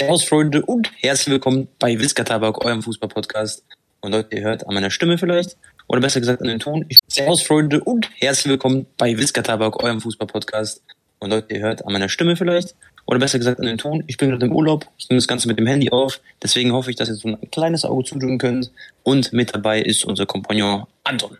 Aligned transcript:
Servus 0.00 0.24
Freunde 0.24 0.64
und 0.64 0.90
herzlich 1.02 1.30
willkommen 1.30 1.68
bei 1.78 1.98
Wiska 1.98 2.24
Tabak, 2.24 2.64
eurem 2.64 2.80
Fußball-Podcast. 2.80 3.62
Und 4.00 4.12
Leute, 4.12 4.34
ihr 4.34 4.40
hört 4.40 4.66
an 4.66 4.72
meiner 4.72 4.88
Stimme 4.88 5.18
vielleicht, 5.18 5.58
oder 5.88 6.00
besser 6.00 6.20
gesagt 6.20 6.40
an 6.40 6.48
dem 6.48 6.58
Ton. 6.58 6.86
Servus 7.06 7.42
Freunde 7.42 7.84
und 7.84 8.08
herzlich 8.16 8.50
willkommen 8.50 8.86
bei 8.96 9.14
Wiska 9.18 9.42
Tabak, 9.42 9.82
eurem 9.82 10.00
Fußball-Podcast. 10.00 10.82
Und 11.18 11.28
Leute, 11.28 11.54
ihr 11.54 11.60
hört 11.60 11.84
an 11.84 11.92
meiner 11.92 12.08
Stimme 12.08 12.34
vielleicht, 12.34 12.74
oder 13.04 13.18
besser 13.18 13.36
gesagt 13.36 13.60
an 13.60 13.66
dem 13.66 13.76
Ton. 13.76 14.02
Ich 14.06 14.16
bin 14.16 14.30
gerade 14.30 14.46
im 14.46 14.52
Urlaub, 14.52 14.86
ich 14.96 15.10
nehme 15.10 15.18
das 15.18 15.28
Ganze 15.28 15.48
mit 15.48 15.58
dem 15.58 15.66
Handy 15.66 15.90
auf, 15.90 16.18
deswegen 16.42 16.72
hoffe 16.72 16.88
ich, 16.88 16.96
dass 16.96 17.10
ihr 17.10 17.16
so 17.16 17.28
ein 17.28 17.50
kleines 17.50 17.84
Auge 17.84 18.04
zudrücken 18.04 18.38
könnt. 18.38 18.70
Und 19.02 19.34
mit 19.34 19.54
dabei 19.54 19.82
ist 19.82 20.06
unser 20.06 20.24
Kompagnon 20.24 20.86
Anton. 21.04 21.36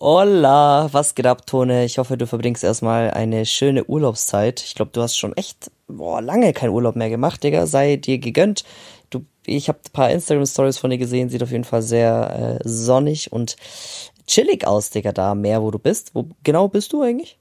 Hola, 0.00 0.88
was 0.92 1.14
geht 1.14 1.26
ab, 1.26 1.46
Tone? 1.46 1.84
Ich 1.84 1.98
hoffe, 1.98 2.18
du 2.18 2.26
verbringst 2.26 2.64
erstmal 2.64 3.10
eine 3.12 3.46
schöne 3.46 3.84
Urlaubszeit. 3.84 4.60
Ich 4.60 4.74
glaube, 4.74 4.90
du 4.92 5.00
hast 5.00 5.16
schon 5.16 5.36
echt 5.36 5.70
boah, 5.86 6.20
lange 6.20 6.52
keinen 6.52 6.70
Urlaub 6.70 6.96
mehr 6.96 7.10
gemacht, 7.10 7.42
Digga. 7.44 7.66
Sei 7.66 7.96
dir 7.96 8.18
gegönnt. 8.18 8.64
Du, 9.10 9.24
ich 9.46 9.68
habe 9.68 9.78
ein 9.78 9.92
paar 9.92 10.10
Instagram-Stories 10.10 10.78
von 10.78 10.90
dir 10.90 10.98
gesehen. 10.98 11.28
Sieht 11.28 11.42
auf 11.42 11.52
jeden 11.52 11.64
Fall 11.64 11.80
sehr 11.82 12.58
äh, 12.60 12.68
sonnig 12.68 13.32
und 13.32 13.56
chillig 14.26 14.66
aus, 14.66 14.90
Digga, 14.90 15.12
da 15.12 15.30
am 15.30 15.42
Meer, 15.42 15.62
wo 15.62 15.70
du 15.70 15.78
bist. 15.78 16.10
Wo 16.14 16.26
genau 16.42 16.68
bist 16.68 16.92
du 16.92 17.02
eigentlich? 17.02 17.38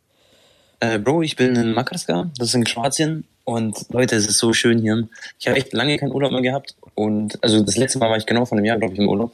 Äh, 0.80 1.00
Bro, 1.00 1.24
ich 1.24 1.36
bin 1.36 1.56
in 1.56 1.74
Makarska, 1.74 2.30
das 2.38 2.50
ist 2.50 2.56
in 2.56 2.64
Kroatien. 2.66 3.26
Und 3.46 3.88
Leute, 3.90 4.16
es 4.16 4.28
ist 4.28 4.38
so 4.38 4.54
schön 4.54 4.80
hier. 4.80 5.08
Ich 5.40 5.48
habe 5.48 5.58
echt 5.58 5.74
lange 5.74 5.98
keinen 5.98 6.14
Urlaub 6.14 6.32
mehr 6.32 6.42
gehabt. 6.42 6.76
Und 6.96 7.44
also 7.44 7.62
das 7.62 7.78
letzte 7.78 8.00
Mal 8.00 8.10
war 8.10 8.18
ich 8.18 8.26
genau 8.26 8.46
vor 8.46 8.58
einem 8.58 8.66
Jahr, 8.66 8.78
glaube 8.78 8.94
ich, 8.94 9.00
im 9.00 9.10
Urlaub. 9.10 9.34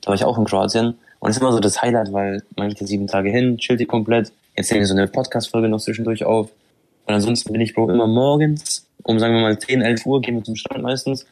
Da 0.00 0.08
war 0.08 0.14
ich 0.14 0.24
auch 0.24 0.38
in 0.38 0.44
Kroatien. 0.44 0.98
Und 1.18 1.30
es 1.30 1.36
ist 1.36 1.42
immer 1.42 1.52
so 1.52 1.60
das 1.60 1.82
Highlight, 1.82 2.12
weil 2.12 2.42
man 2.56 2.68
geht 2.68 2.78
hier 2.78 2.86
sieben 2.86 3.06
Tage 3.06 3.30
hin, 3.30 3.58
chillt 3.58 3.78
hier 3.78 3.86
komplett. 3.86 4.32
Jetzt 4.56 4.70
nehmen 4.70 4.80
wir 4.80 4.86
so 4.86 4.94
eine 4.94 5.06
Podcast-Folge 5.06 5.68
noch 5.68 5.80
zwischendurch 5.80 6.24
auf. 6.24 6.50
Und 7.06 7.14
ansonsten 7.14 7.52
bin 7.52 7.60
ich, 7.60 7.74
Bro, 7.74 7.90
immer 7.90 8.06
morgens 8.06 8.86
um, 9.02 9.18
sagen 9.18 9.34
wir 9.34 9.40
mal, 9.40 9.58
10, 9.58 9.82
11 9.82 10.06
Uhr 10.06 10.20
gehen 10.20 10.36
wir 10.36 10.44
zum 10.44 10.56
Strand 10.56 10.82
meistens. 10.82 11.26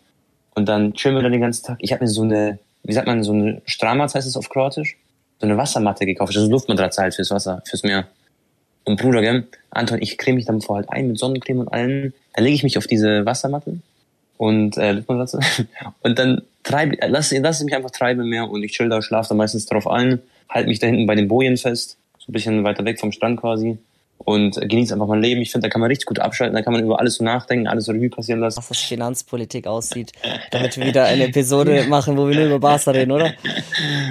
Und 0.54 0.68
dann 0.68 0.94
chillen 0.94 1.14
wir 1.14 1.22
dann 1.22 1.32
den 1.32 1.40
ganzen 1.40 1.64
Tag. 1.64 1.78
Ich 1.80 1.92
habe 1.92 2.04
mir 2.04 2.10
so 2.10 2.22
eine, 2.22 2.58
wie 2.82 2.92
sagt 2.92 3.06
man, 3.06 3.22
so 3.22 3.32
eine 3.32 3.62
Stramatz 3.64 4.14
heißt 4.14 4.26
es 4.26 4.36
auf 4.36 4.48
Kroatisch, 4.48 4.96
so 5.40 5.46
eine 5.46 5.56
Wassermatte 5.56 6.06
gekauft. 6.06 6.34
Das 6.34 6.42
ist 6.42 6.50
Luftmatratze 6.50 7.02
halt 7.02 7.14
fürs 7.14 7.30
Wasser, 7.30 7.62
fürs 7.66 7.82
Meer. 7.82 8.06
Und 8.84 9.00
Bruder, 9.00 9.20
gell, 9.20 9.46
Anton, 9.70 10.00
ich 10.00 10.18
creme 10.18 10.36
mich 10.36 10.46
dann 10.46 10.60
vorher 10.60 10.86
halt 10.86 10.92
ein 10.92 11.08
mit 11.08 11.18
Sonnencreme 11.18 11.60
und 11.60 11.68
allem. 11.68 12.12
Dann 12.34 12.44
lege 12.44 12.56
ich 12.56 12.62
mich 12.62 12.78
auf 12.78 12.86
diese 12.86 13.24
Wassermatte 13.26 13.78
und 14.36 14.76
äh, 14.78 14.92
Luftmatratze. 14.92 15.40
und 16.02 16.18
dann 16.18 16.42
treibe, 16.68 16.96
lass, 17.08 17.32
lass 17.32 17.62
mich 17.62 17.74
einfach 17.74 17.90
treiben 17.90 18.28
mehr 18.28 18.48
und 18.48 18.62
ich 18.62 18.72
chill 18.72 18.88
da, 18.88 19.02
schlafe 19.02 19.30
da 19.30 19.34
meistens 19.34 19.66
drauf 19.66 19.86
ein, 19.86 20.20
halte 20.48 20.68
mich 20.68 20.78
da 20.78 20.86
hinten 20.86 21.06
bei 21.06 21.14
den 21.14 21.28
Bojen 21.28 21.56
fest, 21.56 21.96
so 22.18 22.30
ein 22.30 22.32
bisschen 22.32 22.64
weiter 22.64 22.84
weg 22.84 23.00
vom 23.00 23.12
Strand 23.12 23.40
quasi 23.40 23.78
und 24.18 24.60
genieße 24.60 24.92
einfach 24.92 25.06
mein 25.06 25.22
Leben. 25.22 25.40
Ich 25.40 25.52
finde, 25.52 25.68
da 25.68 25.70
kann 25.70 25.80
man 25.80 25.88
richtig 25.88 26.06
gut 26.06 26.18
abschalten, 26.18 26.54
da 26.54 26.62
kann 26.62 26.72
man 26.72 26.82
über 26.82 26.98
alles 26.98 27.14
so 27.14 27.24
nachdenken, 27.24 27.66
alles 27.66 27.88
Revue 27.88 28.10
passieren 28.10 28.40
lassen. 28.40 28.58
Was 28.58 28.68
das 28.68 28.80
Finanzpolitik 28.80 29.66
aussieht, 29.66 30.12
damit 30.50 30.76
wir 30.76 30.86
wieder 30.86 31.04
eine 31.04 31.28
Episode 31.28 31.84
machen, 31.88 32.16
wo 32.16 32.28
wir 32.28 32.34
nur 32.34 32.46
über 32.46 32.58
Barca 32.58 32.90
reden, 32.90 33.12
oder? 33.12 33.32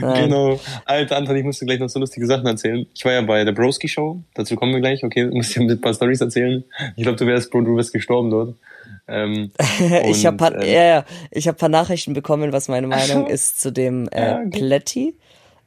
Nein. 0.01 0.23
Genau. 0.23 0.59
Alter, 0.85 1.17
Anton, 1.17 1.35
ich 1.35 1.43
musste 1.43 1.65
gleich 1.65 1.79
noch 1.79 1.89
so 1.89 1.99
lustige 1.99 2.25
Sachen 2.25 2.47
erzählen. 2.47 2.85
Ich 2.95 3.05
war 3.05 3.13
ja 3.13 3.21
bei 3.21 3.43
der 3.43 3.51
Broski 3.51 3.87
Show, 3.87 4.21
dazu 4.33 4.55
kommen 4.55 4.73
wir 4.73 4.81
gleich, 4.81 5.03
okay, 5.03 5.25
muss 5.25 5.49
dir 5.49 5.61
ein 5.61 5.81
paar 5.81 5.93
Stories 5.93 6.21
erzählen. 6.21 6.63
Ich 6.95 7.03
glaube, 7.03 7.17
du 7.17 7.27
wärst, 7.27 7.51
Bro, 7.51 7.61
du 7.61 7.75
wärst 7.75 7.93
gestorben 7.93 8.31
dort. 8.31 8.55
Ähm, 9.07 9.51
ich 10.05 10.25
habe 10.25 10.37
paar, 10.37 10.55
ähm, 10.55 10.73
ja, 10.73 11.05
ich 11.31 11.47
hab 11.47 11.57
paar 11.57 11.69
Nachrichten 11.69 12.13
bekommen, 12.13 12.51
was 12.51 12.67
meine 12.67 12.87
Meinung 12.87 13.27
ist 13.27 13.61
zu 13.61 13.71
dem 13.71 14.07
äh, 14.09 14.21
ja, 14.21 14.39
okay. 14.39 14.49
Pletti. 14.49 15.17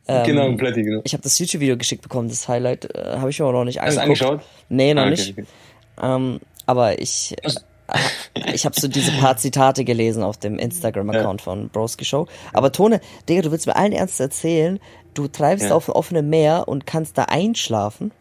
Ähm, 0.06 0.26
genau, 0.26 0.56
Pletti, 0.56 0.82
genau. 0.82 1.00
Ich 1.04 1.12
habe 1.12 1.22
das 1.22 1.38
YouTube-Video 1.38 1.76
geschickt 1.76 2.02
bekommen, 2.02 2.28
das 2.28 2.48
Highlight 2.48 2.94
äh, 2.94 3.16
habe 3.16 3.30
ich 3.30 3.40
aber 3.40 3.52
noch 3.52 3.64
nicht 3.64 3.80
angeguckt. 3.80 4.10
Hast 4.10 4.20
du 4.20 4.26
angeschaut? 4.26 4.48
Nee, 4.68 4.94
noch 4.94 5.02
ah, 5.02 5.06
okay, 5.06 5.10
nicht. 5.10 5.38
Okay. 5.38 5.46
Ähm, 6.02 6.40
aber 6.66 7.00
ich, 7.00 7.36
äh, 7.42 7.50
ich 8.54 8.64
habe 8.64 8.78
so 8.78 8.88
diese 8.88 9.12
paar 9.12 9.36
Zitate 9.36 9.84
gelesen 9.84 10.22
auf 10.22 10.36
dem 10.36 10.58
Instagram-Account 10.58 11.40
ja. 11.40 11.44
von 11.44 11.68
Broski 11.68 12.04
Show. 12.04 12.26
Aber 12.52 12.72
Tone, 12.72 13.00
Digga, 13.28 13.42
du 13.42 13.52
willst 13.52 13.66
mir 13.66 13.76
allen 13.76 13.92
Ernst 13.92 14.20
erzählen, 14.20 14.78
du 15.14 15.28
treibst 15.28 15.66
ja. 15.66 15.74
auf 15.74 15.86
dem 15.86 15.94
offenen 15.94 16.28
Meer 16.28 16.64
und 16.66 16.86
kannst 16.86 17.18
da 17.18 17.24
einschlafen? 17.24 18.12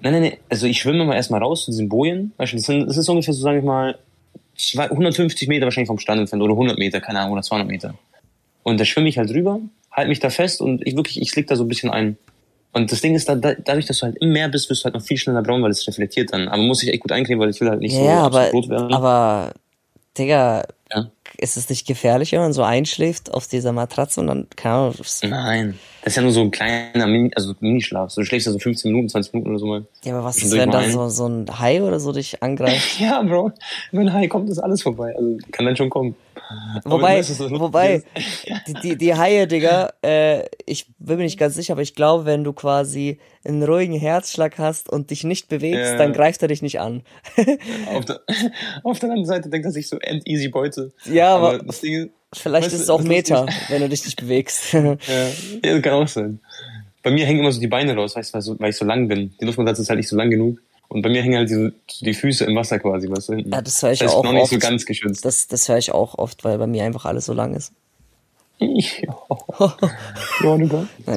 Nein, 0.00 0.12
nein, 0.12 0.22
nein. 0.22 0.36
Also 0.48 0.66
ich 0.66 0.80
schwimme 0.80 1.04
mal 1.04 1.14
erstmal 1.14 1.42
raus 1.42 1.64
zu 1.64 1.70
diesen 1.70 1.88
Bojen. 1.88 2.32
Das, 2.38 2.50
sind, 2.50 2.86
das 2.86 2.96
ist 2.96 3.08
ungefähr 3.08 3.34
so, 3.34 3.42
sage 3.42 3.58
ich 3.58 3.64
mal, 3.64 3.98
150 4.76 5.48
Meter 5.48 5.64
wahrscheinlich 5.64 5.88
vom 5.88 5.98
Strand 5.98 6.20
entfernt 6.20 6.42
oder 6.42 6.52
100 6.52 6.78
Meter, 6.78 7.00
keine 7.00 7.20
Ahnung, 7.20 7.32
oder 7.32 7.42
200 7.42 7.68
Meter. 7.68 7.94
Und 8.62 8.80
da 8.80 8.84
schwimme 8.84 9.08
ich 9.08 9.18
halt 9.18 9.30
drüber, 9.30 9.60
halte 9.92 10.08
mich 10.08 10.20
da 10.20 10.30
fest 10.30 10.60
und 10.60 10.86
ich 10.86 10.96
wirklich, 10.96 11.20
ich 11.20 11.30
slick 11.30 11.46
da 11.46 11.56
so 11.56 11.64
ein 11.64 11.68
bisschen 11.68 11.90
ein. 11.90 12.16
Und 12.72 12.92
das 12.92 13.00
Ding 13.00 13.14
ist, 13.14 13.28
da, 13.28 13.34
dadurch, 13.34 13.86
dass 13.86 14.00
du 14.00 14.06
halt 14.06 14.16
im 14.18 14.32
Meer 14.32 14.48
bist, 14.48 14.68
wirst 14.68 14.82
du 14.82 14.84
halt 14.84 14.94
noch 14.94 15.02
viel 15.02 15.16
schneller 15.16 15.42
braun, 15.42 15.62
weil 15.62 15.70
es 15.70 15.86
reflektiert 15.86 16.32
dann. 16.32 16.48
Aber 16.48 16.62
muss 16.62 16.82
ich 16.82 16.90
echt 16.90 17.00
gut 17.00 17.12
eincremen, 17.12 17.40
weil 17.40 17.50
ich 17.50 17.60
will 17.60 17.70
halt 17.70 17.80
nicht 17.80 17.94
ja, 17.94 18.20
so, 18.20 18.26
aber, 18.26 18.50
rot 18.50 18.68
werden. 18.68 18.92
Aber, 18.92 19.54
Digga, 20.18 20.64
ja. 20.92 21.10
ist 21.38 21.56
es 21.56 21.70
nicht 21.70 21.86
gefährlich, 21.86 22.32
wenn 22.32 22.40
man 22.40 22.52
so 22.52 22.62
einschläft 22.62 23.32
auf 23.32 23.46
dieser 23.46 23.72
Matratze 23.72 24.20
und 24.20 24.26
dann, 24.26 24.46
keine 24.56 24.74
Ahnung. 24.74 24.94
Nein. 25.22 25.78
Das 26.06 26.12
ist 26.12 26.18
ja 26.18 26.22
nur 26.22 26.30
so 26.30 26.42
ein 26.42 26.52
kleiner 26.52 27.08
Mini, 27.08 27.32
also 27.34 27.52
Minischlaf. 27.58 28.12
So, 28.12 28.20
du 28.20 28.26
schläfst 28.28 28.46
ja 28.46 28.52
so 28.52 28.60
15 28.60 28.92
Minuten, 28.92 29.08
20 29.08 29.32
Minuten 29.32 29.50
oder 29.50 29.58
so 29.58 29.66
mal. 29.66 29.86
Ja, 30.04 30.14
aber 30.14 30.22
was 30.22 30.36
ist, 30.40 30.52
wenn 30.52 30.70
da 30.70 30.88
so, 30.88 31.08
so 31.08 31.26
ein 31.26 31.46
Hai 31.58 31.82
oder 31.82 31.98
so 31.98 32.12
dich 32.12 32.44
angreift? 32.44 33.00
ja, 33.00 33.20
Bro. 33.24 33.50
Wenn 33.90 34.06
ein 34.06 34.12
Hai 34.12 34.28
kommt, 34.28 34.48
ist 34.48 34.60
alles 34.60 34.82
vorbei. 34.82 35.16
Also, 35.16 35.36
kann 35.50 35.66
dann 35.66 35.74
schon 35.74 35.90
kommen. 35.90 36.14
Wobei, 36.84 37.24
wobei, 37.24 38.04
die, 38.68 38.74
die, 38.74 38.96
die 38.96 39.14
Haie, 39.16 39.48
Digga, 39.48 39.94
äh, 40.04 40.44
ich 40.64 40.86
bin 41.00 41.16
mir 41.16 41.24
nicht 41.24 41.40
ganz 41.40 41.56
sicher, 41.56 41.72
aber 41.72 41.82
ich 41.82 41.96
glaube, 41.96 42.24
wenn 42.24 42.44
du 42.44 42.52
quasi 42.52 43.18
einen 43.44 43.64
ruhigen 43.64 43.98
Herzschlag 43.98 44.58
hast 44.58 44.88
und 44.88 45.10
dich 45.10 45.24
nicht 45.24 45.48
bewegst, 45.48 45.90
ja. 45.90 45.98
dann 45.98 46.12
greift 46.12 46.40
er 46.40 46.46
dich 46.46 46.62
nicht 46.62 46.78
an. 46.78 47.02
auf, 47.92 48.04
der, 48.04 48.20
auf 48.84 49.00
der 49.00 49.08
anderen 49.08 49.26
Seite 49.26 49.48
denkt 49.48 49.64
er 49.64 49.72
sich 49.72 49.88
so 49.88 49.98
end 49.98 50.24
easy 50.28 50.50
Beute. 50.50 50.92
Ja, 51.04 51.34
aber, 51.34 51.54
aber 51.54 51.64
das 51.64 51.80
Ding, 51.80 52.10
vielleicht 52.38 52.68
ist 52.68 52.80
es 52.80 52.90
auch 52.90 53.02
Meta, 53.02 53.46
wenn 53.68 53.82
du 53.82 53.88
dich 53.88 54.04
nicht 54.04 54.20
bewegst. 54.20 54.72
ja, 54.72 54.96
ja, 55.64 55.80
kann 55.80 55.94
auch 55.94 56.08
sein. 56.08 56.40
Bei 57.02 57.10
mir 57.10 57.26
hängen 57.26 57.40
immer 57.40 57.52
so 57.52 57.60
die 57.60 57.68
Beine 57.68 57.94
raus, 57.94 58.16
weißt 58.16 58.34
du, 58.34 58.58
weil 58.58 58.70
ich 58.70 58.76
so 58.76 58.84
lang 58.84 59.08
bin. 59.08 59.34
Die 59.40 59.44
Luftmatratze 59.44 59.82
ist 59.82 59.88
halt 59.88 59.98
nicht 59.98 60.08
so 60.08 60.16
lang 60.16 60.30
genug. 60.30 60.58
Und 60.88 61.02
bei 61.02 61.08
mir 61.08 61.22
hängen 61.22 61.36
halt 61.36 61.50
die, 61.50 61.72
die 62.04 62.14
Füße 62.14 62.44
im 62.44 62.56
Wasser 62.56 62.78
quasi, 62.78 63.08
weißt 63.08 63.28
du? 63.28 63.34
Hinten. 63.34 63.52
Ja, 63.52 63.60
das 63.60 63.82
höre 63.82 63.92
ich 63.92 63.98
das 63.98 64.14
auch 64.14 64.24
noch 64.24 64.32
nicht 64.32 64.48
so 64.48 64.58
ganz 64.58 64.86
geschützt. 64.86 65.24
Das, 65.24 65.48
das 65.48 65.68
höre 65.68 65.78
ich 65.78 65.92
auch 65.92 66.18
oft, 66.18 66.44
weil 66.44 66.58
bei 66.58 66.66
mir 66.66 66.84
einfach 66.84 67.04
alles 67.04 67.26
so 67.26 67.32
lang 67.32 67.54
ist. 67.54 67.72
Nein, 68.58 68.82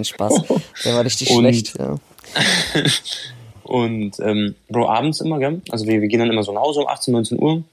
Spaß. 0.03 0.43
Der 0.83 0.95
war 0.95 1.05
richtig 1.05 1.29
und, 1.31 1.39
schlecht, 1.39 1.79
ja. 1.79 1.97
und 3.63 4.19
ähm, 4.19 4.55
Bro, 4.67 4.89
abends 4.89 5.21
immer, 5.21 5.39
gell? 5.39 5.61
Also 5.69 5.87
wir, 5.87 6.01
wir 6.01 6.07
gehen 6.07 6.19
dann 6.19 6.29
immer 6.29 6.43
so 6.43 6.51
nach 6.51 6.61
Hause 6.61 6.81
um 6.81 6.87
18, 6.87 7.13
19 7.13 7.41
Uhr. 7.41 7.63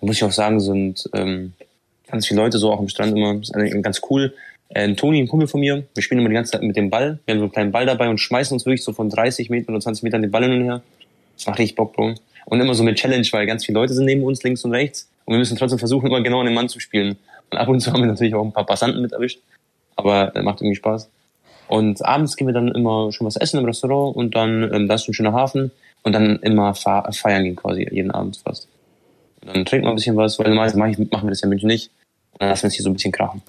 Da 0.00 0.06
muss 0.06 0.16
ich 0.16 0.24
auch 0.24 0.32
sagen, 0.32 0.60
sind 0.60 1.08
ähm, 1.12 1.52
ganz 2.14 2.28
viele 2.28 2.40
Leute 2.40 2.58
so 2.58 2.70
auch 2.70 2.78
am 2.78 2.88
Strand 2.88 3.16
immer. 3.16 3.34
Das 3.34 3.50
ist 3.50 3.82
ganz 3.82 4.00
cool. 4.08 4.32
Äh, 4.68 4.94
Toni, 4.94 5.20
ein 5.20 5.28
Kumpel 5.28 5.48
von 5.48 5.60
mir, 5.60 5.84
wir 5.94 6.02
spielen 6.02 6.20
immer 6.20 6.28
die 6.28 6.34
ganze 6.34 6.52
Zeit 6.52 6.62
mit 6.62 6.76
dem 6.76 6.88
Ball. 6.88 7.18
Wir 7.26 7.34
haben 7.34 7.40
so 7.40 7.44
einen 7.44 7.52
kleinen 7.52 7.72
Ball 7.72 7.86
dabei 7.86 8.08
und 8.08 8.18
schmeißen 8.18 8.54
uns 8.54 8.64
wirklich 8.64 8.84
so 8.84 8.92
von 8.92 9.10
30 9.10 9.50
Metern 9.50 9.74
oder 9.74 9.82
20 9.82 10.04
Metern 10.04 10.22
den 10.22 10.30
Ball 10.30 10.44
hin 10.44 10.52
und 10.52 10.64
her. 10.64 10.82
Das 11.36 11.46
macht 11.46 11.58
richtig 11.58 11.76
Bock, 11.76 11.92
Bro. 11.92 12.14
Und 12.46 12.60
immer 12.60 12.74
so 12.74 12.84
mit 12.84 12.96
Challenge, 12.96 13.26
weil 13.32 13.46
ganz 13.46 13.64
viele 13.66 13.78
Leute 13.78 13.94
sind 13.94 14.04
neben 14.04 14.22
uns, 14.22 14.42
links 14.42 14.64
und 14.64 14.72
rechts. 14.72 15.10
Und 15.24 15.34
wir 15.34 15.38
müssen 15.38 15.56
trotzdem 15.58 15.78
versuchen, 15.78 16.06
immer 16.06 16.22
genau 16.22 16.40
an 16.40 16.46
den 16.46 16.54
Mann 16.54 16.68
zu 16.68 16.78
spielen. 16.78 17.16
Und 17.50 17.58
ab 17.58 17.68
und 17.68 17.80
zu 17.80 17.92
haben 17.92 18.00
wir 18.00 18.06
natürlich 18.06 18.34
auch 18.34 18.44
ein 18.44 18.52
paar 18.52 18.66
Passanten 18.66 19.02
mit 19.02 19.12
erwischt. 19.12 19.40
Aber 19.96 20.30
das 20.34 20.44
macht 20.44 20.60
irgendwie 20.60 20.76
Spaß. 20.76 21.10
Und 21.66 22.04
abends 22.04 22.36
gehen 22.36 22.46
wir 22.46 22.54
dann 22.54 22.68
immer 22.68 23.10
schon 23.10 23.26
was 23.26 23.36
essen 23.36 23.58
im 23.58 23.64
Restaurant 23.64 24.14
und 24.16 24.34
dann, 24.34 24.70
ähm, 24.72 24.86
da 24.86 24.94
ist 24.94 25.08
ein 25.08 25.14
schöner 25.14 25.32
Hafen. 25.32 25.72
Und 26.02 26.12
dann 26.12 26.36
immer 26.40 26.74
feiern 26.74 27.44
gehen 27.44 27.56
quasi, 27.56 27.88
jeden 27.90 28.10
Abend 28.10 28.36
fast. 28.36 28.68
Und 29.40 29.56
dann 29.56 29.64
trinken 29.64 29.86
wir 29.86 29.90
ein 29.90 29.96
bisschen 29.96 30.16
was, 30.16 30.38
weil 30.38 30.48
normalerweise 30.48 30.78
machen 30.78 31.26
wir 31.26 31.30
das 31.30 31.40
ja 31.40 31.46
in 31.46 31.50
München 31.50 31.68
nicht. 31.68 31.90
Dann 32.38 32.48
lassen 32.48 32.62
wir 32.62 32.68
es 32.68 32.74
hier 32.74 32.82
so 32.82 32.90
ein 32.90 32.94
bisschen 32.94 33.12
krachen. 33.12 33.42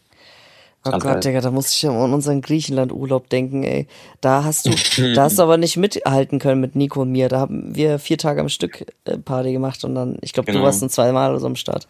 Oh 0.88 0.91
Gott, 0.91 1.01
geil. 1.03 1.19
Digga, 1.19 1.41
da 1.41 1.50
muss 1.50 1.73
ich 1.73 1.81
ja 1.81 1.90
an 1.90 2.13
unseren 2.13 2.41
Griechenland-Urlaub 2.41 3.28
denken, 3.29 3.63
ey. 3.63 3.88
Da 4.22 4.44
hast 4.44 4.68
du, 4.68 4.72
da 5.16 5.23
hast 5.23 5.40
du 5.40 5.44
aber 5.44 5.57
nicht 5.57 5.78
mithalten 5.78 6.38
können 6.38 6.62
mit 6.62 6.75
Nico 6.75 7.01
und 7.01 7.12
mir. 7.12 7.28
Da 7.28 7.40
haben 7.40 7.75
wir 7.75 7.97
vier 7.97 8.19
Tage 8.19 8.40
am 8.40 8.50
Stück 8.50 8.85
äh, 9.06 9.18
Party 9.18 9.51
gemacht 9.51 9.84
und 9.84 9.95
dann, 9.95 10.18
ich 10.22 10.34
glaube, 10.34 10.45
genau. 10.45 10.59
du 10.59 10.66
warst 10.66 10.84
ein 10.84 10.90
zweimal 10.90 11.31
oder 11.31 11.40
so 11.40 11.47
am 11.47 11.56
Start. 11.56 11.88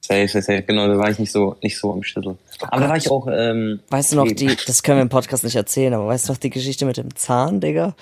Safe, 0.00 0.26
safe, 0.26 0.42
safe, 0.42 0.62
genau, 0.62 0.88
da 0.88 0.98
war 0.98 1.10
ich 1.10 1.20
nicht 1.20 1.30
so, 1.30 1.54
nicht 1.62 1.78
so 1.78 1.92
am 1.92 2.02
Stüttel. 2.02 2.36
Oh 2.60 2.66
aber 2.68 2.80
da 2.80 2.88
war 2.88 2.96
ich 2.96 3.08
auch, 3.08 3.28
ähm, 3.30 3.78
Weißt 3.88 4.12
du 4.12 4.16
noch 4.16 4.26
die, 4.26 4.56
das 4.66 4.82
können 4.82 4.98
wir 4.98 5.02
im 5.02 5.08
Podcast 5.08 5.44
nicht 5.44 5.54
erzählen, 5.54 5.94
aber 5.94 6.08
weißt 6.08 6.28
du 6.28 6.32
noch 6.32 6.40
die 6.40 6.50
Geschichte 6.50 6.84
mit 6.86 6.96
dem 6.96 7.14
Zahn, 7.14 7.60
Digga? 7.60 7.94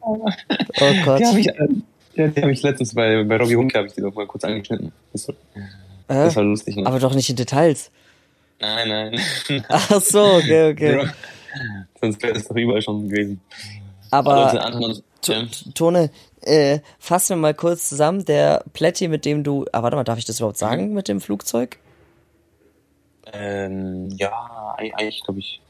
Oh 0.00 0.24
Gott. 1.04 1.20
Die 1.20 1.26
habe 1.26 1.40
ich, 1.40 1.48
äh, 1.48 1.68
ja, 2.14 2.28
die 2.28 2.40
hab 2.40 2.48
ich 2.48 2.62
letztens 2.62 2.94
bei, 2.94 3.22
bei 3.24 3.36
Robbie 3.36 3.56
Hunke 3.56 3.76
habe 3.76 3.86
ich 3.86 3.92
die 3.92 4.00
doch 4.00 4.14
mal 4.14 4.26
kurz 4.26 4.44
angeschnitten. 4.44 4.92
Das 6.08 6.16
war, 6.16 6.24
das 6.24 6.36
war 6.36 6.44
lustig. 6.44 6.76
Ne? 6.76 6.86
Aber 6.86 6.98
doch 6.98 7.14
nicht 7.14 7.30
in 7.30 7.36
Details. 7.36 7.90
Nein, 8.60 8.88
nein. 8.88 9.64
Ach 9.68 10.00
so, 10.00 10.22
okay, 10.22 10.70
okay. 10.72 11.08
Sonst 12.00 12.22
wäre 12.22 12.36
es 12.36 12.46
doch 12.46 12.56
überall 12.56 12.82
schon 12.82 13.08
gewesen. 13.08 13.40
Aber, 14.10 14.52
Aber 14.52 14.94
Tone, 15.74 16.10
äh, 16.42 16.80
fassen 16.98 17.30
wir 17.30 17.36
mal 17.36 17.54
kurz 17.54 17.88
zusammen. 17.88 18.24
Der 18.24 18.64
Plätti, 18.72 19.08
mit 19.08 19.24
dem 19.24 19.42
du, 19.42 19.66
ah, 19.72 19.82
warte 19.82 19.96
mal, 19.96 20.04
darf 20.04 20.18
ich 20.18 20.24
das 20.24 20.38
überhaupt 20.38 20.58
sagen 20.58 20.92
mit 20.92 21.08
dem 21.08 21.20
Flugzeug? 21.20 21.78
Ähm, 23.32 24.08
ja, 24.16 24.74
eigentlich 24.76 25.24
glaube 25.24 25.40
ich, 25.40 25.60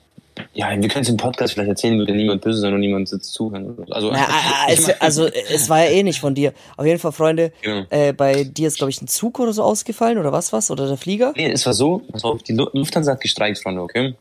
Ja, 0.52 0.70
wir 0.70 0.88
können 0.88 1.02
es 1.02 1.08
im 1.08 1.16
Podcast 1.16 1.54
vielleicht 1.54 1.68
erzählen, 1.68 1.98
würde 1.98 2.14
niemand 2.14 2.42
böse 2.42 2.60
sein 2.60 2.74
und 2.74 2.80
niemand 2.80 3.08
sitzt 3.08 3.32
zuhören. 3.32 3.76
Also, 3.90 4.10
Na, 4.12 4.26
es, 4.68 4.88
also 5.00 5.26
es 5.52 5.68
war 5.68 5.84
ja 5.84 5.90
eh 5.90 6.02
nicht 6.02 6.20
von 6.20 6.34
dir. 6.34 6.52
Auf 6.76 6.84
jeden 6.86 6.98
Fall, 6.98 7.12
Freunde, 7.12 7.52
genau. 7.62 7.84
äh, 7.90 8.12
bei 8.12 8.44
dir 8.44 8.68
ist, 8.68 8.76
glaube 8.78 8.90
ich, 8.90 9.00
ein 9.00 9.08
Zug 9.08 9.38
oder 9.38 9.52
so 9.52 9.62
ausgefallen 9.62 10.18
oder 10.18 10.32
was 10.32 10.52
was? 10.52 10.70
Oder 10.70 10.86
der 10.86 10.96
Flieger? 10.96 11.32
Nee, 11.36 11.50
es 11.50 11.64
war 11.66 11.72
so, 11.72 12.02
also 12.12 12.38
die 12.46 12.52
Lufthansa 12.52 13.12
hat 13.12 13.20
gestreikt, 13.20 13.58
Freunde, 13.58 13.80
okay? 13.82 14.14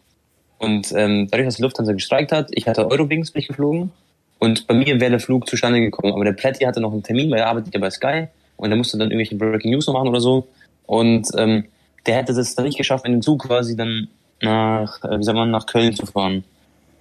Und 0.58 0.92
ähm, 0.94 1.28
dadurch, 1.30 1.48
dass 1.48 1.56
die 1.58 1.64
Lufthansa 1.64 1.92
gestreikt 1.94 2.32
hat, 2.32 2.50
ich 2.52 2.68
hatte 2.68 2.90
Eurowings 2.90 3.32
bin 3.32 3.42
ich 3.42 3.48
geflogen 3.48 3.92
und 4.40 4.68
bei 4.68 4.74
mir 4.74 5.00
wäre 5.00 5.12
der 5.12 5.20
Flug 5.20 5.48
zustande 5.50 5.80
gekommen. 5.80 6.14
Aber 6.14 6.24
der 6.24 6.34
Plätti 6.34 6.64
hatte 6.64 6.80
noch 6.80 6.92
einen 6.92 7.04
Termin, 7.04 7.30
weil 7.32 7.40
er 7.40 7.48
arbeitet 7.48 7.74
ja 7.74 7.80
bei 7.80 7.90
Sky 7.90 8.28
und 8.58 8.72
er 8.72 8.78
musste 8.78 8.98
dann 8.98 9.10
irgendwelche 9.10 9.36
Breaking 9.36 9.72
News 9.72 9.88
noch 9.88 9.94
machen 9.94 10.08
oder 10.08 10.22
so. 10.22 10.48
Und 10.86 11.28
ähm, 11.38 11.66
der 12.06 12.16
hätte 12.16 12.32
es 12.34 12.56
dann 12.56 12.66
nicht 12.66 12.78
geschafft, 12.78 13.06
in 13.06 13.14
den 13.14 13.22
Zug 13.22 13.44
quasi 13.44 13.76
dann 13.76 14.08
nach, 14.42 15.04
äh, 15.04 15.20
wie 15.20 15.24
sagt 15.24 15.38
man, 15.38 15.52
nach 15.52 15.66
Köln 15.66 15.96
zu 15.96 16.06
fahren. 16.06 16.44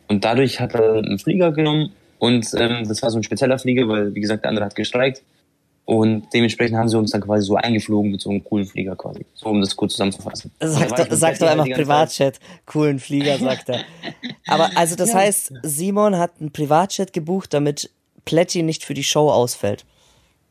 Und 0.09 0.25
dadurch 0.25 0.61
hat 0.61 0.75
er 0.75 0.95
einen 0.95 1.19
Flieger 1.19 1.53
genommen 1.53 1.93
und 2.19 2.47
ähm, 2.57 2.87
das 2.89 3.03
war 3.03 3.11
so 3.11 3.19
ein 3.19 3.23
spezieller 3.23 3.59
Flieger, 3.59 3.89
weil 3.89 4.15
wie 4.15 4.21
gesagt 4.21 4.45
der 4.45 4.51
andere 4.51 4.67
hat 4.67 4.75
gestreikt. 4.75 5.23
Und 5.87 6.29
dementsprechend 6.33 6.79
haben 6.79 6.89
sie 6.89 6.97
uns 6.97 7.11
dann 7.11 7.21
quasi 7.21 7.45
so 7.45 7.57
eingeflogen 7.57 8.11
mit 8.11 8.21
so 8.23 8.31
einem 8.31 8.43
coolen 8.43 8.65
Flieger 8.65 8.97
quasi. 8.97 9.27
So, 9.35 9.51
um 9.51 9.61
das 9.61 9.77
kurz 9.77 9.93
zusammenzufassen. 9.93 10.51
Sag, 10.59 10.97
doch, 10.97 11.07
sag 11.11 11.39
doch 11.39 11.47
einfach 11.47 11.69
Privatchat. 11.69 12.39
Coolen 12.65 12.99
Flieger, 12.99 13.37
sagt 13.39 13.69
er. 13.69 13.81
Aber 14.47 14.71
also 14.77 14.97
das 14.97 15.11
ja. 15.11 15.17
heißt, 15.17 15.53
Simon 15.63 16.17
hat 16.17 16.33
einen 16.41 16.53
Privatchat 16.53 17.13
gebucht, 17.13 17.53
damit 17.53 17.91
Plätti 18.25 18.63
nicht 18.63 18.85
für 18.85 18.95
die 18.95 19.05
Show 19.05 19.31
ausfällt. 19.31 19.85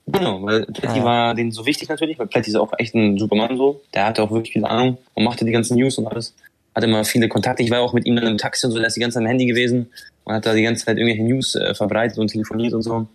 Genau, 0.06 0.44
weil 0.44 0.65
Plätti 0.65 1.00
ah. 1.00 1.03
war 1.03 1.33
denen 1.33 1.51
so 1.51 1.65
wichtig 1.65 1.89
natürlich, 1.89 2.19
weil 2.19 2.27
Plätti 2.27 2.50
ist 2.50 2.56
auch 2.56 2.71
echt 2.77 2.94
ein 2.94 3.18
Supermann 3.18 3.57
so. 3.57 3.81
Der 3.95 4.06
hatte 4.06 4.21
auch 4.21 4.30
wirklich 4.30 4.53
viel 4.53 4.65
Ahnung 4.65 5.00
und 5.15 5.24
machte 5.24 5.45
die 5.45 5.51
ganzen 5.51 5.77
News 5.77 5.97
und 5.97 6.06
alles. 6.06 6.35
Hatte 6.75 6.87
immer 6.87 7.05
viele 7.05 7.27
Kontakte. 7.27 7.63
Ich 7.63 7.71
war 7.71 7.81
auch 7.81 7.93
mit 7.93 8.05
ihm 8.05 8.15
dann 8.15 8.27
im 8.27 8.37
Taxi 8.37 8.65
und 8.65 8.71
so, 8.71 8.79
der 8.79 8.87
ist 8.87 8.95
die 8.95 8.99
ganze 8.99 9.15
Zeit 9.15 9.23
am 9.23 9.27
Handy 9.27 9.45
gewesen 9.45 9.87
und 10.23 10.33
hat 10.33 10.45
da 10.45 10.53
die 10.53 10.63
ganze 10.63 10.85
Zeit 10.85 10.97
irgendwelche 10.97 11.23
News 11.23 11.55
äh, 11.55 11.75
verbreitet 11.75 12.17
und 12.17 12.29
telefoniert 12.29 12.73
und 12.73 12.81
so. 12.81 13.07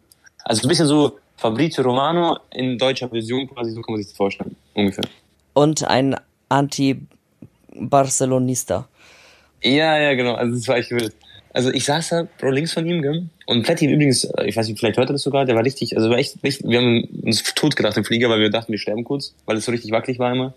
Also 0.44 0.66
ein 0.66 0.68
bisschen 0.68 0.86
so 0.86 1.18
Fabrizio 1.36 1.82
Romano 1.84 2.38
in 2.52 2.78
deutscher 2.78 3.08
Version 3.08 3.48
quasi, 3.48 3.72
so 3.72 3.80
kann 3.80 3.92
man 3.92 4.00
sich 4.00 4.10
das 4.10 4.16
vorstellen, 4.16 4.54
ungefähr. 4.74 5.04
Und 5.54 5.84
ein 5.84 6.16
Anti-Barcelonista. 6.48 8.88
Ja, 9.62 9.98
ja, 9.98 10.14
genau, 10.14 10.34
also 10.34 10.54
das 10.54 10.68
war 10.68 10.76
echt 10.76 10.90
wild. 10.90 11.14
Also 11.52 11.72
ich 11.72 11.84
saß 11.84 12.10
da, 12.10 12.28
Bro, 12.38 12.50
links 12.50 12.72
von 12.72 12.86
ihm, 12.86 13.02
gell? 13.02 13.26
Und 13.46 13.62
Pletti 13.62 13.86
übrigens, 13.86 14.24
äh, 14.24 14.46
ich 14.46 14.56
weiß 14.56 14.68
nicht, 14.68 14.78
vielleicht 14.78 14.98
hört 14.98 15.10
er 15.10 15.14
das 15.14 15.22
sogar, 15.22 15.44
der 15.44 15.56
war 15.56 15.64
richtig, 15.64 15.96
also 15.96 16.10
war 16.10 16.18
echt, 16.18 16.42
richtig, 16.44 16.68
wir 16.68 16.78
haben 16.78 17.08
uns 17.22 17.42
tot 17.54 17.74
gedacht 17.74 17.96
im 17.96 18.04
Flieger, 18.04 18.28
weil 18.28 18.40
wir 18.40 18.50
dachten, 18.50 18.72
wir 18.72 18.78
sterben 18.78 19.04
kurz, 19.04 19.34
weil 19.46 19.56
es 19.56 19.64
so 19.64 19.72
richtig 19.72 19.90
wackelig 19.90 20.18
war 20.18 20.32
immer. 20.32 20.54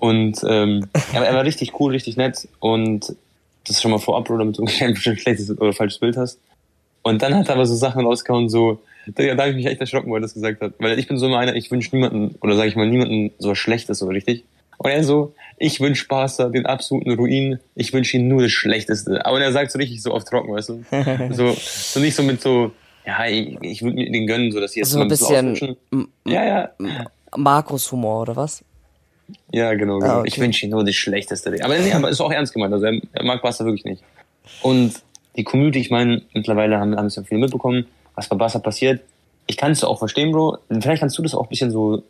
Und 0.00 0.40
ähm, 0.48 0.86
er, 1.12 1.26
er 1.26 1.34
war 1.34 1.44
richtig 1.44 1.78
cool, 1.78 1.92
richtig 1.92 2.16
nett 2.16 2.48
und 2.58 3.14
das 3.64 3.76
ist 3.76 3.82
schon 3.82 3.90
mal 3.90 3.98
vorab, 3.98 4.24
Bro, 4.24 4.38
damit 4.38 4.56
du 4.56 4.64
kein 4.64 4.96
schlechtes 4.96 5.50
oder 5.58 5.74
falsches 5.74 6.00
Bild 6.00 6.16
hast. 6.16 6.38
Und 7.02 7.20
dann 7.20 7.34
hat 7.34 7.48
er 7.48 7.56
aber 7.56 7.66
so 7.66 7.74
Sachen 7.74 8.06
rausgehauen, 8.06 8.48
so, 8.48 8.80
da, 9.06 9.34
da 9.34 9.42
habe 9.42 9.50
ich 9.50 9.56
mich 9.56 9.66
echt 9.66 9.78
erschrocken, 9.78 10.10
weil 10.10 10.20
er 10.20 10.22
das 10.22 10.32
gesagt 10.32 10.62
hat. 10.62 10.72
Weil 10.78 10.98
ich 10.98 11.06
bin 11.06 11.18
so 11.18 11.26
immer 11.26 11.38
einer, 11.38 11.54
ich 11.54 11.70
wünsche 11.70 11.94
niemanden, 11.94 12.34
oder 12.40 12.56
sage 12.56 12.70
ich 12.70 12.76
mal, 12.76 12.86
niemanden 12.86 13.32
so 13.38 13.50
was 13.50 13.58
Schlechtes, 13.58 13.98
so 13.98 14.06
richtig. 14.06 14.44
Und 14.78 14.88
er 14.88 15.04
so, 15.04 15.34
ich 15.58 15.80
wünsche 15.80 16.06
Barca 16.08 16.48
den 16.48 16.64
absoluten 16.64 17.10
Ruin, 17.10 17.58
ich 17.74 17.92
wünsche 17.92 18.16
ihm 18.16 18.26
nur 18.26 18.40
das 18.40 18.52
Schlechteste. 18.52 19.26
Aber 19.26 19.38
er 19.38 19.52
sagt 19.52 19.70
so 19.70 19.78
richtig 19.78 20.02
so 20.02 20.14
oft 20.14 20.28
trocken, 20.28 20.50
weißt 20.54 20.70
du? 20.70 20.84
so, 21.34 21.54
so 21.54 22.00
nicht 22.00 22.16
so 22.16 22.22
mit 22.22 22.40
so, 22.40 22.72
ja, 23.04 23.26
ich, 23.26 23.58
ich 23.60 23.82
würde 23.82 23.96
mir 23.96 24.10
den 24.10 24.26
gönnen, 24.26 24.50
so 24.50 24.60
dass 24.60 24.72
sie 24.72 24.80
jetzt 24.80 24.92
so 24.92 25.00
ein 25.00 25.08
bisschen, 25.08 25.76
ja, 26.26 26.46
ja. 26.46 26.70
Markus 27.36 27.92
Humor, 27.92 28.22
oder 28.22 28.36
was? 28.36 28.64
Ja, 29.52 29.74
genau, 29.74 29.98
genau. 29.98 30.12
Ah, 30.12 30.18
okay. 30.20 30.28
Ich 30.28 30.38
wünsche 30.38 30.66
ihm 30.66 30.70
nur 30.70 30.84
das 30.84 30.94
Schlechteste. 30.94 31.56
Aber 31.62 31.78
nee, 31.78 31.92
aber 31.92 32.08
ist 32.08 32.20
auch 32.20 32.32
ernst 32.32 32.52
gemeint. 32.52 32.72
Also 32.72 32.86
er, 32.86 33.00
er 33.12 33.24
mag 33.24 33.42
Barca 33.42 33.64
wirklich 33.64 33.84
nicht. 33.84 34.02
Und 34.62 34.94
die 35.36 35.44
Community, 35.44 35.80
ich 35.80 35.90
meine, 35.90 36.22
mittlerweile 36.32 36.78
haben, 36.78 36.96
haben 36.96 37.06
es 37.06 37.16
ja 37.16 37.22
viele 37.22 37.40
mitbekommen, 37.40 37.86
was 38.14 38.28
bei 38.28 38.36
Barca 38.36 38.58
passiert. 38.58 39.00
Ich 39.46 39.56
kann 39.56 39.72
es 39.72 39.84
auch 39.84 39.98
verstehen, 39.98 40.32
Bro. 40.32 40.58
Vielleicht 40.68 41.00
kannst 41.00 41.18
du 41.18 41.22
das 41.22 41.34
auch 41.34 41.44
ein 41.44 41.48
bisschen 41.48 41.70
so, 41.70 42.02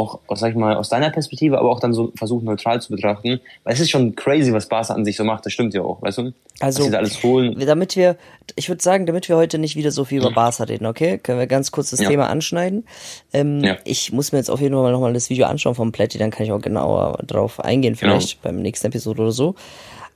auch, 0.00 0.20
sag 0.34 0.50
ich 0.50 0.56
mal, 0.56 0.76
aus 0.76 0.88
deiner 0.88 1.10
Perspektive, 1.10 1.58
aber 1.58 1.70
auch 1.70 1.80
dann 1.80 1.92
so 1.92 2.12
versuchen, 2.16 2.44
neutral 2.46 2.80
zu 2.80 2.90
betrachten. 2.90 3.40
Weil 3.64 3.74
es 3.74 3.80
ist 3.80 3.90
schon 3.90 4.16
crazy, 4.16 4.52
was 4.52 4.66
Barca 4.66 4.94
an 4.94 5.04
sich 5.04 5.16
so 5.16 5.24
macht. 5.24 5.44
Das 5.44 5.52
stimmt 5.52 5.74
ja 5.74 5.82
auch, 5.82 6.00
weißt 6.00 6.18
du? 6.18 6.32
Also, 6.60 6.90
da 6.90 6.98
alles 6.98 7.22
holen. 7.22 7.58
damit 7.58 7.96
wir, 7.96 8.16
ich 8.56 8.68
würde 8.68 8.82
sagen, 8.82 9.06
damit 9.06 9.28
wir 9.28 9.36
heute 9.36 9.58
nicht 9.58 9.76
wieder 9.76 9.90
so 9.90 10.04
viel 10.04 10.20
über 10.20 10.32
Barca 10.32 10.64
reden, 10.64 10.86
okay? 10.86 11.18
Können 11.18 11.38
wir 11.38 11.46
ganz 11.46 11.70
kurz 11.70 11.90
das 11.90 12.00
ja. 12.00 12.08
Thema 12.08 12.28
anschneiden. 12.28 12.86
Ähm, 13.32 13.62
ja. 13.62 13.76
Ich 13.84 14.12
muss 14.12 14.32
mir 14.32 14.38
jetzt 14.38 14.50
auf 14.50 14.60
jeden 14.60 14.74
Fall 14.74 14.92
nochmal 14.92 15.12
das 15.12 15.30
Video 15.30 15.46
anschauen 15.46 15.74
vom 15.74 15.92
Plätti, 15.92 16.18
dann 16.18 16.30
kann 16.30 16.46
ich 16.46 16.52
auch 16.52 16.60
genauer 16.60 17.18
drauf 17.26 17.60
eingehen, 17.60 17.94
genau. 17.94 18.14
vielleicht 18.14 18.42
genau. 18.42 18.54
beim 18.54 18.62
nächsten 18.62 18.86
Episode 18.88 19.22
oder 19.22 19.32
so. 19.32 19.54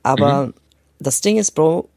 Aber 0.02 0.46
mhm. 0.46 0.54
das 0.98 1.20
Ding 1.20 1.38
ist, 1.38 1.52
Bro, 1.52 1.88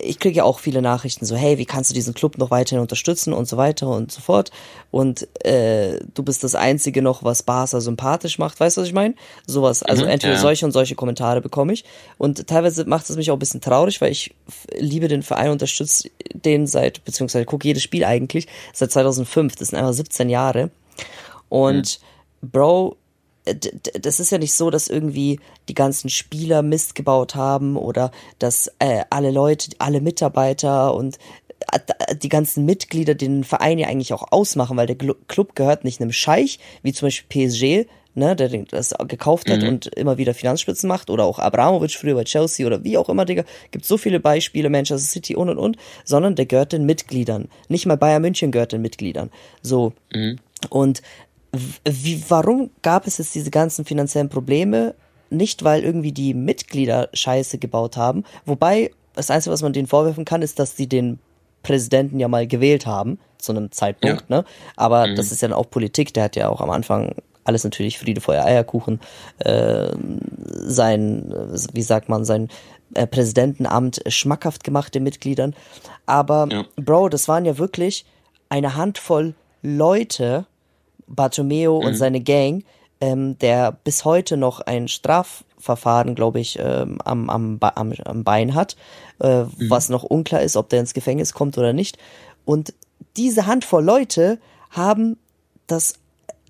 ich 0.00 0.18
kriege 0.18 0.38
ja 0.38 0.44
auch 0.44 0.58
viele 0.58 0.80
Nachrichten 0.80 1.26
so, 1.26 1.36
hey, 1.36 1.58
wie 1.58 1.66
kannst 1.66 1.90
du 1.90 1.94
diesen 1.94 2.14
Club 2.14 2.38
noch 2.38 2.50
weiterhin 2.50 2.80
unterstützen 2.80 3.32
und 3.34 3.46
so 3.46 3.58
weiter 3.58 3.88
und 3.88 4.10
so 4.10 4.22
fort. 4.22 4.50
Und 4.90 5.28
äh, 5.44 6.00
du 6.14 6.22
bist 6.22 6.42
das 6.44 6.54
Einzige 6.54 7.02
noch, 7.02 7.24
was 7.24 7.42
Barca 7.42 7.80
sympathisch 7.80 8.38
macht, 8.38 8.58
weißt 8.58 8.76
du, 8.76 8.80
was 8.80 8.88
ich 8.88 8.94
meine? 8.94 9.14
Sowas. 9.46 9.82
Also 9.82 10.04
mhm, 10.04 10.10
entweder 10.10 10.34
ja. 10.34 10.40
solche 10.40 10.64
und 10.64 10.72
solche 10.72 10.94
Kommentare 10.94 11.42
bekomme 11.42 11.74
ich. 11.74 11.84
Und 12.16 12.46
teilweise 12.46 12.86
macht 12.86 13.08
es 13.08 13.16
mich 13.16 13.30
auch 13.30 13.36
ein 13.36 13.40
bisschen 13.40 13.60
traurig, 13.60 14.00
weil 14.00 14.12
ich 14.12 14.34
liebe 14.78 15.08
den 15.08 15.22
Verein, 15.22 15.50
unterstütze 15.50 16.10
den 16.32 16.66
seit, 16.66 17.04
beziehungsweise 17.04 17.44
gucke 17.44 17.68
jedes 17.68 17.82
Spiel 17.82 18.04
eigentlich, 18.04 18.48
seit 18.72 18.92
2005. 18.92 19.56
Das 19.56 19.68
sind 19.68 19.78
einfach 19.78 19.92
17 19.92 20.30
Jahre. 20.30 20.70
Und 21.50 22.00
mhm. 22.40 22.50
Bro, 22.50 22.96
das 23.44 24.20
ist 24.20 24.30
ja 24.30 24.38
nicht 24.38 24.54
so, 24.54 24.70
dass 24.70 24.88
irgendwie 24.88 25.40
die 25.68 25.74
ganzen 25.74 26.08
Spieler 26.10 26.62
Mist 26.62 26.94
gebaut 26.94 27.34
haben 27.34 27.76
oder 27.76 28.12
dass 28.38 28.70
äh, 28.78 29.04
alle 29.10 29.30
Leute, 29.30 29.70
alle 29.78 30.00
Mitarbeiter 30.00 30.94
und 30.94 31.18
äh, 31.72 32.16
die 32.16 32.28
ganzen 32.28 32.64
Mitglieder 32.64 33.14
den 33.14 33.42
Verein 33.44 33.78
ja 33.78 33.88
eigentlich 33.88 34.12
auch 34.12 34.30
ausmachen, 34.30 34.76
weil 34.76 34.86
der 34.86 34.96
Club 34.96 35.56
gehört 35.56 35.84
nicht 35.84 36.00
einem 36.00 36.12
Scheich, 36.12 36.60
wie 36.82 36.92
zum 36.92 37.06
Beispiel 37.06 37.48
PSG, 37.48 37.88
ne, 38.14 38.36
der 38.36 38.48
das 38.48 38.94
gekauft 39.08 39.50
hat 39.50 39.62
mhm. 39.62 39.68
und 39.68 39.86
immer 39.86 40.18
wieder 40.18 40.34
Finanzspitzen 40.34 40.88
macht, 40.88 41.10
oder 41.10 41.24
auch 41.24 41.38
Abramovic 41.38 41.92
früher 41.92 42.14
bei 42.14 42.24
Chelsea 42.24 42.66
oder 42.66 42.84
wie 42.84 42.98
auch 42.98 43.08
immer, 43.08 43.24
Digga. 43.24 43.44
Gibt 43.70 43.84
so 43.84 43.96
viele 43.96 44.20
Beispiele, 44.20 44.70
Manchester 44.70 45.08
City 45.08 45.34
und 45.34 45.48
und 45.48 45.58
und, 45.58 45.76
sondern 46.04 46.34
der 46.34 46.46
gehört 46.46 46.72
den 46.72 46.86
Mitgliedern. 46.86 47.48
Nicht 47.68 47.86
mal 47.86 47.96
Bayern 47.96 48.22
München 48.22 48.52
gehört 48.52 48.72
den 48.72 48.82
Mitgliedern. 48.82 49.30
So. 49.62 49.92
Mhm. 50.12 50.38
Und 50.68 51.02
wie, 51.84 52.22
warum 52.28 52.70
gab 52.82 53.06
es 53.06 53.18
jetzt 53.18 53.34
diese 53.34 53.50
ganzen 53.50 53.84
finanziellen 53.84 54.28
Probleme? 54.28 54.94
Nicht, 55.30 55.64
weil 55.64 55.82
irgendwie 55.82 56.12
die 56.12 56.34
Mitglieder 56.34 57.08
Scheiße 57.12 57.58
gebaut 57.58 57.96
haben. 57.96 58.24
Wobei, 58.44 58.90
das 59.14 59.30
Einzige, 59.30 59.52
was 59.52 59.62
man 59.62 59.72
denen 59.72 59.86
vorwerfen 59.86 60.24
kann, 60.24 60.42
ist, 60.42 60.58
dass 60.58 60.76
sie 60.76 60.86
den 60.86 61.18
Präsidenten 61.62 62.18
ja 62.18 62.28
mal 62.28 62.46
gewählt 62.46 62.86
haben, 62.86 63.18
zu 63.38 63.52
einem 63.52 63.70
Zeitpunkt, 63.72 64.24
ja. 64.28 64.36
ne? 64.36 64.44
Aber 64.76 65.06
mhm. 65.06 65.16
das 65.16 65.32
ist 65.32 65.42
ja 65.42 65.48
dann 65.48 65.58
auch 65.58 65.68
Politik, 65.70 66.14
der 66.14 66.24
hat 66.24 66.36
ja 66.36 66.48
auch 66.48 66.60
am 66.60 66.70
Anfang 66.70 67.14
alles 67.44 67.64
natürlich 67.64 67.98
Friede, 67.98 68.20
Feuer, 68.20 68.44
Eierkuchen, 68.44 69.00
äh, 69.38 69.90
sein, 70.46 71.34
wie 71.72 71.82
sagt 71.82 72.08
man, 72.08 72.24
sein 72.24 72.48
äh, 72.94 73.06
Präsidentenamt 73.06 74.00
schmackhaft 74.06 74.64
gemacht 74.64 74.94
den 74.94 75.02
Mitgliedern. 75.02 75.54
Aber, 76.06 76.48
ja. 76.50 76.64
Bro, 76.76 77.08
das 77.08 77.28
waren 77.28 77.44
ja 77.44 77.58
wirklich 77.58 78.04
eine 78.48 78.76
Handvoll 78.76 79.34
Leute, 79.62 80.46
Bartomeo 81.14 81.80
mhm. 81.80 81.86
und 81.86 81.94
seine 81.94 82.20
Gang, 82.20 82.64
ähm, 83.00 83.38
der 83.38 83.72
bis 83.72 84.04
heute 84.04 84.36
noch 84.36 84.60
ein 84.60 84.88
Strafverfahren, 84.88 86.14
glaube 86.14 86.40
ich, 86.40 86.58
ähm, 86.60 86.98
am, 87.04 87.30
am, 87.30 87.58
am, 87.60 87.92
am 88.04 88.24
Bein 88.24 88.54
hat, 88.54 88.76
äh, 89.20 89.44
mhm. 89.44 89.50
was 89.68 89.88
noch 89.88 90.02
unklar 90.02 90.42
ist, 90.42 90.56
ob 90.56 90.68
der 90.68 90.80
ins 90.80 90.94
Gefängnis 90.94 91.32
kommt 91.32 91.58
oder 91.58 91.72
nicht. 91.72 91.98
Und 92.44 92.74
diese 93.16 93.46
Handvoll 93.46 93.84
Leute 93.84 94.38
haben 94.70 95.18
das 95.66 95.94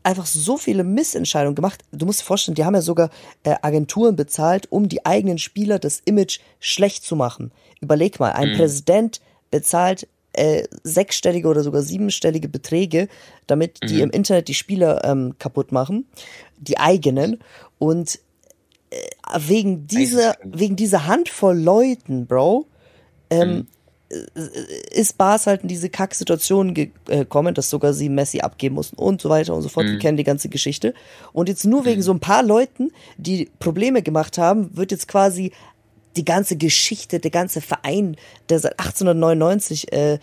einfach 0.04 0.26
so 0.26 0.56
viele 0.56 0.84
Missentscheidungen 0.84 1.54
gemacht. 1.54 1.84
Du 1.92 2.06
musst 2.06 2.20
dir 2.20 2.24
vorstellen, 2.24 2.54
die 2.54 2.64
haben 2.64 2.74
ja 2.74 2.82
sogar 2.82 3.10
äh, 3.44 3.56
Agenturen 3.62 4.16
bezahlt, 4.16 4.70
um 4.70 4.88
die 4.88 5.06
eigenen 5.06 5.38
Spieler 5.38 5.78
das 5.78 6.00
Image 6.04 6.40
schlecht 6.60 7.04
zu 7.04 7.16
machen. 7.16 7.52
Überleg 7.80 8.18
mal, 8.18 8.32
ein 8.32 8.52
mhm. 8.52 8.56
Präsident 8.56 9.20
bezahlt 9.50 10.08
äh, 10.32 10.64
sechsstellige 10.82 11.48
oder 11.48 11.62
sogar 11.62 11.82
siebenstellige 11.82 12.48
Beträge, 12.48 13.08
damit 13.46 13.78
mhm. 13.82 13.86
die 13.86 14.00
im 14.00 14.10
Internet 14.10 14.48
die 14.48 14.54
Spieler 14.54 15.04
ähm, 15.04 15.34
kaputt 15.38 15.72
machen, 15.72 16.06
die 16.58 16.78
eigenen. 16.78 17.40
Und 17.78 18.18
äh, 18.90 18.96
wegen 19.38 19.86
dieser, 19.86 20.36
wegen 20.42 20.76
dieser 20.76 21.06
Handvoll 21.06 21.58
Leuten, 21.58 22.26
Bro, 22.26 22.66
ähm, 23.30 23.48
mhm. 23.50 23.66
Äh, 24.12 24.90
ist 24.90 25.16
Bars 25.16 25.46
halt 25.46 25.62
in 25.62 25.68
diese 25.68 25.88
Kacksituation 25.88 26.74
gekommen, 26.74 27.54
dass 27.54 27.70
sogar 27.70 27.94
sie 27.94 28.08
Messi 28.08 28.40
abgeben 28.40 28.74
mussten 28.74 28.96
und 28.96 29.22
so 29.22 29.28
weiter 29.28 29.54
und 29.54 29.62
so 29.62 29.68
fort. 29.68 29.86
Mhm. 29.86 29.92
Wir 29.92 29.98
kennen 29.98 30.16
die 30.16 30.24
ganze 30.24 30.48
Geschichte. 30.48 30.94
Und 31.32 31.48
jetzt 31.48 31.64
nur 31.64 31.84
wegen 31.84 32.00
mhm. 32.00 32.04
so 32.04 32.12
ein 32.12 32.20
paar 32.20 32.42
Leuten, 32.42 32.90
die 33.16 33.50
Probleme 33.58 34.02
gemacht 34.02 34.38
haben, 34.38 34.76
wird 34.76 34.90
jetzt 34.90 35.08
quasi 35.08 35.52
die 36.16 36.24
ganze 36.24 36.56
Geschichte, 36.56 37.20
der 37.20 37.30
ganze 37.30 37.60
Verein, 37.60 38.16
der 38.48 38.58
seit 38.58 38.78
1899 38.78 39.92
äh, 39.92 40.18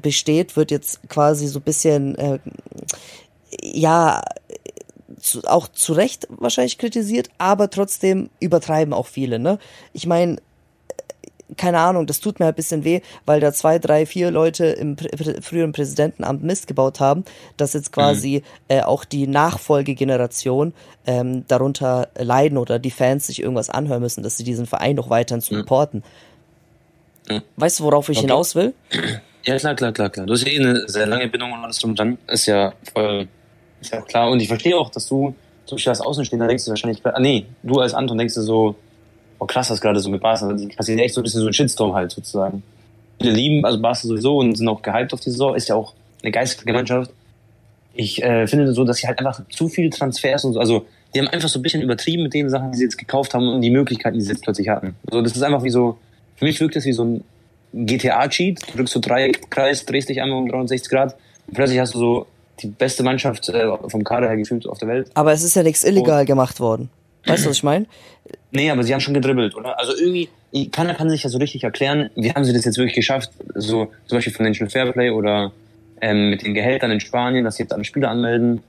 besteht, 0.00 0.56
wird 0.56 0.70
jetzt 0.70 1.08
quasi 1.08 1.46
so 1.46 1.58
ein 1.58 1.62
bisschen, 1.62 2.16
äh, 2.16 2.38
ja, 3.62 4.22
zu, 5.20 5.42
auch 5.44 5.68
zu 5.68 5.92
Recht 5.92 6.26
wahrscheinlich 6.30 6.78
kritisiert, 6.78 7.28
aber 7.38 7.70
trotzdem 7.70 8.30
übertreiben 8.40 8.94
auch 8.94 9.06
viele, 9.06 9.38
ne? 9.38 9.58
Ich 9.92 10.06
meine, 10.06 10.36
keine 11.56 11.78
Ahnung, 11.78 12.06
das 12.06 12.20
tut 12.20 12.40
mir 12.40 12.46
ein 12.46 12.54
bisschen 12.54 12.84
weh, 12.84 13.00
weil 13.26 13.40
da 13.40 13.52
zwei, 13.52 13.78
drei, 13.78 14.06
vier 14.06 14.30
Leute 14.30 14.66
im 14.66 14.96
prä 14.96 15.08
früheren 15.40 15.72
Präsidentenamt 15.72 16.42
Mist 16.42 16.66
gebaut 16.66 17.00
haben, 17.00 17.24
dass 17.56 17.72
jetzt 17.72 17.92
quasi 17.92 18.42
mhm. 18.68 18.76
äh, 18.76 18.82
auch 18.82 19.04
die 19.04 19.26
Nachfolgegeneration 19.26 20.72
ähm, 21.06 21.44
darunter 21.48 22.08
leiden 22.18 22.58
oder 22.58 22.78
die 22.78 22.90
Fans 22.90 23.26
sich 23.26 23.42
irgendwas 23.42 23.70
anhören 23.70 24.02
müssen, 24.02 24.22
dass 24.22 24.36
sie 24.36 24.44
diesen 24.44 24.66
Verein 24.66 24.96
noch 24.96 25.10
weiterhin 25.10 25.40
supporten. 25.40 26.02
Mhm. 27.28 27.42
Weißt 27.56 27.80
du, 27.80 27.84
worauf 27.84 28.08
ich 28.08 28.18
okay. 28.18 28.26
hinaus 28.26 28.54
will? 28.54 28.74
Ja, 29.46 29.56
klar, 29.56 29.74
klar, 29.74 29.90
klar, 29.92 30.10
klar. 30.10 30.26
Du 30.26 30.34
hast 30.34 30.44
ja 30.44 30.52
eh 30.52 30.58
eine 30.58 30.86
sehr 30.86 31.06
lange 31.06 31.26
Bindung 31.26 31.52
und 31.52 31.64
alles 31.64 31.78
drum 31.78 31.94
dran. 31.94 32.18
Ist 32.28 32.44
ja 32.44 32.74
voll, 32.92 33.26
ist 33.80 33.90
ja 33.90 34.00
auch 34.02 34.06
klar. 34.06 34.30
Und 34.30 34.40
ich 34.40 34.48
verstehe 34.48 34.76
auch, 34.76 34.90
dass 34.90 35.06
du, 35.06 35.34
so 35.64 35.76
als 35.88 36.00
Außenstehender 36.02 36.46
denkst 36.46 36.66
du 36.66 36.70
wahrscheinlich, 36.70 37.00
ah, 37.06 37.18
nee, 37.18 37.46
du 37.62 37.80
als 37.80 37.94
Anton 37.94 38.18
denkst 38.18 38.34
du 38.34 38.42
so, 38.42 38.76
oh 39.40 39.46
krass, 39.46 39.70
was 39.70 39.80
gerade 39.80 39.98
so 40.00 40.10
mit 40.10 40.20
Barca, 40.20 40.46
also 40.46 40.68
passiert 40.68 41.00
echt 41.00 41.14
so 41.14 41.20
ein 41.20 41.24
bisschen 41.24 41.40
so 41.40 41.46
ein 41.48 41.52
Shitstorm 41.52 41.94
halt 41.94 42.12
sozusagen. 42.12 42.62
Viele 43.20 43.32
lieben 43.32 43.64
also 43.64 43.80
Barca 43.80 44.06
sowieso 44.06 44.38
und 44.38 44.56
sind 44.56 44.68
auch 44.68 44.82
gehypt 44.82 45.12
auf 45.12 45.20
die 45.20 45.30
Saison, 45.30 45.56
ist 45.56 45.68
ja 45.68 45.74
auch 45.74 45.94
eine 46.22 46.30
geistige 46.30 46.72
Mannschaft. 46.72 47.10
Ich 47.94 48.22
äh, 48.22 48.46
finde 48.46 48.72
so, 48.72 48.84
dass 48.84 48.98
sie 48.98 49.08
halt 49.08 49.18
einfach 49.18 49.42
zu 49.48 49.68
viel 49.68 49.90
Transfers 49.90 50.44
und 50.44 50.52
so, 50.52 50.60
also 50.60 50.86
die 51.14 51.18
haben 51.18 51.28
einfach 51.28 51.48
so 51.48 51.58
ein 51.58 51.62
bisschen 51.62 51.82
übertrieben 51.82 52.22
mit 52.22 52.34
den 52.34 52.48
Sachen, 52.50 52.70
die 52.70 52.78
sie 52.78 52.84
jetzt 52.84 52.98
gekauft 52.98 53.34
haben 53.34 53.48
und 53.48 53.62
die 53.62 53.70
Möglichkeiten, 53.70 54.16
die 54.16 54.22
sie 54.22 54.30
jetzt 54.30 54.42
plötzlich 54.42 54.68
hatten. 54.68 54.94
Also 55.06 55.22
das 55.22 55.34
ist 55.34 55.42
einfach 55.42 55.64
wie 55.64 55.70
so, 55.70 55.98
für 56.36 56.44
mich 56.44 56.60
wirkt 56.60 56.76
das 56.76 56.84
wie 56.84 56.92
so 56.92 57.04
ein 57.04 57.24
GTA-Cheat. 57.72 58.60
Du 58.68 58.76
drückst 58.76 58.94
so 58.94 59.00
Dreieckreis, 59.00 59.84
drehst 59.86 60.08
dich 60.08 60.20
einmal 60.20 60.38
um 60.38 60.48
360 60.48 60.90
Grad 60.90 61.16
und 61.46 61.54
plötzlich 61.54 61.80
hast 61.80 61.94
du 61.94 61.98
so 61.98 62.26
die 62.60 62.68
beste 62.68 63.02
Mannschaft 63.02 63.48
äh, 63.48 63.66
vom 63.88 64.04
Kader 64.04 64.28
her 64.28 64.36
gefühlt 64.36 64.66
auf 64.68 64.78
der 64.78 64.88
Welt. 64.88 65.10
Aber 65.14 65.32
es 65.32 65.42
ist 65.42 65.56
ja 65.56 65.62
nichts 65.62 65.82
illegal 65.82 66.20
und 66.20 66.26
gemacht 66.26 66.60
worden. 66.60 66.90
Weißt 67.26 67.44
du, 67.44 67.50
was 67.50 67.58
ich 67.58 67.62
meine? 67.62 67.86
Nee, 68.50 68.70
aber 68.70 68.82
sie 68.82 68.92
haben 68.92 69.00
schon 69.00 69.14
gedribbelt, 69.14 69.54
oder? 69.54 69.78
Also 69.78 69.92
irgendwie, 69.96 70.28
keiner 70.70 70.94
kann 70.94 71.08
sich 71.10 71.22
ja 71.22 71.30
so 71.30 71.38
richtig 71.38 71.64
erklären, 71.64 72.10
wie 72.16 72.32
haben 72.32 72.44
sie 72.44 72.52
das 72.52 72.64
jetzt 72.64 72.78
wirklich 72.78 72.94
geschafft, 72.94 73.30
so 73.54 73.90
zum 74.06 74.18
Beispiel 74.18 74.32
Financial 74.32 74.68
Fairplay 74.68 75.10
oder 75.10 75.52
ähm, 76.00 76.30
mit 76.30 76.42
den 76.42 76.54
Gehältern 76.54 76.90
in 76.90 77.00
Spanien, 77.00 77.44
dass 77.44 77.56
sie 77.56 77.64
jetzt 77.64 77.72
alle 77.72 77.84
Spieler 77.84 78.10
anmelden. 78.10 78.62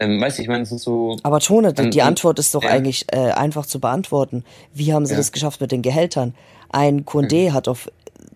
Ähm, 0.00 0.20
weißt 0.20 0.38
du, 0.38 0.42
ich 0.42 0.48
meine, 0.48 0.64
es 0.64 0.72
ist 0.72 0.82
so. 0.82 1.16
Aber 1.22 1.38
Tone, 1.40 1.72
die, 1.72 1.90
die 1.90 2.02
Antwort 2.02 2.38
ist 2.38 2.54
doch 2.54 2.64
ja. 2.64 2.70
eigentlich 2.70 3.06
äh, 3.12 3.30
einfach 3.30 3.64
zu 3.64 3.78
beantworten. 3.78 4.44
Wie 4.74 4.92
haben 4.92 5.06
sie 5.06 5.12
ja. 5.12 5.18
das 5.18 5.30
geschafft 5.30 5.60
mit 5.60 5.70
den 5.70 5.82
Gehältern? 5.82 6.34
Ein 6.70 7.04
Condé 7.04 7.50
mhm. 7.50 7.54
hat 7.54 7.68
auf 7.68 7.88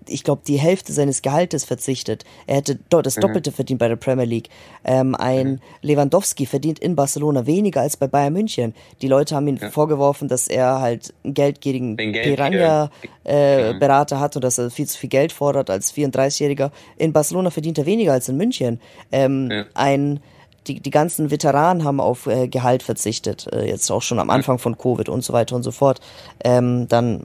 ich 0.08 0.24
glaube, 0.24 0.42
die 0.46 0.58
Hälfte 0.58 0.92
seines 0.92 1.22
Gehaltes 1.22 1.64
verzichtet. 1.64 2.24
Er 2.46 2.56
hätte 2.56 2.78
dort 2.88 3.06
das 3.06 3.16
mhm. 3.16 3.22
Doppelte 3.22 3.50
mhm. 3.50 3.54
verdient 3.54 3.80
bei 3.80 3.88
der 3.88 3.96
Premier 3.96 4.24
League. 4.24 4.48
Ähm, 4.84 5.14
ein 5.14 5.52
mhm. 5.52 5.60
Lewandowski 5.82 6.46
verdient 6.46 6.78
in 6.78 6.96
Barcelona 6.96 7.46
weniger 7.46 7.82
als 7.82 7.96
bei 7.96 8.06
Bayern 8.06 8.32
München. 8.32 8.74
Die 9.02 9.08
Leute 9.08 9.34
haben 9.34 9.48
ihm 9.48 9.56
ja. 9.56 9.70
vorgeworfen, 9.70 10.28
dass 10.28 10.48
er 10.48 10.80
halt 10.80 11.12
einen 11.24 11.34
geldgierigen 11.34 11.96
Piranha-Berater 11.96 14.16
äh, 14.16 14.18
hat 14.18 14.36
und 14.36 14.44
dass 14.44 14.58
er 14.58 14.70
viel 14.70 14.86
zu 14.86 14.98
viel 14.98 15.10
Geld 15.10 15.32
fordert 15.32 15.70
als 15.70 15.94
34-Jähriger. 15.94 16.70
In 16.96 17.12
Barcelona 17.12 17.50
verdient 17.50 17.78
er 17.78 17.86
weniger 17.86 18.12
als 18.12 18.28
in 18.28 18.36
München. 18.36 18.80
Ähm, 19.12 19.50
ja. 19.50 19.64
Ein 19.74 20.20
die, 20.68 20.80
die 20.80 20.90
ganzen 20.90 21.30
Veteranen 21.30 21.84
haben 21.84 22.00
auf 22.00 22.26
äh, 22.26 22.48
Gehalt 22.48 22.82
verzichtet, 22.82 23.48
äh, 23.52 23.66
jetzt 23.66 23.90
auch 23.90 24.02
schon 24.02 24.18
am 24.18 24.30
Anfang 24.30 24.58
von 24.58 24.76
Covid 24.76 25.08
und 25.08 25.24
so 25.24 25.32
weiter 25.32 25.56
und 25.56 25.62
so 25.62 25.70
fort. 25.70 26.00
Ähm, 26.44 26.86
dann 26.88 27.24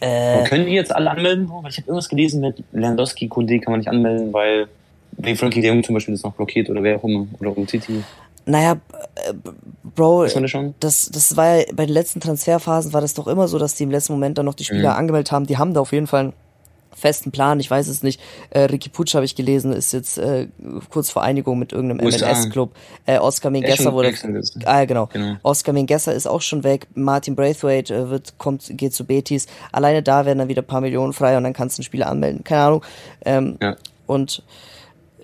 äh, 0.00 0.44
können 0.44 0.66
die 0.66 0.72
jetzt 0.72 0.94
alle 0.94 1.10
anmelden? 1.10 1.48
Weil 1.50 1.70
ich 1.70 1.78
habe 1.78 1.88
irgendwas 1.88 2.08
gelesen 2.08 2.40
mit 2.40 2.62
Lewandowski, 2.72 3.28
Kunde 3.28 3.58
kann 3.60 3.72
man 3.72 3.80
nicht 3.80 3.88
anmelden, 3.88 4.32
weil 4.32 4.68
wegen 5.12 5.36
Frankie 5.36 5.60
de 5.60 5.70
Jong 5.70 5.82
zum 5.82 5.94
Beispiel 5.94 6.14
ist 6.14 6.24
noch 6.24 6.34
blockiert 6.34 6.70
oder 6.70 6.82
wer 6.82 6.96
auch 6.96 7.04
immer, 7.04 7.26
oder 7.40 7.56
um 7.56 7.66
Titi. 7.66 8.02
Naja, 8.46 8.78
äh, 9.16 9.34
Bro, 9.94 10.26
das, 10.80 11.10
das 11.12 11.36
war 11.36 11.56
ja 11.56 11.64
bei 11.74 11.84
den 11.84 11.92
letzten 11.92 12.20
Transferphasen 12.20 12.92
war 12.92 13.00
das 13.00 13.14
doch 13.14 13.26
immer 13.26 13.48
so, 13.48 13.58
dass 13.58 13.74
die 13.74 13.82
im 13.82 13.90
letzten 13.90 14.12
Moment 14.12 14.38
dann 14.38 14.46
noch 14.46 14.54
die 14.54 14.64
Spieler 14.64 14.92
mhm. 14.92 14.98
angemeldet 14.98 15.32
haben. 15.32 15.46
Die 15.46 15.58
haben 15.58 15.74
da 15.74 15.80
auf 15.80 15.92
jeden 15.92 16.06
Fall 16.06 16.32
festen 16.98 17.30
Plan, 17.30 17.60
ich 17.60 17.70
weiß 17.70 17.88
es 17.88 18.02
nicht. 18.02 18.20
Äh, 18.50 18.60
Ricky 18.60 18.88
Putsch 18.88 19.14
habe 19.14 19.24
ich 19.24 19.34
gelesen, 19.34 19.72
ist 19.72 19.92
jetzt 19.92 20.18
äh, 20.18 20.48
kurz 20.90 21.10
vor 21.10 21.22
Einigung 21.22 21.58
mit 21.58 21.72
irgendeinem 21.72 22.06
MLS-Club. 22.06 22.74
Äh, 23.06 23.18
Oscar 23.18 23.50
Mingueza 23.50 23.92
wurde. 23.92 24.12
Ah, 24.64 24.84
genau. 24.84 25.06
genau. 25.06 25.36
Oscar 25.42 25.72
Mingueza 25.72 26.12
ist 26.12 26.26
auch 26.26 26.42
schon 26.42 26.64
weg. 26.64 26.86
Martin 26.94 27.34
Braithwaite 27.34 27.94
äh, 27.94 28.10
wird, 28.10 28.38
kommt, 28.38 28.64
geht 28.76 28.94
zu 28.94 29.04
Betis. 29.04 29.46
Alleine 29.72 30.02
da 30.02 30.26
werden 30.26 30.38
dann 30.38 30.48
wieder 30.48 30.62
ein 30.62 30.66
paar 30.66 30.80
Millionen 30.80 31.12
frei 31.12 31.36
und 31.36 31.44
dann 31.44 31.52
kannst 31.52 31.78
du 31.78 31.80
einen 31.80 31.84
Spieler 31.84 32.08
anmelden. 32.08 32.44
Keine 32.44 32.62
Ahnung. 32.62 32.84
Ähm, 33.24 33.58
ja. 33.62 33.76
Und 34.06 34.42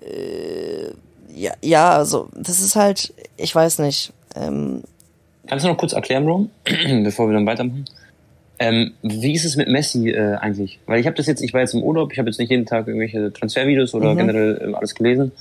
äh, 0.00 0.92
ja, 1.34 1.52
ja, 1.62 1.96
also 1.96 2.28
das 2.34 2.60
ist 2.60 2.76
halt, 2.76 3.12
ich 3.36 3.54
weiß 3.54 3.80
nicht. 3.80 4.12
Ähm, 4.36 4.82
Kannst 5.46 5.64
du 5.64 5.68
noch 5.68 5.76
kurz 5.76 5.92
erklären, 5.92 6.24
Bro, 6.24 6.48
bevor 7.04 7.28
wir 7.28 7.34
dann 7.34 7.46
weitermachen? 7.46 7.84
Ähm, 8.58 8.92
wie 9.02 9.34
ist 9.34 9.44
es 9.44 9.56
mit 9.56 9.68
Messi 9.68 10.10
äh, 10.10 10.36
eigentlich? 10.36 10.78
Weil 10.86 11.00
ich 11.00 11.06
habe 11.06 11.16
das 11.16 11.26
jetzt, 11.26 11.42
ich 11.42 11.52
war 11.52 11.60
jetzt 11.60 11.74
im 11.74 11.82
Urlaub, 11.82 12.12
ich 12.12 12.18
habe 12.18 12.28
jetzt 12.28 12.38
nicht 12.38 12.50
jeden 12.50 12.66
Tag 12.66 12.86
irgendwelche 12.86 13.32
Transfervideos 13.32 13.94
oder 13.94 14.12
mhm. 14.12 14.18
generell 14.18 14.70
äh, 14.70 14.74
alles 14.74 14.94
gelesen. 14.94 15.32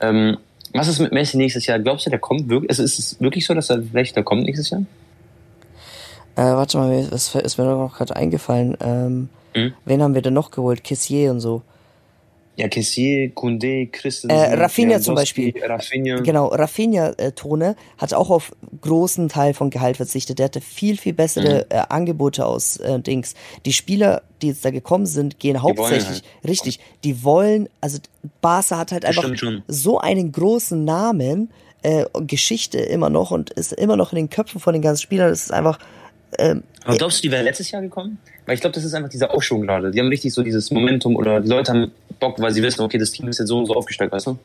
Ähm, 0.00 0.38
was 0.72 0.88
ist 0.88 0.98
mit 0.98 1.12
Messi 1.12 1.36
nächstes 1.36 1.66
Jahr? 1.66 1.78
Glaubst 1.78 2.06
du, 2.06 2.10
der 2.10 2.18
kommt 2.18 2.48
wirklich? 2.48 2.70
Also 2.70 2.82
ist 2.82 2.98
es 2.98 3.20
wirklich 3.20 3.46
so, 3.46 3.54
dass 3.54 3.70
er 3.70 3.82
vielleicht 3.82 4.16
da 4.16 4.22
kommt 4.22 4.44
nächstes 4.44 4.70
Jahr? 4.70 4.82
Äh, 6.36 6.42
warte 6.42 6.78
mal, 6.78 6.92
es 6.92 7.34
ist 7.34 7.58
mir 7.58 7.64
noch 7.64 7.96
gerade 7.96 8.16
eingefallen. 8.16 8.76
Ähm, 8.80 9.28
mhm. 9.54 9.74
Wen 9.84 10.02
haben 10.02 10.14
wir 10.14 10.22
denn 10.22 10.34
noch 10.34 10.50
geholt? 10.50 10.84
Kissier 10.84 11.30
und 11.30 11.40
so. 11.40 11.62
Ja, 12.58 12.66
Kessier, 12.66 13.30
Kunde, 13.30 13.86
Christensen. 13.86 14.36
Äh, 14.36 14.54
Rafinha 14.54 15.00
zum 15.00 15.14
Beispiel. 15.14 15.54
Rafinha. 15.62 16.18
Genau, 16.22 16.48
Rafinha, 16.48 17.10
äh, 17.16 17.30
Tone, 17.30 17.76
hat 17.98 18.12
auch 18.14 18.30
auf 18.30 18.50
großen 18.80 19.28
Teil 19.28 19.54
von 19.54 19.70
Gehalt 19.70 19.96
verzichtet. 19.96 20.40
Der 20.40 20.46
hatte 20.46 20.60
viel, 20.60 20.96
viel 20.96 21.12
bessere 21.12 21.66
mhm. 21.70 21.76
äh, 21.76 21.82
Angebote 21.88 22.44
aus 22.44 22.78
äh, 22.78 22.98
Dings. 22.98 23.34
Die 23.64 23.72
Spieler, 23.72 24.22
die 24.42 24.48
jetzt 24.48 24.64
da 24.64 24.70
gekommen 24.70 25.06
sind, 25.06 25.38
gehen 25.38 25.62
hauptsächlich, 25.62 26.08
halt. 26.08 26.24
richtig, 26.48 26.80
die 27.04 27.22
wollen, 27.22 27.68
also 27.80 27.98
Barca 28.40 28.76
hat 28.76 28.90
halt 28.90 29.04
einfach 29.04 29.30
so 29.68 30.00
einen 30.00 30.32
großen 30.32 30.84
Namen, 30.84 31.52
äh, 31.82 32.06
Geschichte 32.26 32.78
immer 32.78 33.08
noch 33.08 33.30
und 33.30 33.50
ist 33.50 33.72
immer 33.72 33.96
noch 33.96 34.12
in 34.12 34.16
den 34.16 34.30
Köpfen 34.30 34.60
von 34.60 34.72
den 34.72 34.82
ganzen 34.82 35.02
Spielern. 35.02 35.30
Das 35.30 35.42
ist 35.42 35.52
einfach, 35.52 35.78
ähm, 36.38 36.62
Aber 36.84 36.96
glaubst 36.96 37.18
du, 37.18 37.22
die 37.22 37.30
wäre 37.32 37.42
letztes 37.42 37.70
Jahr 37.70 37.82
gekommen? 37.82 38.18
Weil 38.46 38.54
ich 38.54 38.60
glaube, 38.60 38.74
das 38.74 38.84
ist 38.84 38.94
einfach 38.94 39.10
dieser 39.10 39.34
Aufschwung 39.34 39.62
gerade. 39.62 39.90
Die 39.90 40.00
haben 40.00 40.08
richtig 40.08 40.32
so 40.32 40.42
dieses 40.42 40.70
Momentum 40.70 41.16
oder 41.16 41.40
die 41.40 41.48
Leute 41.48 41.72
haben 41.72 41.92
Bock, 42.20 42.40
weil 42.40 42.52
sie 42.52 42.62
wissen, 42.62 42.82
okay, 42.82 42.98
das 42.98 43.10
Team 43.10 43.28
ist 43.28 43.38
jetzt 43.38 43.48
so 43.48 43.58
und 43.58 43.66
so 43.66 43.74
aufgestellt, 43.74 44.12
weißt 44.12 44.28
du? 44.28 44.38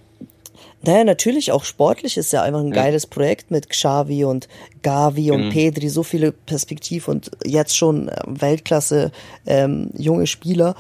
Naja, 0.85 1.05
natürlich, 1.05 1.51
auch 1.53 1.63
sportlich 1.63 2.17
ist 2.17 2.33
ja 2.33 2.41
einfach 2.43 2.59
ein 2.59 2.67
ja. 2.67 2.73
geiles 2.73 3.07
Projekt 3.07 3.51
mit 3.51 3.69
Xavi 3.69 4.25
und 4.25 4.49
Gavi 4.81 5.31
und 5.31 5.45
mhm. 5.45 5.49
Pedri, 5.49 5.87
so 5.87 6.03
viele 6.03 6.33
Perspektiv 6.33 7.07
und 7.07 7.31
jetzt 7.45 7.77
schon 7.77 8.09
äh, 8.09 8.15
Weltklasse 8.27 9.11
ähm, 9.45 9.91
junge 9.97 10.27
Spieler. 10.27 10.75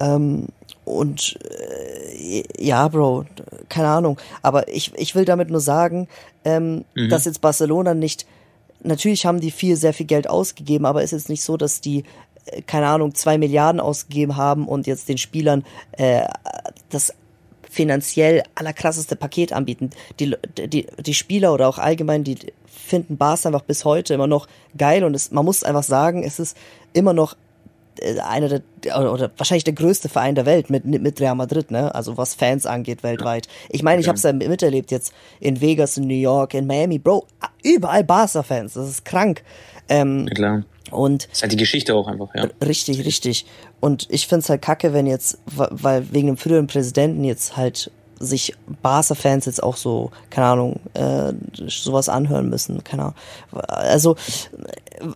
Ähm, 0.00 0.46
und 0.84 1.38
äh, 1.44 2.42
ja, 2.58 2.88
Bro, 2.88 3.26
keine 3.68 3.88
Ahnung. 3.88 4.18
Aber 4.40 4.68
ich, 4.68 4.92
ich 4.96 5.14
will 5.14 5.26
damit 5.26 5.50
nur 5.50 5.60
sagen, 5.60 6.08
ähm, 6.44 6.86
mhm. 6.94 7.10
dass 7.10 7.26
jetzt 7.26 7.42
Barcelona 7.42 7.92
nicht 7.92 8.26
natürlich 8.82 9.26
haben 9.26 9.40
die 9.40 9.50
viel, 9.50 9.76
sehr 9.76 9.92
viel 9.92 10.06
Geld 10.06 10.28
ausgegeben, 10.28 10.86
aber 10.86 11.02
es 11.02 11.12
ist 11.12 11.28
nicht 11.28 11.42
so, 11.42 11.56
dass 11.56 11.80
die, 11.80 12.04
äh, 12.46 12.62
keine 12.62 12.86
Ahnung, 12.86 13.14
zwei 13.14 13.38
Milliarden 13.38 13.80
ausgegeben 13.80 14.36
haben 14.36 14.68
und 14.68 14.86
jetzt 14.86 15.08
den 15.08 15.18
Spielern 15.18 15.64
äh, 15.92 16.26
das 16.90 17.14
finanziell 17.68 18.42
allerkrasseste 18.54 19.16
Paket 19.16 19.52
anbieten. 19.52 19.90
Die, 20.20 20.36
die, 20.58 20.86
die 20.98 21.14
Spieler 21.14 21.54
oder 21.54 21.68
auch 21.68 21.78
allgemein, 21.78 22.22
die 22.22 22.36
finden 22.66 23.16
Bars 23.16 23.46
einfach 23.46 23.62
bis 23.62 23.86
heute 23.86 24.12
immer 24.12 24.26
noch 24.26 24.46
geil 24.76 25.04
und 25.04 25.14
es, 25.14 25.30
man 25.30 25.44
muss 25.44 25.64
einfach 25.64 25.82
sagen, 25.82 26.22
es 26.22 26.38
ist 26.38 26.56
immer 26.92 27.14
noch 27.14 27.34
einer 28.24 28.48
der 28.48 28.62
oder 28.98 29.30
wahrscheinlich 29.36 29.64
der 29.64 29.74
größte 29.74 30.08
Verein 30.08 30.34
der 30.34 30.46
Welt 30.46 30.70
mit 30.70 30.84
mit 30.84 31.20
Real 31.20 31.34
Madrid, 31.34 31.70
ne? 31.70 31.94
Also 31.94 32.16
was 32.16 32.34
Fans 32.34 32.66
angeht 32.66 33.02
weltweit. 33.02 33.48
Ich 33.68 33.82
meine, 33.82 34.00
ich 34.00 34.08
habe 34.08 34.16
es 34.16 34.22
ja 34.22 34.32
miterlebt 34.32 34.90
jetzt 34.90 35.12
in 35.40 35.60
Vegas, 35.60 35.96
in 35.96 36.06
New 36.06 36.14
York, 36.14 36.54
in 36.54 36.66
Miami, 36.66 36.98
Bro, 36.98 37.26
überall 37.62 38.04
Barca-Fans. 38.04 38.74
Das 38.74 38.88
ist 38.88 39.04
krank. 39.04 39.42
Ähm, 39.88 40.26
ja, 40.28 40.34
klar. 40.34 40.64
Und 40.90 41.24
das 41.24 41.38
ist 41.38 41.42
halt 41.42 41.52
die 41.52 41.56
Geschichte 41.56 41.94
auch 41.94 42.06
einfach, 42.06 42.34
ja. 42.34 42.48
Richtig, 42.64 43.04
richtig. 43.04 43.46
Und 43.80 44.06
ich 44.10 44.26
find's 44.26 44.48
halt 44.48 44.62
kacke, 44.62 44.92
wenn 44.92 45.06
jetzt, 45.06 45.38
weil 45.46 46.12
wegen 46.12 46.26
dem 46.26 46.36
früheren 46.36 46.66
Präsidenten 46.66 47.24
jetzt 47.24 47.56
halt 47.56 47.90
sich 48.22 48.54
Barca-Fans 48.82 49.46
jetzt 49.46 49.62
auch 49.62 49.76
so, 49.76 50.12
keine 50.30 50.46
Ahnung, 50.46 50.80
äh, 50.94 51.32
sowas 51.66 52.08
anhören 52.08 52.48
müssen. 52.48 52.84
Keine 52.84 53.02
Ahnung. 53.02 53.14
Also, 53.66 54.16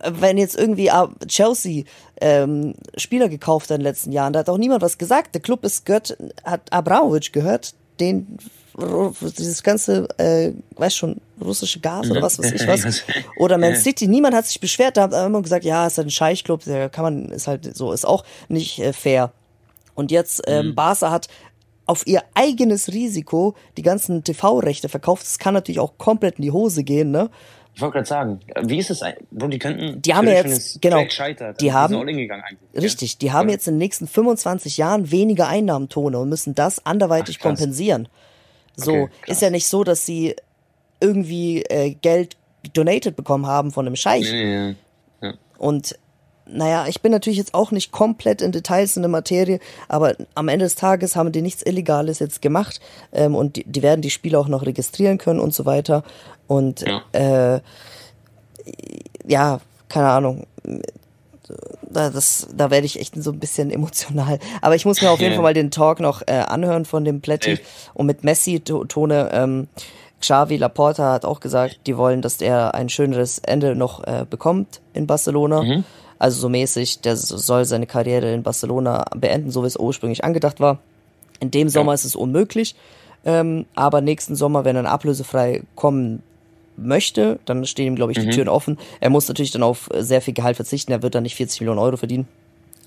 wenn 0.03 0.37
jetzt 0.37 0.57
irgendwie 0.57 0.91
Chelsea 1.27 1.85
ähm, 2.21 2.73
Spieler 2.95 3.29
gekauft 3.29 3.69
in 3.71 3.77
den 3.77 3.83
letzten 3.83 4.11
Jahren, 4.11 4.33
da 4.33 4.39
hat 4.39 4.49
auch 4.49 4.57
niemand 4.57 4.81
was 4.81 4.97
gesagt. 4.97 5.35
Der 5.35 5.41
Club 5.41 5.63
ist 5.63 5.85
gehört, 5.85 6.17
hat 6.43 6.71
Abramovic 6.71 7.33
gehört, 7.33 7.73
den 7.99 8.37
dieses 8.77 9.63
ganze, 9.63 10.07
äh, 10.19 10.51
weiß 10.75 10.95
schon, 10.95 11.19
russische 11.43 11.79
Gas 11.79 12.11
oder 12.11 12.21
was 12.21 12.37
weiß 12.37 12.51
ich 12.51 12.67
was. 12.67 13.01
Oder 13.37 13.57
Man 13.57 13.75
City, 13.75 14.07
niemand 14.07 14.35
hat 14.35 14.45
sich 14.45 14.59
beschwert, 14.59 14.97
da 14.97 15.03
hat 15.03 15.13
immer 15.13 15.41
gesagt, 15.41 15.65
ja, 15.65 15.87
ist 15.87 15.97
halt 15.97 16.07
ein 16.07 16.11
Scheichclub, 16.11 16.63
der 16.63 16.89
kann 16.89 17.03
man, 17.03 17.25
ist 17.29 17.47
halt 17.47 17.75
so, 17.75 17.91
ist 17.91 18.05
auch 18.05 18.23
nicht 18.49 18.77
äh, 18.79 18.93
fair. 18.93 19.31
Und 19.95 20.11
jetzt, 20.11 20.43
ähm, 20.45 20.67
mhm. 20.67 20.75
Barca 20.75 21.09
hat 21.09 21.27
auf 21.87 22.05
ihr 22.05 22.21
eigenes 22.35 22.89
Risiko 22.89 23.55
die 23.77 23.81
ganzen 23.81 24.23
TV-Rechte 24.23 24.89
verkauft. 24.89 25.23
Das 25.23 25.39
kann 25.39 25.55
natürlich 25.55 25.79
auch 25.79 25.97
komplett 25.97 26.37
in 26.37 26.43
die 26.43 26.51
Hose 26.51 26.83
gehen, 26.83 27.09
ne? 27.09 27.31
Ich 27.77 27.81
wollte 27.81 27.93
gerade 27.93 28.07
sagen, 28.07 28.39
wie 28.63 28.79
ist 28.79 28.89
es, 28.89 29.01
Bro, 29.29 29.49
die 29.49 29.59
könnten, 29.59 30.01
die 30.01 30.15
haben 30.15 30.25
ja 30.25 30.33
jetzt, 30.33 30.81
genau, 30.81 31.07
scheitert, 31.09 31.61
die 31.61 31.73
haben, 31.73 32.07
die 32.07 32.27
richtig, 32.75 33.19
die 33.19 33.31
haben 33.31 33.49
ja. 33.49 33.53
jetzt 33.53 33.67
in 33.67 33.75
den 33.75 33.77
nächsten 33.77 34.07
25 34.07 34.77
Jahren 34.77 35.11
weniger 35.11 35.47
Einnahmentone 35.47 36.17
und 36.17 36.27
müssen 36.27 36.55
das 36.55 36.83
anderweitig 36.87 37.37
Ach, 37.37 37.43
kompensieren. 37.43 38.09
So, 38.75 38.93
okay, 38.93 39.09
ist 39.27 39.43
ja 39.43 39.51
nicht 39.51 39.67
so, 39.67 39.83
dass 39.83 40.07
sie 40.07 40.35
irgendwie 40.99 41.61
äh, 41.65 41.91
Geld 41.93 42.35
donated 42.73 43.15
bekommen 43.15 43.45
haben 43.45 43.69
von 43.69 43.85
einem 43.85 43.95
Scheich. 43.95 44.31
Nee, 44.31 44.71
nee, 44.71 44.75
ja. 45.21 45.33
Und 45.59 45.99
naja, 46.49 46.85
ich 46.87 47.01
bin 47.01 47.11
natürlich 47.11 47.37
jetzt 47.37 47.53
auch 47.53 47.71
nicht 47.71 47.91
komplett 47.91 48.41
in 48.41 48.51
Details 48.51 48.95
in 48.95 49.03
der 49.03 49.09
Materie, 49.09 49.59
aber 49.87 50.15
am 50.35 50.47
Ende 50.47 50.65
des 50.65 50.75
Tages 50.75 51.15
haben 51.15 51.31
die 51.31 51.41
nichts 51.41 51.63
Illegales 51.63 52.19
jetzt 52.19 52.41
gemacht 52.41 52.79
ähm, 53.11 53.35
und 53.35 53.55
die, 53.55 53.63
die 53.65 53.81
werden 53.81 54.01
die 54.01 54.09
Spiele 54.09 54.39
auch 54.39 54.47
noch 54.47 54.65
registrieren 54.65 55.17
können 55.17 55.39
und 55.39 55.53
so 55.53 55.65
weiter. 55.65 56.03
Und 56.47 56.81
ja, 56.81 57.01
äh, 57.13 57.61
ja 59.25 59.59
keine 59.89 60.09
Ahnung. 60.09 60.47
Da, 61.89 62.09
das, 62.09 62.47
da 62.53 62.69
werde 62.71 62.85
ich 62.85 62.99
echt 62.99 63.15
so 63.21 63.31
ein 63.31 63.39
bisschen 63.39 63.71
emotional. 63.71 64.39
Aber 64.61 64.75
ich 64.75 64.85
muss 64.85 65.01
mir 65.01 65.11
auf 65.11 65.19
jeden 65.19 65.33
Fall 65.35 65.43
mal 65.43 65.53
den 65.53 65.71
Talk 65.71 65.99
noch 65.99 66.21
äh, 66.27 66.33
anhören 66.33 66.85
von 66.85 67.05
dem 67.05 67.21
Pletti. 67.21 67.59
Und 67.93 68.05
mit 68.05 68.23
Messi-Tone, 68.23 69.29
ähm, 69.33 69.67
Xavi 70.19 70.57
Laporta 70.57 71.13
hat 71.13 71.25
auch 71.25 71.39
gesagt, 71.39 71.81
die 71.85 71.95
wollen, 71.95 72.21
dass 72.21 72.41
er 72.41 72.73
ein 72.73 72.89
schöneres 72.89 73.39
Ende 73.39 73.75
noch 73.75 74.03
äh, 74.03 74.25
bekommt 74.29 74.81
in 74.93 75.07
Barcelona. 75.07 75.61
Mhm. 75.61 75.83
Also 76.19 76.39
so 76.39 76.49
mäßig, 76.49 77.01
der 77.01 77.15
soll 77.15 77.65
seine 77.65 77.85
Karriere 77.85 78.33
in 78.33 78.43
Barcelona 78.43 79.05
beenden, 79.15 79.51
so 79.51 79.63
wie 79.63 79.67
es 79.67 79.77
ursprünglich 79.77 80.23
angedacht 80.23 80.59
war. 80.59 80.79
In 81.39 81.51
dem 81.51 81.69
Sommer 81.69 81.91
ja. 81.91 81.95
ist 81.95 82.05
es 82.05 82.15
unmöglich. 82.15 82.75
Ähm, 83.25 83.65
aber 83.75 84.01
nächsten 84.01 84.35
Sommer, 84.35 84.65
wenn 84.65 84.75
er 84.75 84.85
ablösefrei 84.85 85.63
kommen 85.75 86.23
möchte, 86.77 87.39
dann 87.45 87.65
stehen 87.65 87.87
ihm, 87.87 87.95
glaube 87.95 88.11
ich, 88.11 88.19
die 88.19 88.27
mhm. 88.27 88.31
Türen 88.31 88.49
offen. 88.49 88.77
Er 88.99 89.09
muss 89.09 89.27
natürlich 89.27 89.51
dann 89.51 89.63
auf 89.63 89.89
sehr 89.97 90.21
viel 90.21 90.33
Gehalt 90.33 90.55
verzichten. 90.55 90.91
Er 90.91 91.01
wird 91.01 91.15
dann 91.15 91.23
nicht 91.23 91.35
40 91.35 91.61
Millionen 91.61 91.79
Euro 91.79 91.97
verdienen. 91.97 92.27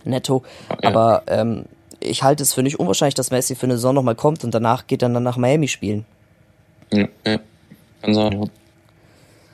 Netto. 0.05 0.43
Ja. 0.83 0.89
Aber 0.89 1.23
ähm, 1.27 1.65
ich 2.01 2.23
halte 2.23 2.43
es 2.43 2.55
für 2.55 2.63
nicht 2.63 2.81
unwahrscheinlich, 2.81 3.15
dass 3.15 3.31
Messi 3.31 3.55
für 3.55 3.67
eine 3.67 3.75
Saison 3.75 3.95
nochmal 3.95 4.15
kommt 4.15 4.45
und 4.45 4.55
danach 4.55 4.87
geht 4.87 5.03
er 5.03 5.09
dann 5.09 5.23
nach 5.23 5.37
Miami 5.37 5.69
spielen. 5.69 6.07
Ja, 6.93 7.07
ja. 7.27 7.39
Kann 8.03 8.15
sein. 8.15 8.51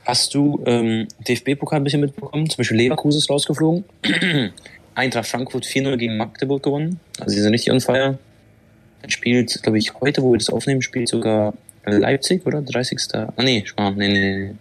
Hast 0.06 0.32
du 0.34 0.62
ähm, 0.66 1.08
DFB-Pokal 1.26 1.80
ein 1.80 1.84
bisschen 1.84 2.00
mitbekommen? 2.00 2.48
Zum 2.48 2.58
Beispiel 2.58 2.76
Leverkusen 2.76 3.18
ist 3.18 3.28
rausgeflogen. 3.28 3.84
Eintracht 4.94 5.26
Frankfurt 5.26 5.66
4-0 5.66 5.96
gegen 5.96 6.16
Magdeburg 6.16 6.62
gewonnen. 6.62 7.00
Also 7.18 7.34
sie 7.34 7.42
sind 7.42 7.52
richtig 7.52 7.72
on 7.72 7.80
fire. 7.80 8.16
Dann 9.02 9.10
spielt, 9.10 9.60
glaube 9.64 9.78
ich, 9.78 9.92
heute, 10.00 10.22
wo 10.22 10.30
wir 10.30 10.38
das 10.38 10.48
aufnehmen, 10.48 10.80
spielt 10.80 11.08
sogar 11.08 11.54
Leipzig, 11.84 12.46
oder? 12.46 12.62
30. 12.62 13.00
Ah, 13.14 13.32
nee, 13.42 13.64
nee, 13.76 13.90
nee, 13.96 14.38
nee. 14.38 14.54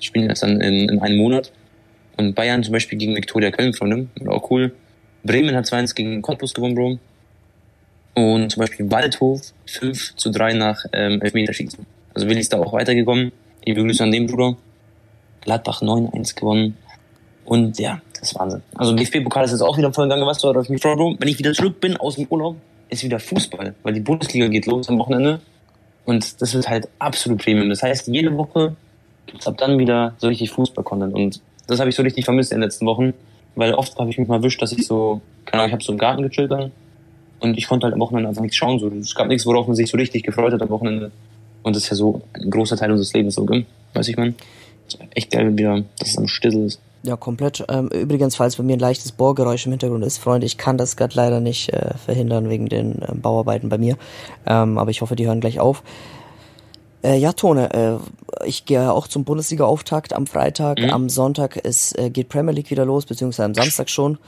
Spielen 0.00 0.28
erst 0.28 0.42
dann 0.42 0.60
in, 0.60 0.88
in 0.88 0.98
einem 0.98 1.16
Monat. 1.16 1.52
Und 2.16 2.34
Bayern 2.34 2.64
zum 2.64 2.72
Beispiel 2.72 2.98
gegen 2.98 3.14
Viktoria 3.14 3.52
Köln, 3.52 3.74
Freunde. 3.74 4.08
Auch 4.26 4.50
cool. 4.50 4.74
Bremen 5.22 5.54
hat 5.54 5.66
2-1 5.66 5.94
gegen 5.94 6.22
Cottbus 6.22 6.54
gewonnen, 6.54 6.74
Bro. 6.74 6.98
Und 8.14 8.50
zum 8.50 8.60
Beispiel 8.60 8.90
Waldhof 8.90 9.42
5 9.66 10.16
zu 10.16 10.30
3 10.30 10.54
nach 10.54 10.84
ähm, 10.92 11.22
Elfmeterschießen. 11.22 11.86
Also 12.14 12.28
Willi 12.28 12.40
ist 12.40 12.52
da 12.52 12.58
auch 12.58 12.72
weitergekommen. 12.72 13.30
Liebe 13.64 13.80
Grüße 13.84 14.02
an 14.02 14.10
den 14.10 14.26
Bruder. 14.26 14.56
Gladbach 15.44 15.82
9-1 15.82 16.36
gewonnen. 16.36 16.76
Und 17.44 17.78
ja, 17.78 18.00
das 18.14 18.30
ist 18.30 18.38
Wahnsinn. 18.38 18.62
Also 18.76 18.94
DFB-Pokal 18.94 19.44
ist 19.44 19.50
jetzt 19.50 19.62
auch 19.62 19.76
wieder 19.76 19.92
voll 19.92 20.04
gegangen, 20.04 20.26
was 20.26 20.38
du 20.38 20.48
auf 20.48 20.68
mich 20.68 20.80
Bro. 20.80 21.16
Wenn 21.18 21.28
ich 21.28 21.38
wieder 21.38 21.52
zurück 21.52 21.80
bin 21.80 21.96
aus 21.96 22.16
dem 22.16 22.26
Urlaub, 22.30 22.56
ist 22.88 23.02
wieder 23.02 23.18
Fußball, 23.18 23.74
weil 23.82 23.94
die 23.94 24.00
Bundesliga 24.00 24.46
geht 24.48 24.66
los 24.66 24.88
am 24.88 24.98
Wochenende. 24.98 25.40
Und 26.04 26.40
das 26.40 26.54
wird 26.54 26.68
halt 26.68 26.88
absolut 26.98 27.42
Premium. 27.42 27.68
Das 27.68 27.82
heißt, 27.82 28.08
jede 28.08 28.36
Woche 28.36 28.76
gibt's 29.26 29.46
ab 29.46 29.56
dann 29.56 29.78
wieder 29.78 30.14
so 30.18 30.28
richtig 30.28 30.50
Fußball-Content. 30.50 31.14
Und 31.14 31.40
das 31.66 31.80
habe 31.80 31.90
ich 31.90 31.96
so 31.96 32.02
richtig 32.02 32.24
vermisst 32.24 32.52
in 32.52 32.58
den 32.58 32.64
letzten 32.64 32.86
Wochen, 32.86 33.14
weil 33.54 33.74
oft 33.74 33.98
habe 33.98 34.10
ich 34.10 34.18
mich 34.18 34.28
mal 34.28 34.36
erwischt, 34.36 34.60
dass 34.62 34.72
ich 34.72 34.86
so, 34.86 35.20
keine 35.44 35.62
Ahnung, 35.62 35.68
ich 35.68 35.72
habe 35.74 35.84
so 35.84 35.92
im 35.92 35.98
Garten 35.98 36.22
gechillt 36.22 36.50
dann 36.50 36.72
und 37.40 37.56
ich 37.56 37.66
konnte 37.66 37.84
halt 37.84 37.94
am 37.94 38.00
Wochenende 38.00 38.28
einfach 38.28 38.42
nichts 38.42 38.56
schauen. 38.56 38.78
So. 38.78 38.88
Es 38.88 39.14
gab 39.14 39.28
nichts, 39.28 39.46
worauf 39.46 39.66
man 39.66 39.76
sich 39.76 39.90
so 39.90 39.96
richtig 39.96 40.22
gefreut 40.22 40.52
hat 40.52 40.62
am 40.62 40.70
Wochenende. 40.70 41.10
Und 41.62 41.76
das 41.76 41.84
ist 41.84 41.90
ja 41.90 41.96
so 41.96 42.22
ein 42.34 42.50
großer 42.50 42.76
Teil 42.76 42.90
unseres 42.90 43.12
Lebens, 43.12 43.34
so, 43.34 43.44
gell? 43.44 43.64
weiß 43.94 44.08
ich 44.08 44.16
man 44.16 44.34
echt 45.14 45.30
geil 45.30 45.56
wieder, 45.56 45.84
dass 45.98 46.10
es 46.10 46.18
am 46.18 46.28
Stissel 46.28 46.66
ist. 46.66 46.80
Ja, 47.04 47.16
komplett. 47.16 47.64
Ähm, 47.68 47.88
übrigens, 47.88 48.36
falls 48.36 48.56
bei 48.56 48.62
mir 48.62 48.76
ein 48.76 48.80
leichtes 48.80 49.10
Bohrgeräusch 49.12 49.66
im 49.66 49.72
Hintergrund 49.72 50.04
ist, 50.04 50.18
Freunde, 50.18 50.46
ich 50.46 50.56
kann 50.56 50.78
das 50.78 50.96
gerade 50.96 51.14
leider 51.16 51.40
nicht 51.40 51.72
äh, 51.72 51.94
verhindern 51.94 52.48
wegen 52.48 52.68
den 52.68 53.02
äh, 53.02 53.12
Bauarbeiten 53.14 53.68
bei 53.68 53.78
mir. 53.78 53.96
Ähm, 54.46 54.78
aber 54.78 54.90
ich 54.90 55.00
hoffe, 55.00 55.16
die 55.16 55.26
hören 55.26 55.40
gleich 55.40 55.58
auf. 55.58 55.82
Äh, 57.02 57.16
ja, 57.16 57.32
Tone, 57.32 57.72
äh, 57.74 58.46
ich 58.46 58.64
gehe 58.64 58.92
auch 58.92 59.08
zum 59.08 59.24
Bundesliga-Auftakt 59.24 60.12
am 60.12 60.28
Freitag. 60.28 60.78
Mhm. 60.78 60.90
Am 60.90 61.08
Sonntag 61.08 61.56
ist, 61.56 61.98
äh, 61.98 62.10
geht 62.10 62.28
Premier 62.28 62.52
League 62.52 62.70
wieder 62.70 62.84
los, 62.84 63.04
beziehungsweise 63.04 63.46
am 63.46 63.54
Samstag 63.54 63.90
schon. 63.90 64.18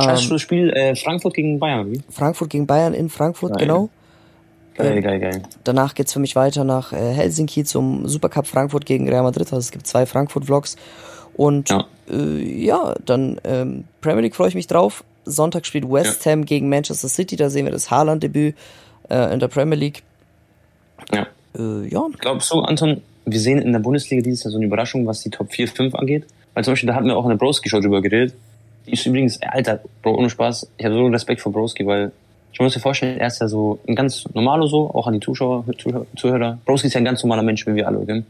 Ähm, 0.00 0.06
das 0.06 0.40
Spiel 0.40 0.70
äh, 0.70 0.96
Frankfurt 0.96 1.34
gegen 1.34 1.58
Bayern, 1.58 1.92
wie? 1.92 2.00
Frankfurt 2.08 2.48
gegen 2.48 2.66
Bayern 2.66 2.94
in 2.94 3.10
Frankfurt, 3.10 3.52
Nein. 3.52 3.60
genau. 3.60 3.90
Geil, 4.78 5.02
geil, 5.02 5.18
geil. 5.18 5.42
Danach 5.64 5.94
geht's 5.94 6.12
für 6.12 6.20
mich 6.20 6.36
weiter 6.36 6.62
nach 6.62 6.92
äh, 6.92 7.12
Helsinki 7.12 7.64
zum 7.64 8.06
Supercup 8.06 8.46
Frankfurt 8.46 8.86
gegen 8.86 9.08
Real 9.08 9.24
Madrid. 9.24 9.52
Also 9.52 9.58
es 9.58 9.72
gibt 9.72 9.86
zwei 9.86 10.06
Frankfurt-Vlogs. 10.06 10.76
Und 11.36 11.68
ja, 11.68 11.84
äh, 12.08 12.64
ja 12.64 12.94
dann 13.04 13.40
ähm, 13.44 13.84
Premier 14.00 14.22
League 14.22 14.36
freue 14.36 14.48
ich 14.48 14.54
mich 14.54 14.68
drauf. 14.68 15.04
Sonntag 15.24 15.66
spielt 15.66 15.90
West 15.90 16.24
ja. 16.24 16.32
Ham 16.32 16.44
gegen 16.44 16.68
Manchester 16.68 17.08
City. 17.08 17.36
Da 17.36 17.50
sehen 17.50 17.64
wir 17.64 17.72
das 17.72 17.90
Haaland-Debüt 17.90 18.54
äh, 19.10 19.32
in 19.32 19.40
der 19.40 19.48
Premier 19.48 19.76
League. 19.76 20.02
Ja. 21.12 21.26
Äh, 21.58 21.88
ja. 21.88 22.06
Glaubst 22.18 22.50
du, 22.52 22.60
Anton, 22.60 23.02
wir 23.26 23.40
sehen 23.40 23.58
in 23.58 23.72
der 23.72 23.80
Bundesliga 23.80 24.22
dieses 24.22 24.44
Jahr 24.44 24.52
so 24.52 24.58
eine 24.58 24.66
Überraschung, 24.66 25.06
was 25.06 25.22
die 25.22 25.30
Top 25.30 25.52
4, 25.52 25.68
5 25.68 25.94
angeht? 25.96 26.24
Weil 26.54 26.64
zum 26.64 26.72
Beispiel, 26.72 26.86
da 26.86 26.94
hatten 26.94 27.06
wir 27.06 27.16
auch 27.16 27.24
in 27.24 27.30
der 27.30 27.36
Broski-Show 27.36 27.80
drüber 27.80 28.00
geredet. 28.00 28.34
Die 28.86 28.92
ist 28.92 29.04
übrigens, 29.04 29.40
Alter, 29.42 29.80
Bro, 30.02 30.16
ohne 30.16 30.30
Spaß, 30.30 30.70
ich 30.78 30.84
habe 30.84 30.94
so 30.94 31.06
Respekt 31.06 31.40
vor 31.40 31.52
Broski, 31.52 31.84
weil 31.86 32.12
ich 32.52 32.60
muss 32.60 32.74
dir 32.74 32.80
vorstellen, 32.80 33.18
er 33.18 33.28
ist 33.28 33.40
ja 33.40 33.48
so 33.48 33.78
ein 33.86 33.94
ganz 33.94 34.26
normaler 34.34 34.66
so, 34.66 34.90
auch 34.90 35.06
an 35.06 35.14
die 35.14 35.20
Zuschauer, 35.20 35.64
Zuhörer. 35.78 36.06
Zuhörer. 36.16 36.58
Broski 36.64 36.88
ist 36.88 36.94
ja 36.94 37.00
ein 37.00 37.04
ganz 37.04 37.22
normaler 37.22 37.42
Mensch, 37.42 37.66
wie 37.66 37.74
wir 37.74 37.86
alle, 37.86 38.04
gell? 38.04 38.24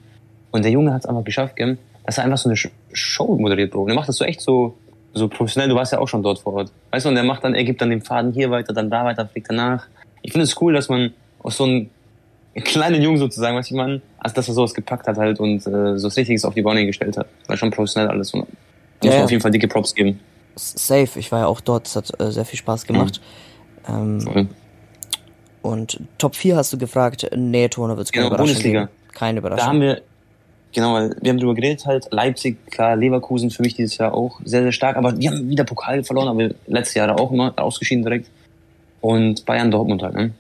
Und 0.50 0.64
der 0.64 0.70
Junge 0.70 0.92
hat 0.92 1.02
es 1.02 1.07
einfach 1.07 1.24
geschafft, 1.24 1.57
gell? 1.57 1.78
dass 2.09 2.16
er 2.16 2.24
einfach 2.24 2.38
so 2.38 2.48
eine 2.48 2.57
Show 2.94 3.37
moderiert, 3.37 3.70
Bro. 3.70 3.83
Und 3.83 3.90
er 3.90 3.94
macht 3.94 4.09
das 4.09 4.16
so 4.16 4.24
echt 4.24 4.40
so, 4.40 4.74
so 5.12 5.28
professionell. 5.28 5.68
Du 5.68 5.74
warst 5.74 5.92
ja 5.92 5.98
auch 5.98 6.09
schon 6.09 6.22
dort 6.22 6.38
vor 6.38 6.54
Ort. 6.54 6.72
Weißt 6.90 7.04
du, 7.04 7.11
und 7.11 7.18
er 7.18 7.22
macht 7.22 7.44
dann, 7.44 7.54
er 7.54 7.64
gibt 7.64 7.83
dann 7.83 7.90
den 7.90 8.00
Faden 8.00 8.33
hier 8.33 8.50
weiter, 8.50 8.72
dann 8.72 8.88
da 8.88 9.04
weiter, 9.04 9.26
fliegt 9.26 9.50
danach. 9.50 9.87
Ich 10.22 10.33
finde 10.33 10.44
es 10.44 10.59
cool, 10.59 10.72
dass 10.72 10.88
man 10.88 11.12
aus 11.40 11.59
so 11.59 11.64
einem 11.64 11.90
kleinen 12.64 13.02
Jungen 13.02 13.18
sozusagen, 13.18 13.59
was 13.59 13.66
ich 13.66 13.76
meine, 13.76 14.00
also 14.16 14.35
dass 14.35 14.48
er 14.48 14.54
sowas 14.54 14.72
gepackt 14.72 15.07
hat 15.07 15.18
halt 15.18 15.38
und 15.38 15.66
äh, 15.66 15.98
so 15.98 16.07
was 16.07 16.16
Richtiges 16.16 16.46
auf 16.46 16.54
die 16.54 16.62
Beine 16.62 16.87
gestellt 16.87 17.18
hat. 17.18 17.26
War 17.46 17.59
schon 17.59 17.70
professionell 17.70 18.09
alles. 18.09 18.33
Und 18.33 18.46
muss 19.02 19.14
ja, 19.14 19.24
auf 19.24 19.31
jeden 19.31 19.42
Fall 19.42 19.50
dicke 19.50 19.68
Props 19.68 19.94
geben. 19.94 20.18
Safe, 20.57 21.18
ich 21.18 21.31
war 21.31 21.40
ja 21.40 21.46
auch 21.46 21.61
dort, 21.61 21.88
es 21.88 21.94
hat 21.94 22.18
äh, 22.18 22.31
sehr 22.31 22.46
viel 22.46 22.59
Spaß 22.59 22.87
gemacht. 22.87 23.20
Mhm. 23.20 23.58
Ähm, 23.88 24.48
Und 25.62 26.01
Top 26.18 26.37
4 26.37 26.57
hast 26.57 26.72
du 26.72 26.79
gefragt. 26.79 27.29
Nee, 27.37 27.68
Turner 27.68 27.96
wird 27.96 28.07
es 28.07 28.12
keine 28.12 28.27
genau, 28.27 28.35
Überraschung 28.35 28.55
Bundesliga. 28.55 28.81
Geben. 28.81 28.92
Keine 29.12 29.38
Überraschung. 29.38 29.64
Da 29.64 29.66
haben 29.66 29.81
wir, 29.81 30.03
genau, 30.72 30.94
weil 30.94 31.16
wir 31.20 31.31
haben 31.31 31.38
drüber 31.38 31.55
geredet 31.55 31.87
halt, 31.87 32.09
Leipzig, 32.11 32.59
klar, 32.70 32.96
Leverkusen 32.96 33.51
für 33.51 33.62
mich 33.62 33.74
dieses 33.74 33.98
Jahr 33.98 34.14
auch 34.14 34.40
sehr, 34.44 34.62
sehr 34.62 34.72
stark, 34.72 34.96
aber 34.96 35.12
die 35.12 35.29
haben 35.29 35.48
wieder 35.48 35.64
Pokal 35.64 36.05
verloren, 36.05 36.29
aber 36.29 36.55
letztes 36.66 36.94
Jahr 36.94 37.18
auch 37.18 37.33
immer 37.33 37.53
ausgeschieden 37.57 38.05
direkt. 38.05 38.29
Und 39.01 39.44
Bayern 39.46 39.70
Dortmund 39.70 40.03
halt, 40.03 40.14
ne? 40.14 40.33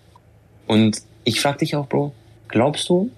Und 0.66 0.98
ich 1.24 1.40
frag 1.40 1.58
dich 1.58 1.76
auch, 1.76 1.86
Bro, 1.86 2.12
glaubst 2.48 2.88
du, 2.88 3.10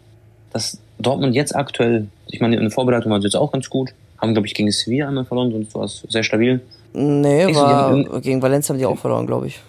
dass 0.53 0.79
Dortmund 0.99 1.35
jetzt 1.35 1.55
aktuell, 1.55 2.09
ich 2.27 2.41
meine, 2.41 2.57
in 2.57 2.63
der 2.63 2.71
Vorbereitung 2.71 3.11
war 3.11 3.19
es 3.19 3.25
jetzt 3.25 3.37
auch 3.37 3.53
ganz 3.53 3.71
gut, 3.71 3.93
haben, 4.19 4.35
glaube 4.35 4.47
ich, 4.47 4.55
gegen 4.55 4.71
Sevilla 4.71 5.09
einmal 5.09 5.25
verloren, 5.25 5.51
sonst 5.51 5.75
war 5.75 5.85
es 5.85 6.05
sehr 6.09 6.23
stabil. 6.23 6.61
Nee, 6.93 7.55
war, 7.55 8.21
gegen 8.21 8.43
Valencia 8.43 8.73
haben 8.73 8.79
die 8.79 8.87
auch 8.87 8.99
verloren, 8.99 9.27
glaube 9.27 9.47
ich. 9.47 9.61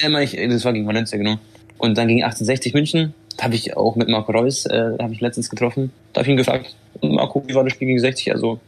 Ja, 0.00 0.20
ich, 0.20 0.32
das 0.32 0.64
war 0.64 0.72
gegen 0.72 0.86
Valencia, 0.86 1.18
genau. 1.18 1.36
Und 1.78 1.96
dann 1.96 2.08
gegen 2.08 2.22
1860 2.22 2.74
München, 2.74 3.14
da 3.36 3.44
habe 3.44 3.54
ich 3.54 3.76
auch 3.76 3.96
mit 3.96 4.08
Marco 4.08 4.32
Reus, 4.32 4.66
äh, 4.66 4.96
habe 5.00 5.12
ich 5.12 5.20
letztens 5.20 5.48
getroffen. 5.48 5.92
Da 6.12 6.20
habe 6.20 6.28
ich 6.28 6.32
ihn 6.32 6.36
gefragt, 6.36 6.74
Marco, 7.02 7.42
wie 7.46 7.54
war 7.54 7.64
das 7.64 7.72
Spiel 7.72 7.88
gegen 7.88 8.00
60? 8.00 8.32
Also, 8.32 8.58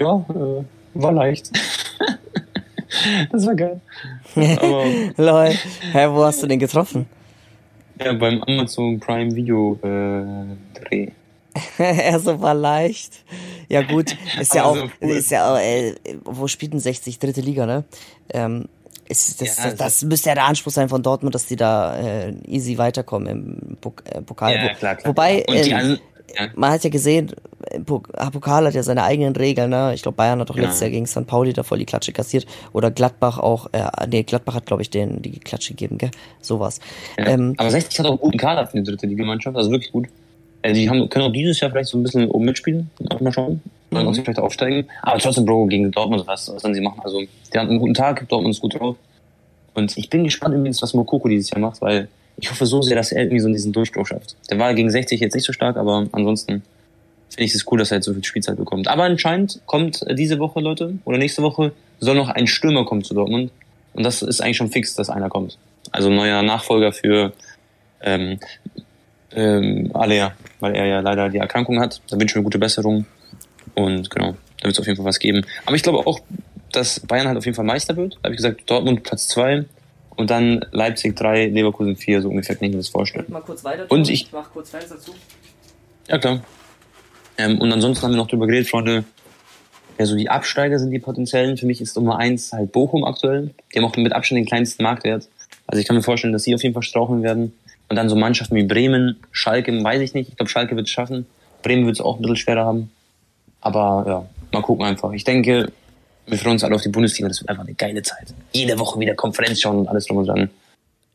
ja, 0.00 0.24
äh, 0.30 0.64
war 0.94 1.12
leicht. 1.12 1.50
das 3.32 3.46
war 3.46 3.54
geil. 3.54 3.80
Aber, 4.34 4.84
Lol, 5.16 5.54
hä, 5.92 6.06
wo 6.10 6.24
hast 6.24 6.42
du 6.42 6.46
den 6.46 6.58
getroffen? 6.58 7.06
Ja, 8.02 8.12
beim 8.12 8.42
Amazon 8.42 9.00
Prime 9.00 9.34
Video 9.34 9.78
äh, 9.82 10.80
Dreh. 10.80 11.08
er 11.78 12.20
so 12.20 12.40
war 12.40 12.54
leicht. 12.54 13.24
Ja 13.68 13.82
gut, 13.82 14.16
ist 14.38 14.54
ja 14.54 14.64
auch, 14.64 14.76
cool. 15.00 15.10
ist 15.10 15.30
ja 15.30 15.52
auch, 15.52 15.58
äh, 15.58 15.94
wo 16.24 16.46
spielt 16.46 16.72
denn 16.72 16.80
60? 16.80 17.18
Dritte 17.18 17.40
Liga, 17.40 17.66
ne? 17.66 17.84
Ähm, 18.32 18.66
ist, 19.08 19.40
das, 19.40 19.56
ja, 19.56 19.64
das, 19.70 19.76
das 19.76 20.02
müsste 20.02 20.30
ja 20.30 20.34
der 20.34 20.44
Anspruch 20.44 20.72
sein 20.72 20.88
von 20.88 21.02
Dortmund, 21.02 21.34
dass 21.34 21.46
die 21.46 21.56
da 21.56 21.96
äh, 21.96 22.34
easy 22.46 22.78
weiterkommen 22.78 23.28
im 23.28 23.76
Pok 23.76 24.02
äh, 24.06 24.22
Pokal. 24.22 24.54
Ja, 24.54 24.74
klar, 24.74 24.96
klar. 24.96 25.08
Wobei, 25.08 25.40
äh, 25.48 25.68
ja. 25.68 25.96
man 26.54 26.72
hat 26.72 26.84
ja 26.84 26.90
gesehen, 26.90 27.32
Pokal 27.84 28.66
hat 28.66 28.74
ja 28.74 28.82
seine 28.82 29.04
eigenen 29.04 29.34
Regeln, 29.34 29.70
ne? 29.70 29.92
Ich 29.94 30.02
glaube, 30.02 30.16
Bayern 30.16 30.40
hat 30.40 30.50
auch 30.50 30.56
ja. 30.56 30.62
letztes 30.62 30.80
Jahr 30.80 30.90
gegen 30.90 31.06
St. 31.06 31.26
Pauli 31.26 31.52
da 31.52 31.62
voll 31.62 31.78
die 31.78 31.86
Klatsche 31.86 32.12
kassiert. 32.12 32.46
Oder 32.72 32.90
Gladbach 32.90 33.38
auch, 33.38 33.68
äh, 33.72 33.84
nee, 34.08 34.22
Gladbach 34.22 34.54
hat, 34.54 34.66
glaube 34.66 34.82
ich, 34.82 34.90
den 34.90 35.22
die 35.22 35.38
Klatsche 35.38 35.74
gegeben, 35.74 35.98
gell? 35.98 36.10
Sowas. 36.40 36.80
Ja. 37.18 37.26
Ähm, 37.26 37.54
Aber 37.56 37.70
60 37.70 37.98
hat 37.98 38.06
auch 38.06 38.10
einen 38.10 38.18
guten 38.18 38.38
Kader 38.38 38.66
für 38.66 38.78
die 38.78 38.84
dritte 38.84 39.06
Liga-Mannschaft, 39.06 39.56
also 39.56 39.70
wirklich 39.70 39.92
gut. 39.92 40.08
Äh, 40.66 40.72
die 40.72 40.90
haben, 40.90 41.08
können 41.08 41.26
auch 41.26 41.32
dieses 41.32 41.60
Jahr 41.60 41.70
vielleicht 41.70 41.90
so 41.90 41.98
ein 41.98 42.02
bisschen 42.02 42.28
oben 42.28 42.44
mitspielen, 42.44 42.90
mal 43.20 43.32
schauen. 43.32 43.62
Dann 43.90 44.06
mhm. 44.06 44.14
vielleicht 44.14 44.40
aufsteigen. 44.40 44.86
Aber 45.02 45.18
trotzdem, 45.18 45.44
Bro, 45.44 45.66
gegen 45.66 45.90
Dortmund, 45.92 46.26
was, 46.26 46.48
was 46.52 46.60
sollen 46.60 46.74
sie 46.74 46.80
machen? 46.80 47.00
Also, 47.04 47.20
die 47.20 47.58
hatten 47.58 47.70
einen 47.70 47.78
guten 47.78 47.94
Tag, 47.94 48.28
Dortmund 48.28 48.54
ist 48.54 48.60
gut 48.60 48.78
drauf. 48.78 48.96
Und 49.74 49.96
ich 49.96 50.10
bin 50.10 50.24
gespannt 50.24 50.54
übrigens, 50.54 50.82
was 50.82 50.92
Mokoko 50.92 51.28
dieses 51.28 51.50
Jahr 51.50 51.60
macht, 51.60 51.80
weil 51.80 52.08
ich 52.38 52.50
hoffe 52.50 52.66
so 52.66 52.82
sehr, 52.82 52.96
dass 52.96 53.12
er 53.12 53.22
irgendwie 53.22 53.40
so 53.40 53.48
diesen 53.48 53.72
Durchbruch 53.72 54.06
schafft. 54.06 54.36
Der 54.50 54.58
war 54.58 54.74
gegen 54.74 54.90
60 54.90 55.20
jetzt 55.20 55.34
nicht 55.34 55.44
so 55.44 55.52
stark, 55.52 55.76
aber 55.76 56.06
ansonsten 56.12 56.62
finde 57.30 57.44
ich 57.44 57.54
es 57.54 57.64
cool, 57.70 57.78
dass 57.78 57.92
er 57.92 57.98
jetzt 57.98 58.06
so 58.06 58.14
viel 58.14 58.24
Spielzeit 58.24 58.56
bekommt. 58.56 58.88
Aber 58.88 59.04
anscheinend 59.04 59.60
kommt 59.66 60.04
diese 60.18 60.38
Woche, 60.38 60.60
Leute, 60.60 60.94
oder 61.04 61.18
nächste 61.18 61.42
Woche, 61.42 61.72
soll 62.00 62.16
noch 62.16 62.28
ein 62.28 62.46
Stürmer 62.46 62.84
kommen 62.84 63.04
zu 63.04 63.14
Dortmund. 63.14 63.52
Und 63.94 64.02
das 64.02 64.22
ist 64.22 64.40
eigentlich 64.40 64.56
schon 64.56 64.70
fix, 64.70 64.94
dass 64.94 65.10
einer 65.10 65.28
kommt. 65.28 65.58
Also 65.92 66.10
neuer 66.10 66.42
Nachfolger 66.42 66.92
für 66.92 67.32
ähm, 68.02 68.38
ähm, 69.36 69.90
Alea, 69.94 70.32
weil 70.60 70.74
er 70.74 70.86
ja 70.86 71.00
leider 71.00 71.28
die 71.28 71.38
Erkrankung 71.38 71.78
hat. 71.80 72.00
Da 72.08 72.18
wünschen 72.18 72.36
wir 72.36 72.42
gute 72.42 72.58
Besserung. 72.58 73.06
Und 73.74 74.10
genau, 74.10 74.34
da 74.58 74.64
wird 74.64 74.74
es 74.74 74.80
auf 74.80 74.86
jeden 74.86 74.96
Fall 74.96 75.06
was 75.06 75.18
geben. 75.18 75.44
Aber 75.66 75.76
ich 75.76 75.82
glaube 75.82 76.06
auch, 76.06 76.20
dass 76.72 77.00
Bayern 77.00 77.28
halt 77.28 77.36
auf 77.36 77.44
jeden 77.44 77.54
Fall 77.54 77.64
Meister 77.64 77.96
wird. 77.96 78.14
Da 78.14 78.24
habe 78.24 78.34
ich 78.34 78.38
gesagt, 78.38 78.68
Dortmund 78.68 79.02
Platz 79.02 79.28
zwei 79.28 79.66
und 80.16 80.30
dann 80.30 80.64
Leipzig 80.72 81.14
drei, 81.14 81.46
Leverkusen 81.46 81.96
vier, 81.96 82.22
so 82.22 82.28
ungefähr 82.30 82.56
kann 82.56 82.66
ich 82.66 82.70
mir 82.72 82.78
das 82.78 82.88
vorstellen. 82.88 83.26
Mal 83.28 83.42
kurz 83.42 83.62
weiter 83.62 83.86
und 83.88 84.08
ich, 84.08 84.24
ich 84.24 84.32
mach 84.32 84.50
kurz 84.50 84.70
Fans 84.70 84.88
dazu. 84.88 85.14
Ja, 86.08 86.18
klar. 86.18 86.40
Ähm, 87.38 87.60
und 87.60 87.70
ansonsten 87.72 88.04
haben 88.04 88.12
wir 88.12 88.16
noch 88.16 88.28
drüber 88.28 88.46
geredet, 88.46 88.68
Freunde. 88.68 89.04
Ja, 89.98 90.06
so 90.06 90.16
die 90.16 90.28
Absteiger 90.28 90.78
sind 90.78 90.90
die 90.90 90.98
potenziellen. 90.98 91.56
Für 91.56 91.66
mich 91.66 91.80
ist 91.80 91.96
Nummer 91.96 92.18
eins 92.18 92.52
halt 92.52 92.72
Bochum 92.72 93.04
aktuell. 93.04 93.54
Die 93.74 93.78
haben 93.78 93.84
auch 93.84 93.96
mit 93.96 94.12
Abstand 94.12 94.38
den 94.38 94.46
kleinsten 94.46 94.82
Marktwert. 94.82 95.28
Also 95.66 95.80
ich 95.80 95.86
kann 95.86 95.96
mir 95.96 96.02
vorstellen, 96.02 96.32
dass 96.32 96.44
sie 96.44 96.54
auf 96.54 96.62
jeden 96.62 96.74
Fall 96.74 96.82
straucheln 96.82 97.22
werden. 97.22 97.52
Und 97.88 97.96
dann 97.96 98.08
so 98.08 98.16
Mannschaften 98.16 98.56
wie 98.56 98.64
Bremen, 98.64 99.20
Schalke, 99.30 99.72
weiß 99.72 100.00
ich 100.00 100.14
nicht. 100.14 100.30
Ich 100.30 100.36
glaube, 100.36 100.50
Schalke 100.50 100.74
wird 100.76 100.86
es 100.86 100.92
schaffen. 100.92 101.26
Bremen 101.62 101.86
wird 101.86 101.96
es 101.96 102.00
auch 102.00 102.16
ein 102.16 102.22
bisschen 102.22 102.36
schwerer 102.36 102.64
haben. 102.64 102.90
Aber 103.60 104.04
ja, 104.06 104.26
mal 104.52 104.62
gucken 104.62 104.84
einfach. 104.84 105.12
Ich 105.12 105.24
denke, 105.24 105.72
wir 106.26 106.38
freuen 106.38 106.54
uns 106.54 106.64
alle 106.64 106.74
auf 106.74 106.82
die 106.82 106.88
Bundesliga. 106.88 107.28
Das 107.28 107.40
wird 107.40 107.48
einfach 107.48 107.64
eine 107.64 107.74
geile 107.74 108.02
Zeit. 108.02 108.34
Jede 108.52 108.78
Woche 108.78 108.98
wieder 108.98 109.14
Konferenz 109.14 109.60
schauen 109.60 109.78
und 109.78 109.88
alles 109.88 110.06
drum 110.06 110.18
und 110.18 110.26
dran. 110.26 110.50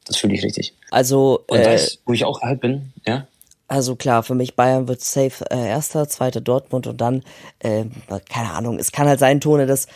Das 0.06 0.18
fühle 0.18 0.34
ich 0.34 0.44
richtig. 0.44 0.74
Also, 0.90 1.44
und 1.48 1.60
äh, 1.60 1.64
das, 1.64 2.00
wo 2.06 2.14
ich 2.14 2.26
auch 2.26 2.42
halt 2.42 2.62
bin, 2.62 2.94
ja. 3.06 3.28
Also 3.68 3.96
klar, 3.96 4.24
für 4.24 4.36
mich 4.36 4.56
Bayern 4.58 4.90
wird 4.90 5.00
safe 5.00 5.46
äh, 5.50 5.70
erster, 5.70 6.10
zweiter 6.10 6.42
Dortmund 6.42 6.88
und 6.88 7.00
dann, 7.00 7.24
äh, 7.60 7.86
keine 8.30 8.52
Ahnung, 8.52 8.78
es 8.78 8.92
kann 8.92 9.08
halt 9.08 9.20
sein, 9.20 9.40
Tone, 9.40 9.66
dass, 9.66 9.88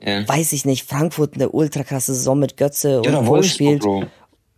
ja. 0.00 0.26
weiß 0.26 0.52
ich 0.52 0.64
nicht, 0.64 0.88
Frankfurt 0.88 1.34
eine 1.34 1.50
ultra 1.50 1.84
krasse 1.84 2.12
Saison 2.12 2.36
mit 2.40 2.56
Götze 2.56 2.98
und 2.98 3.12
ja, 3.12 3.24
Wolf 3.24 3.46
spielt. 3.46 3.82
Bro. 3.82 4.06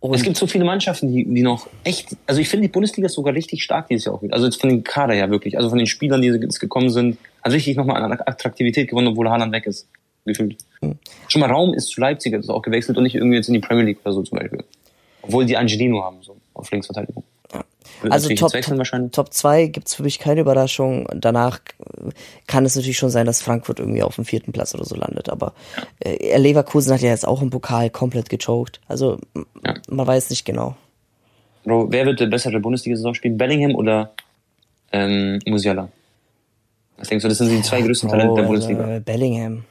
Und 0.07 0.15
es 0.15 0.23
gibt 0.23 0.37
so 0.37 0.47
viele 0.47 0.65
Mannschaften, 0.65 1.13
die, 1.13 1.25
die 1.25 1.41
noch 1.41 1.67
echt, 1.83 2.15
also 2.25 2.39
ich 2.39 2.49
finde 2.49 2.67
die 2.67 2.71
Bundesliga 2.71 3.07
ist 3.07 3.13
sogar 3.13 3.33
richtig 3.33 3.63
stark 3.63 3.87
dieses 3.87 4.05
Jahr 4.05 4.15
auch 4.15 4.21
wieder. 4.21 4.33
Also 4.33 4.45
jetzt 4.45 4.59
von 4.59 4.69
den 4.69 4.83
Kader 4.83 5.13
her 5.13 5.29
wirklich, 5.29 5.57
also 5.57 5.69
von 5.69 5.77
den 5.77 5.87
Spielern, 5.87 6.21
die 6.21 6.29
jetzt 6.29 6.59
gekommen 6.59 6.89
sind, 6.89 7.17
hat 7.43 7.51
richtig 7.51 7.77
nochmal 7.77 8.01
an 8.01 8.11
Attraktivität 8.25 8.89
gewonnen, 8.89 9.07
obwohl 9.07 9.29
Haaland 9.29 9.51
weg 9.51 9.65
ist, 9.65 9.87
gefühlt. 10.25 10.57
Hm. 10.81 10.95
Schon 11.27 11.41
mal 11.41 11.49
Raum 11.49 11.73
ist 11.73 11.89
zu 11.89 12.01
Leipzig, 12.01 12.33
das 12.33 12.45
ist 12.45 12.49
auch 12.49 12.61
gewechselt 12.61 12.97
und 12.97 13.03
nicht 13.03 13.15
irgendwie 13.15 13.37
jetzt 13.37 13.47
in 13.47 13.53
die 13.53 13.59
Premier 13.59 13.85
League 13.85 13.99
oder 14.03 14.13
so 14.13 14.23
zum 14.23 14.39
Beispiel. 14.39 14.63
Obwohl 15.21 15.45
die 15.45 15.57
Angelino 15.57 16.03
haben, 16.03 16.17
so 16.21 16.37
auf 16.53 16.71
Linksverteidigung. 16.71 17.23
Also 18.09 18.33
Top, 18.35 18.51
Top 19.11 19.33
2 19.33 19.67
gibt's 19.67 19.95
für 19.95 20.03
mich 20.03 20.19
keine 20.19 20.41
Überraschung. 20.41 21.07
Danach 21.13 21.59
kann 22.47 22.65
es 22.65 22.75
natürlich 22.75 22.97
schon 22.97 23.09
sein, 23.09 23.25
dass 23.25 23.41
Frankfurt 23.41 23.79
irgendwie 23.79 24.03
auf 24.03 24.15
dem 24.15 24.25
vierten 24.25 24.51
Platz 24.51 24.75
oder 24.75 24.85
so 24.85 24.95
landet. 24.95 25.29
Aber 25.29 25.53
äh, 25.99 26.37
Leverkusen 26.37 26.93
hat 26.93 27.01
ja 27.01 27.09
jetzt 27.09 27.27
auch 27.27 27.41
im 27.41 27.49
Pokal 27.49 27.89
komplett 27.89 28.29
gechoked. 28.29 28.79
Also 28.87 29.19
ja. 29.65 29.75
man 29.89 30.07
weiß 30.07 30.29
nicht 30.29 30.45
genau. 30.45 30.75
Bro, 31.63 31.91
wer 31.91 32.05
wird 32.05 32.19
der 32.19 32.27
bessere 32.27 32.59
Bundesliga-Saison 32.59 33.13
spielen? 33.13 33.37
Bellingham 33.37 33.75
oder 33.75 34.13
ähm, 34.91 35.39
Musiala? 35.45 35.89
Was 36.97 37.09
denkst 37.09 37.23
du, 37.23 37.29
das 37.29 37.37
sind 37.37 37.49
die 37.49 37.61
zwei 37.61 37.81
größten 37.81 38.09
Talente 38.09 38.35
der 38.35 38.43
Bundesliga? 38.43 38.95
Äh, 38.95 38.99
Bellingham. 38.99 39.65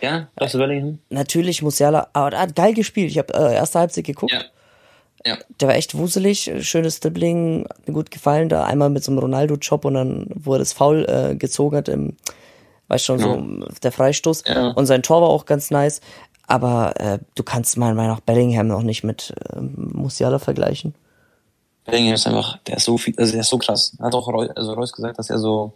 Ja, 0.00 0.28
glaubst 0.36 0.54
du 0.54 0.58
Bellingham? 0.58 0.98
Natürlich 1.08 1.62
Musiala, 1.62 2.08
aber 2.12 2.36
er 2.36 2.42
hat 2.42 2.56
geil 2.56 2.74
gespielt. 2.74 3.10
Ich 3.10 3.18
habe 3.18 3.32
äh, 3.32 3.54
erste 3.54 3.78
Halbzeit 3.78 4.04
geguckt. 4.04 4.32
Ja. 4.32 4.42
Ja. 5.26 5.38
Der 5.60 5.68
war 5.68 5.74
echt 5.74 5.96
wuselig, 5.96 6.50
schönes 6.60 7.00
Dribbling, 7.00 7.66
hat 7.68 7.88
mir 7.88 7.94
gut 7.94 8.10
gefallen. 8.10 8.48
Da 8.48 8.64
einmal 8.64 8.90
mit 8.90 9.04
so 9.04 9.10
einem 9.10 9.20
Ronaldo-Job 9.20 9.84
und 9.84 9.94
dann, 9.94 10.26
wo 10.34 10.52
er 10.52 10.58
das 10.58 10.72
Foul 10.72 11.06
äh, 11.08 11.34
gezogen 11.34 11.76
hat, 11.76 11.88
im, 11.88 12.16
weißt 12.88 13.04
schon, 13.04 13.18
ja. 13.20 13.24
so 13.24 13.66
der 13.82 13.92
Freistoß. 13.92 14.44
Ja. 14.46 14.68
Und 14.72 14.86
sein 14.86 15.02
Tor 15.02 15.22
war 15.22 15.30
auch 15.30 15.46
ganz 15.46 15.70
nice. 15.70 16.00
Aber 16.46 17.00
äh, 17.00 17.18
du 17.34 17.42
kannst 17.42 17.78
meiner 17.78 17.94
Meinung 17.94 18.16
nach 18.16 18.20
Bellingham 18.20 18.66
noch 18.66 18.82
nicht 18.82 19.02
mit 19.02 19.32
äh, 19.50 19.60
Musiala 19.60 20.38
vergleichen. 20.38 20.94
Bellingham 21.84 22.14
ist 22.14 22.26
einfach, 22.26 22.58
der 22.66 22.76
ist 22.76 22.84
so 22.84 22.98
viel, 22.98 23.14
also 23.18 23.32
der 23.32 23.40
ist 23.40 23.48
so 23.48 23.58
krass. 23.58 23.96
Hat 24.00 24.14
auch 24.14 24.28
Reus, 24.28 24.50
also 24.54 24.74
Reus 24.74 24.92
gesagt, 24.92 25.18
dass 25.18 25.30
er 25.30 25.38
so, 25.38 25.72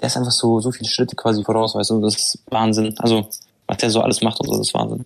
der 0.00 0.06
ist 0.06 0.16
einfach 0.16 0.32
so, 0.32 0.60
so 0.60 0.72
viele 0.72 0.88
Schritte 0.88 1.16
quasi 1.16 1.44
voraus, 1.44 1.74
weißt 1.74 1.90
du, 1.90 2.00
das 2.00 2.16
ist 2.16 2.38
Wahnsinn. 2.50 2.94
Also, 2.98 3.28
was 3.66 3.78
der 3.78 3.90
so 3.90 4.00
alles 4.00 4.22
macht 4.22 4.40
und 4.40 4.46
so, 4.46 4.52
das 4.52 4.68
ist 4.68 4.74
Wahnsinn. 4.74 5.04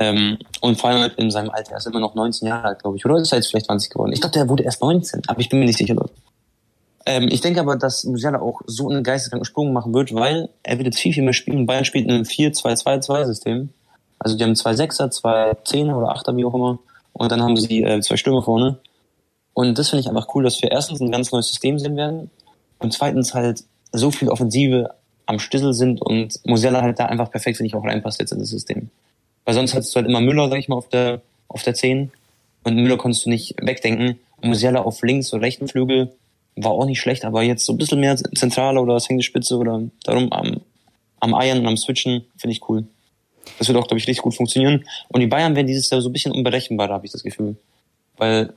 Ähm, 0.00 0.38
und 0.60 0.80
vor 0.80 0.90
allem 0.90 1.10
in 1.16 1.30
seinem 1.30 1.50
Alter, 1.50 1.72
er 1.72 1.78
ist 1.78 1.86
immer 1.86 1.98
noch 1.98 2.14
19 2.14 2.46
Jahre 2.46 2.68
alt, 2.68 2.82
glaube 2.82 2.96
ich. 2.96 3.04
Oder 3.04 3.16
ist 3.16 3.32
er 3.32 3.38
jetzt 3.38 3.48
vielleicht 3.48 3.66
20 3.66 3.90
geworden? 3.90 4.12
Ich 4.12 4.20
glaube, 4.20 4.32
der 4.32 4.48
wurde 4.48 4.62
erst 4.62 4.80
19, 4.80 5.22
aber 5.26 5.40
ich 5.40 5.48
bin 5.48 5.58
mir 5.58 5.64
nicht 5.64 5.78
sicher, 5.78 5.94
Leute. 5.94 6.12
Ähm, 7.04 7.28
ich 7.32 7.40
denke 7.40 7.58
aber, 7.58 7.74
dass 7.74 8.04
Musiala 8.04 8.40
auch 8.40 8.60
so 8.66 8.88
einen 8.88 9.02
geisteskranken 9.02 9.44
Sprung 9.44 9.72
machen 9.72 9.92
wird, 9.92 10.14
weil 10.14 10.50
er 10.62 10.78
wird 10.78 10.86
jetzt 10.86 11.00
viel, 11.00 11.12
viel 11.12 11.24
mehr 11.24 11.32
spielen. 11.32 11.66
Bayern 11.66 11.84
spielt 11.84 12.04
in 12.04 12.12
einem 12.12 12.22
4-2-2-2-System. 12.22 13.70
Also 14.20 14.36
die 14.36 14.44
haben 14.44 14.54
zwei 14.54 14.74
Sechser, 14.74 15.10
zwei 15.10 15.56
Zehner 15.64 15.98
oder 15.98 16.10
Achter, 16.10 16.36
wie 16.36 16.44
auch 16.44 16.54
immer. 16.54 16.78
Und 17.12 17.32
dann 17.32 17.42
haben 17.42 17.56
sie 17.56 17.82
äh, 17.82 18.00
zwei 18.00 18.16
Stürmer 18.16 18.42
vorne. 18.42 18.78
Und 19.52 19.76
das 19.78 19.88
finde 19.88 20.02
ich 20.02 20.08
einfach 20.08 20.32
cool, 20.34 20.44
dass 20.44 20.62
wir 20.62 20.70
erstens 20.70 21.00
ein 21.00 21.10
ganz 21.10 21.32
neues 21.32 21.48
System 21.48 21.80
sehen 21.80 21.96
werden 21.96 22.30
und 22.78 22.92
zweitens 22.92 23.34
halt 23.34 23.64
so 23.90 24.12
viel 24.12 24.28
Offensive 24.28 24.94
am 25.26 25.40
Stissel 25.40 25.74
sind 25.74 26.00
und 26.00 26.38
Musiala 26.46 26.82
halt 26.82 27.00
da 27.00 27.06
einfach 27.06 27.30
perfekt, 27.32 27.56
finde 27.56 27.68
ich, 27.68 27.74
auch 27.74 27.84
reinpasst 27.84 28.20
jetzt 28.20 28.30
in 28.30 28.38
das 28.38 28.50
System. 28.50 28.90
Weil 29.48 29.54
sonst 29.54 29.72
hattest 29.72 29.94
du 29.94 29.96
halt 29.96 30.06
immer 30.06 30.20
Müller, 30.20 30.50
sag 30.50 30.58
ich 30.58 30.68
mal, 30.68 30.76
auf 30.76 30.90
der, 30.90 31.22
auf 31.48 31.62
der 31.62 31.72
10. 31.72 32.12
Und 32.64 32.76
Müller 32.76 32.98
konntest 32.98 33.24
du 33.24 33.30
nicht 33.30 33.54
wegdenken. 33.62 34.18
Und 34.42 34.50
Musiala 34.50 34.82
auf 34.82 35.00
links 35.00 35.32
oder 35.32 35.40
rechten 35.40 35.68
Flügel 35.68 36.12
war 36.54 36.72
auch 36.72 36.84
nicht 36.84 37.00
schlecht, 37.00 37.24
aber 37.24 37.42
jetzt 37.42 37.64
so 37.64 37.72
ein 37.72 37.78
bisschen 37.78 37.98
mehr 37.98 38.14
zentraler 38.14 38.82
oder 38.82 38.98
die 38.98 39.22
Spitze 39.22 39.56
oder 39.56 39.84
darum 40.04 40.30
am, 40.34 40.60
am 41.20 41.32
Eiern 41.32 41.60
und 41.60 41.66
am 41.66 41.78
Switchen 41.78 42.26
finde 42.36 42.52
ich 42.52 42.68
cool. 42.68 42.84
Das 43.58 43.68
wird 43.68 43.78
auch, 43.78 43.86
glaube 43.86 43.96
ich, 43.96 44.06
richtig 44.06 44.22
gut 44.22 44.34
funktionieren. 44.34 44.84
Und 45.08 45.20
die 45.20 45.26
Bayern 45.26 45.56
werden 45.56 45.66
dieses 45.66 45.88
Jahr 45.88 46.02
so 46.02 46.10
ein 46.10 46.12
bisschen 46.12 46.32
unberechenbarer, 46.32 46.92
habe 46.92 47.06
ich 47.06 47.12
das 47.12 47.22
Gefühl. 47.22 47.56
Weil, 48.18 48.52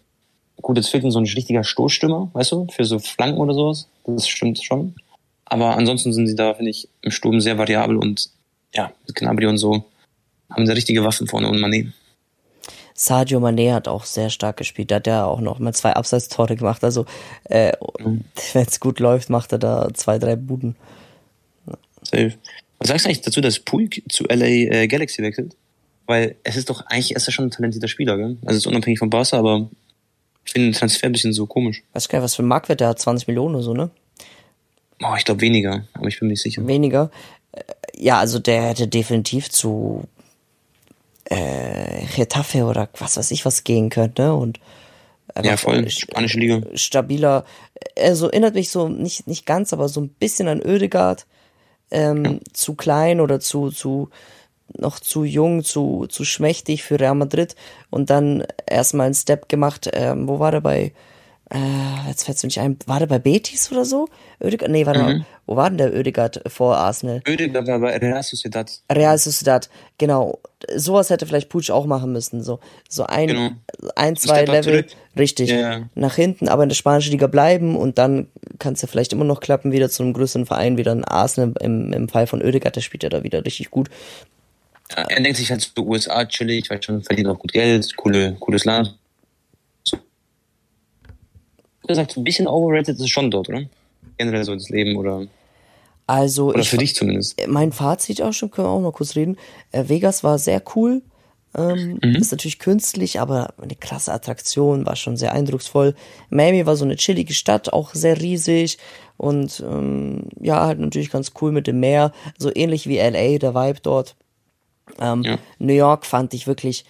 gut, 0.62 0.76
jetzt 0.76 0.90
fehlt 0.90 1.04
ihnen 1.04 1.14
so 1.14 1.20
ein 1.20 1.26
richtiger 1.26 1.64
Stoßstürmer, 1.64 2.32
weißt 2.34 2.52
du, 2.52 2.68
für 2.70 2.84
so 2.84 3.00
Flanken 3.00 3.40
oder 3.40 3.54
sowas. 3.54 3.88
Das 4.06 4.28
stimmt 4.28 4.62
schon. 4.62 4.96
Aber 5.46 5.78
ansonsten 5.78 6.12
sind 6.12 6.28
sie 6.28 6.36
da, 6.36 6.54
finde 6.54 6.72
ich, 6.72 6.90
im 7.02 7.12
Sturm 7.12 7.40
sehr 7.40 7.58
variabel 7.58 7.96
und 7.96 8.30
ja, 8.76 8.92
mit 9.08 9.16
Gnabry 9.16 9.46
und 9.46 9.58
so 9.58 9.86
haben 10.52 10.66
sie 10.66 10.74
richtige 10.74 11.04
Waffen 11.04 11.28
vorne 11.28 11.50
und 11.50 11.58
Mané. 11.58 11.92
Sadio 12.94 13.40
Mané 13.40 13.74
hat 13.74 13.88
auch 13.88 14.06
sehr 14.06 14.30
stark 14.30 14.58
gespielt. 14.58 14.92
Da 14.92 14.96
hat 14.96 15.08
er 15.08 15.26
auch 15.28 15.42
noch 15.42 15.60
mal 15.60 15.74
zwei 15.74 15.94
Abseitstore 15.94 16.56
gemacht. 16.56 16.84
Also, 16.84 17.06
äh, 17.46 17.72
mhm. 18.00 18.26
wenn 18.54 18.66
es 18.66 18.80
gut 18.80 19.00
läuft, 19.00 19.30
macht 19.30 19.52
er 19.52 19.58
da 19.58 19.90
zwei, 19.94 20.20
drei 20.20 20.36
Buden. 20.36 20.76
Safe. 22.04 22.34
Was 22.78 22.88
sagst 22.88 23.06
du 23.06 23.10
eigentlich 23.10 23.22
dazu, 23.22 23.42
dass 23.42 23.60
Puig 23.60 24.04
zu 24.10 24.26
LA 24.26 24.46
äh, 24.46 24.88
Galaxy 24.88 25.22
wechselt? 25.22 25.56
Weil 26.06 26.36
es 26.44 26.58
ist 26.58 26.70
doch 26.70 26.86
eigentlich 26.88 27.16
ist 27.16 27.28
er 27.28 27.32
schon 27.32 27.46
ein 27.46 27.52
talentierter 27.52 27.88
Spieler, 27.88 28.18
gell? 28.18 28.38
Also 28.46 28.58
ist 28.58 28.68
unabhängig 28.68 29.00
von 29.00 29.10
Barca, 29.10 29.38
aber 29.38 29.70
ich 30.46 30.52
finde 30.52 30.70
den 30.70 30.74
Transfer 30.74 31.08
ein 31.08 31.12
bisschen 31.12 31.34
so 31.34 31.46
komisch. 31.46 31.84
Weißt 31.94 32.08
du 32.08 32.12
gar 32.12 32.20
nicht, 32.20 32.26
was 32.26 32.36
für 32.36 32.44
ein 32.44 32.48
Marktwert 32.48 32.82
der 32.82 32.90
hat? 32.90 33.00
20 33.00 33.28
Millionen 33.28 33.56
oder 33.56 33.64
so, 33.64 33.74
ne? 33.74 33.92
Oh, 35.04 35.14
ich 35.18 35.26
glaube 35.26 35.42
weniger, 35.42 35.86
aber 35.94 36.08
ich 36.08 36.20
bin 36.20 36.28
mir 36.28 36.34
nicht 36.34 36.42
sicher. 36.42 36.66
Weniger? 36.68 37.12
Äh, 37.52 37.62
ja, 37.96 38.20
also 38.20 38.40
der 38.40 38.64
hätte 38.64 38.88
definitiv 38.88 39.50
zu 39.50 40.08
äh, 41.32 42.06
Getafe 42.16 42.66
oder 42.66 42.90
was 43.00 43.18
weiß 43.18 43.32
ich 43.32 43.46
was 43.46 43.64
gehen 43.64 43.90
könnte 43.90 44.34
und 44.34 44.60
ja, 45.42 45.56
voll, 45.56 45.90
spanische 45.90 46.40
Liga. 46.40 46.62
Stabiler, 46.76 47.46
also 47.98 48.28
erinnert 48.28 48.56
mich 48.56 48.70
so, 48.70 48.90
nicht, 48.90 49.28
nicht 49.28 49.46
ganz, 49.46 49.72
aber 49.72 49.88
so 49.88 50.02
ein 50.02 50.10
bisschen 50.10 50.50
an 50.50 50.62
Ödegard, 50.62 51.26
ähm, 51.90 52.26
ja. 52.26 52.32
zu 52.52 52.76
klein 52.76 53.22
oder 53.22 53.40
zu, 53.40 53.70
zu, 53.70 54.10
noch 54.78 55.00
zu 55.00 55.24
jung, 55.24 55.64
zu, 55.64 56.06
zu 56.10 56.26
schmächtig 56.26 56.84
für 56.84 57.00
Real 57.00 57.16
Madrid 57.16 57.56
und 57.90 58.10
dann 58.10 58.44
erstmal 58.66 59.06
einen 59.06 59.16
Step 59.16 59.48
gemacht, 59.48 59.90
ähm, 59.94 60.28
wo 60.28 60.40
war 60.40 60.52
der 60.52 60.60
bei, 60.60 60.92
äh, 61.54 62.08
jetzt 62.08 62.24
fällt's 62.24 62.44
mir 62.44 62.48
nicht 62.48 62.62
ein, 62.62 62.78
war 62.86 63.00
der 63.00 63.08
bei 63.08 63.20
Betis 63.20 63.72
oder 63.74 63.84
so? 63.84 64.08
Ödegaard, 64.42 64.72
nee, 64.72 64.86
warte 64.86 65.02
mhm. 65.02 65.06
mal, 65.06 65.26
wo 65.46 65.58
war 65.58 65.70
denn 65.70 65.78
der 65.78 65.94
Ödegaard 65.94 66.42
vor 66.48 66.78
Arsenal? 66.78 67.22
Ödegaard 67.28 67.68
war 67.68 67.80
bei 67.80 67.98
Real 67.98 68.24
Sociedad. 68.24 68.72
Real 68.90 69.18
Sociedad, 69.18 69.70
genau. 69.98 70.40
Sowas 70.74 71.10
hätte 71.10 71.26
vielleicht 71.26 71.50
Puig 71.50 71.70
auch 71.70 71.86
machen 71.86 72.14
müssen, 72.14 72.42
so, 72.42 72.60
so 72.88 73.04
ein, 73.04 73.28
genau. 73.28 73.50
ein, 73.96 74.16
zwei 74.16 74.46
Level, 74.46 74.86
zurück. 74.86 74.86
richtig, 75.18 75.50
ja, 75.50 75.90
nach 75.94 76.16
hinten, 76.16 76.48
aber 76.48 76.64
in 76.64 76.70
der 76.70 76.76
spanischen 76.76 77.12
Liga 77.12 77.28
bleiben 77.28 77.76
und 77.76 77.98
dann 77.98 78.28
kann 78.58 78.74
es 78.74 78.82
ja 78.82 78.88
vielleicht 78.88 79.12
immer 79.12 79.26
noch 79.26 79.42
klappen, 79.42 79.74
wieder 79.74 79.90
zu 79.90 80.04
einem 80.04 80.14
größeren 80.14 80.46
Verein, 80.46 80.78
wieder 80.78 80.94
ein 80.94 81.04
Arsenal 81.04 81.54
im, 81.60 81.92
im 81.92 82.08
Fall 82.08 82.28
von 82.28 82.42
Ödegaard, 82.42 82.78
der 82.78 82.82
spielt 82.82 83.04
ja 83.04 83.10
da 83.10 83.24
wieder 83.24 83.44
richtig 83.44 83.72
gut. 83.72 83.90
Ja, 84.92 85.04
er 85.04 85.22
denkt 85.22 85.38
sich 85.38 85.52
halt 85.52 85.62
so 85.62 85.84
USA 85.84 86.24
chillig, 86.24 86.70
weil 86.70 86.82
schon 86.82 87.04
verdient 87.04 87.28
auch 87.28 87.40
gut 87.40 87.52
Geld, 87.52 87.96
coole, 87.98 88.38
cooles 88.40 88.64
Land 88.64 88.96
gesagt, 91.92 92.12
so 92.12 92.22
ein 92.22 92.24
bisschen 92.24 92.48
overrated 92.48 92.96
ist 92.96 93.02
es 93.02 93.10
schon 93.10 93.32
dort, 93.32 93.50
oder? 93.50 93.64
Generell 94.18 94.44
so 94.44 94.54
das 94.54 94.70
Leben 94.70 94.96
oder. 94.96 95.28
Also 96.08 96.48
oder 96.50 96.60
ich, 96.60 96.70
für 96.70 96.78
dich 96.78 96.96
zumindest. 96.96 97.40
Mein 97.48 97.72
Fazit 97.72 98.22
auch 98.22 98.34
schon, 98.34 98.52
können 98.52 98.68
wir 98.68 98.72
auch 98.72 98.82
noch 98.82 98.94
kurz 98.94 99.16
reden. 99.16 99.38
Äh, 99.72 99.88
Vegas 99.88 100.24
war 100.24 100.38
sehr 100.38 100.62
cool. 100.76 101.02
Ähm, 101.54 102.00
mhm. 102.02 102.16
Ist 102.16 102.32
natürlich 102.32 102.60
künstlich, 102.60 103.20
aber 103.20 103.54
eine 103.62 103.76
krasse 103.76 104.14
Attraktion, 104.14 104.86
war 104.86 104.96
schon 104.96 105.18
sehr 105.18 105.34
eindrucksvoll. 105.34 105.96
Miami 106.30 106.66
war 106.66 106.78
so 106.78 106.86
eine 106.86 106.96
chillige 106.96 107.34
Stadt, 107.34 107.74
auch 107.74 107.94
sehr 107.94 108.22
riesig 108.22 108.78
und 109.18 109.62
ähm, 109.66 110.30
ja, 110.40 110.66
halt 110.66 110.80
natürlich 110.80 111.12
ganz 111.12 111.34
cool 111.42 111.52
mit 111.52 111.68
dem 111.68 111.82
Meer, 111.82 112.14
so 112.38 112.50
ähnlich 112.54 112.88
wie 112.88 113.00
LA, 113.00 113.38
der 113.38 113.54
Vibe 113.54 113.80
dort. 113.84 114.16
Ähm, 115.00 115.24
ja. 115.24 115.38
New 115.60 115.74
York 115.74 116.06
fand 116.06 116.34
ich 116.34 116.48
wirklich 116.48 116.86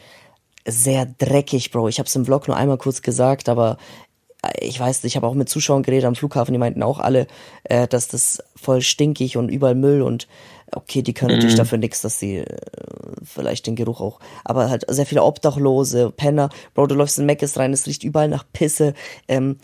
sehr 0.67 1.07
dreckig, 1.17 1.71
Bro. 1.71 1.87
Ich 1.87 1.97
habe 1.97 2.07
es 2.07 2.15
im 2.15 2.25
Vlog 2.25 2.47
nur 2.47 2.57
einmal 2.57 2.77
kurz 2.77 3.01
gesagt, 3.01 3.49
aber 3.49 3.77
ich 4.59 4.79
weiß, 4.79 5.03
ich 5.03 5.15
habe 5.15 5.27
auch 5.27 5.35
mit 5.35 5.49
Zuschauern 5.49 5.83
geredet 5.83 6.05
am 6.05 6.15
Flughafen, 6.15 6.53
die 6.53 6.59
meinten 6.59 6.81
auch 6.81 6.99
alle, 6.99 7.27
äh, 7.63 7.87
dass 7.87 8.07
das 8.07 8.43
voll 8.55 8.81
stinkig 8.81 9.37
und 9.37 9.49
überall 9.49 9.75
Müll 9.75 10.01
und 10.01 10.27
okay, 10.71 11.01
die 11.01 11.13
können 11.13 11.31
mhm. 11.31 11.37
natürlich 11.37 11.57
dafür 11.57 11.77
nichts, 11.77 12.01
dass 12.01 12.19
sie 12.19 12.37
äh, 12.37 12.45
vielleicht 13.23 13.67
den 13.67 13.75
Geruch 13.75 14.01
auch, 14.01 14.19
aber 14.43 14.69
halt 14.69 14.85
sehr 14.87 15.05
viele 15.05 15.23
Obdachlose, 15.23 16.11
Penner, 16.11 16.49
Bro, 16.73 16.87
du 16.87 16.95
läufst 16.95 17.19
in 17.19 17.25
Meckes 17.25 17.57
rein, 17.57 17.73
es 17.73 17.85
riecht 17.85 18.03
überall 18.03 18.29
nach 18.29 18.45
Pisse, 18.51 18.93
ähm, 19.27 19.57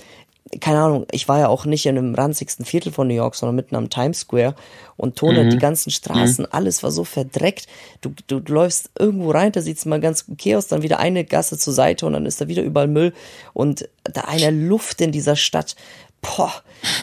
keine 0.61 0.79
Ahnung, 0.79 1.05
ich 1.11 1.27
war 1.27 1.39
ja 1.39 1.47
auch 1.47 1.65
nicht 1.65 1.85
in 1.85 1.97
einem 1.97 2.15
ranzigsten 2.15 2.65
Viertel 2.65 2.91
von 2.91 3.07
New 3.07 3.13
York, 3.13 3.35
sondern 3.35 3.55
mitten 3.55 3.75
am 3.75 3.89
Times 3.89 4.21
Square 4.21 4.55
und 4.95 5.15
Tone, 5.15 5.43
mhm. 5.43 5.49
die 5.49 5.57
ganzen 5.57 5.91
Straßen, 5.91 6.45
mhm. 6.45 6.51
alles 6.51 6.83
war 6.83 6.91
so 6.91 7.03
verdreckt. 7.03 7.67
Du, 8.01 8.13
du, 8.27 8.39
du 8.39 8.53
läufst 8.53 8.91
irgendwo 8.97 9.31
rein, 9.31 9.51
da 9.51 9.61
sieht's 9.61 9.85
mal 9.85 9.99
ganz 9.99 10.25
okay 10.31 10.55
aus, 10.55 10.67
dann 10.67 10.83
wieder 10.83 10.99
eine 10.99 11.25
Gasse 11.25 11.57
zur 11.57 11.73
Seite 11.73 12.05
und 12.05 12.13
dann 12.13 12.25
ist 12.25 12.41
da 12.41 12.47
wieder 12.47 12.63
überall 12.63 12.87
Müll 12.87 13.13
und 13.53 13.89
da 14.03 14.21
eine 14.21 14.51
Luft 14.51 15.01
in 15.01 15.11
dieser 15.11 15.35
Stadt. 15.35 15.75
Boah, 16.21 16.53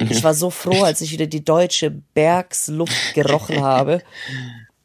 ich 0.01 0.25
war 0.25 0.35
so 0.35 0.51
froh, 0.51 0.83
als 0.85 1.01
ich 1.01 1.13
wieder 1.13 1.27
die 1.27 1.45
deutsche 1.45 1.91
Bergsluft 1.91 3.15
gerochen 3.15 3.63
habe. 3.63 4.03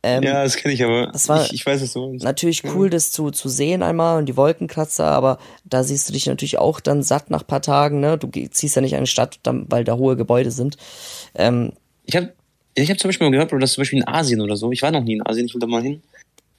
Ähm, 0.02 0.24
ja, 0.24 0.44
das 0.44 0.56
kenne 0.56 0.74
ich 0.74 0.84
aber. 0.84 1.08
Das 1.08 1.28
war 1.28 1.46
ich, 1.46 1.54
ich 1.54 1.66
weiß 1.66 1.82
es 1.82 1.92
so. 1.92 2.14
Natürlich 2.14 2.64
cool, 2.64 2.90
das 2.90 3.12
zu, 3.12 3.32
zu 3.32 3.50
sehen 3.50 3.84
einmal 3.84 4.18
und 4.18 4.28
die 4.28 4.38
Wolkenkratzer, 4.38 5.06
aber 5.06 5.40
da 5.66 5.84
siehst 5.84 6.08
du 6.08 6.14
dich 6.14 6.26
natürlich 6.26 6.58
auch 6.58 6.80
dann 6.80 7.04
satt 7.04 7.30
nach 7.30 7.46
paar 7.46 7.62
Tagen. 7.62 8.00
Ne? 8.00 8.18
Du 8.18 8.30
ziehst 8.50 8.76
ja 8.76 8.82
nicht 8.82 8.96
eine 8.96 9.08
Stadt, 9.08 9.40
weil 9.44 9.84
da 9.84 9.98
hohe 9.98 10.16
Gebäude 10.16 10.52
sind. 10.52 10.78
Ähm, 11.36 11.74
ich 12.06 12.16
habe 12.16 12.34
ich 12.76 12.90
hab 12.90 13.00
zum 13.00 13.10
Beispiel 13.10 13.28
mal 13.28 13.32
gehört, 13.32 13.52
dass 13.62 13.74
zum 13.74 13.82
Beispiel 13.82 14.00
in 14.00 14.08
Asien 14.08 14.40
oder 14.40 14.56
so, 14.56 14.72
ich 14.72 14.82
war 14.82 14.92
noch 14.92 15.04
nie 15.04 15.14
in 15.14 15.28
Asien, 15.28 15.46
ich 15.46 15.54
will 15.54 15.60
da 15.60 15.68
mal 15.68 15.82
hin, 15.82 16.02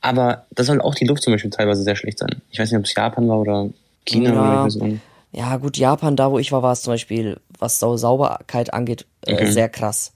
aber 0.03 0.47
da 0.51 0.63
soll 0.63 0.81
auch 0.83 0.95
die 0.95 1.07
Luft 1.07 1.23
zum 1.23 1.33
Beispiel 1.33 1.51
teilweise 1.51 1.83
sehr 1.83 1.97
schlecht 1.97 2.19
sein. 2.19 2.43
Ich 2.51 2.59
weiß 2.59 2.71
nicht, 2.71 2.79
ob 2.79 2.85
es 2.85 2.95
Japan 2.95 3.29
war 3.29 3.41
oder 3.41 3.71
China 4.05 4.35
ja, 4.35 4.63
oder 4.63 4.71
so. 4.71 4.99
Ja, 5.33 5.57
gut, 5.57 5.77
Japan, 5.77 6.17
da 6.17 6.31
wo 6.31 6.39
ich 6.39 6.53
war, 6.53 6.63
war 6.63 6.73
es 6.73 6.83
zum 6.83 6.93
Beispiel, 6.93 7.39
was 7.59 7.79
Sauberkeit 7.79 8.75
angeht, 8.75 9.07
äh, 9.27 9.35
okay. 9.35 9.51
sehr 9.51 9.69
krass. 9.69 10.13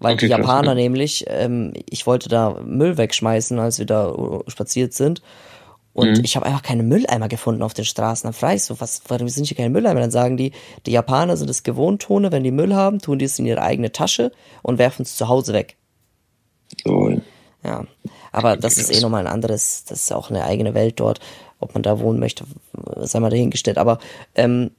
Weil 0.00 0.14
okay, 0.14 0.26
die 0.26 0.30
Japaner 0.30 0.62
krass, 0.62 0.68
ja. 0.68 0.74
nämlich, 0.74 1.24
ähm, 1.28 1.72
ich 1.88 2.06
wollte 2.06 2.28
da 2.28 2.60
Müll 2.64 2.96
wegschmeißen, 2.96 3.58
als 3.58 3.78
wir 3.78 3.86
da 3.86 4.14
spaziert 4.46 4.92
sind. 4.92 5.22
Und 5.92 6.18
mhm. 6.18 6.24
ich 6.24 6.36
habe 6.36 6.46
einfach 6.46 6.62
keine 6.62 6.84
Mülleimer 6.84 7.26
gefunden 7.26 7.62
auf 7.62 7.74
den 7.74 7.84
Straßen. 7.84 8.28
Dann 8.28 8.32
frage 8.32 8.54
ich 8.54 8.64
so, 8.64 8.80
was, 8.80 9.02
warum 9.08 9.28
sind 9.28 9.48
hier 9.48 9.56
keine 9.56 9.70
Mülleimer? 9.70 9.98
Dann 9.98 10.12
sagen 10.12 10.36
die, 10.36 10.52
die 10.86 10.92
Japaner 10.92 11.36
sind 11.36 11.50
es 11.50 11.64
gewohnt, 11.64 12.02
Tone, 12.02 12.30
wenn 12.30 12.44
die 12.44 12.52
Müll 12.52 12.74
haben, 12.74 13.00
tun 13.00 13.18
die 13.18 13.24
es 13.24 13.38
in 13.40 13.46
ihre 13.46 13.62
eigene 13.62 13.90
Tasche 13.90 14.30
und 14.62 14.78
werfen 14.78 15.02
es 15.02 15.16
zu 15.16 15.28
Hause 15.28 15.54
weg. 15.54 15.76
Cool. 16.86 17.22
Ja, 17.64 17.84
aber 18.30 18.56
das 18.56 18.78
ist 18.78 18.94
eh 18.94 19.00
nochmal 19.00 19.26
ein 19.26 19.32
anderes, 19.32 19.84
das 19.88 20.02
ist 20.02 20.12
auch 20.12 20.30
eine 20.30 20.44
eigene 20.44 20.74
Welt 20.74 21.00
dort. 21.00 21.18
Ob 21.58 21.74
man 21.74 21.82
da 21.82 21.98
wohnen 21.98 22.20
möchte, 22.20 22.44
sei 22.98 23.18
mal 23.18 23.30
dahingestellt. 23.30 23.78
Aber 23.78 23.98
ähm, 24.36 24.70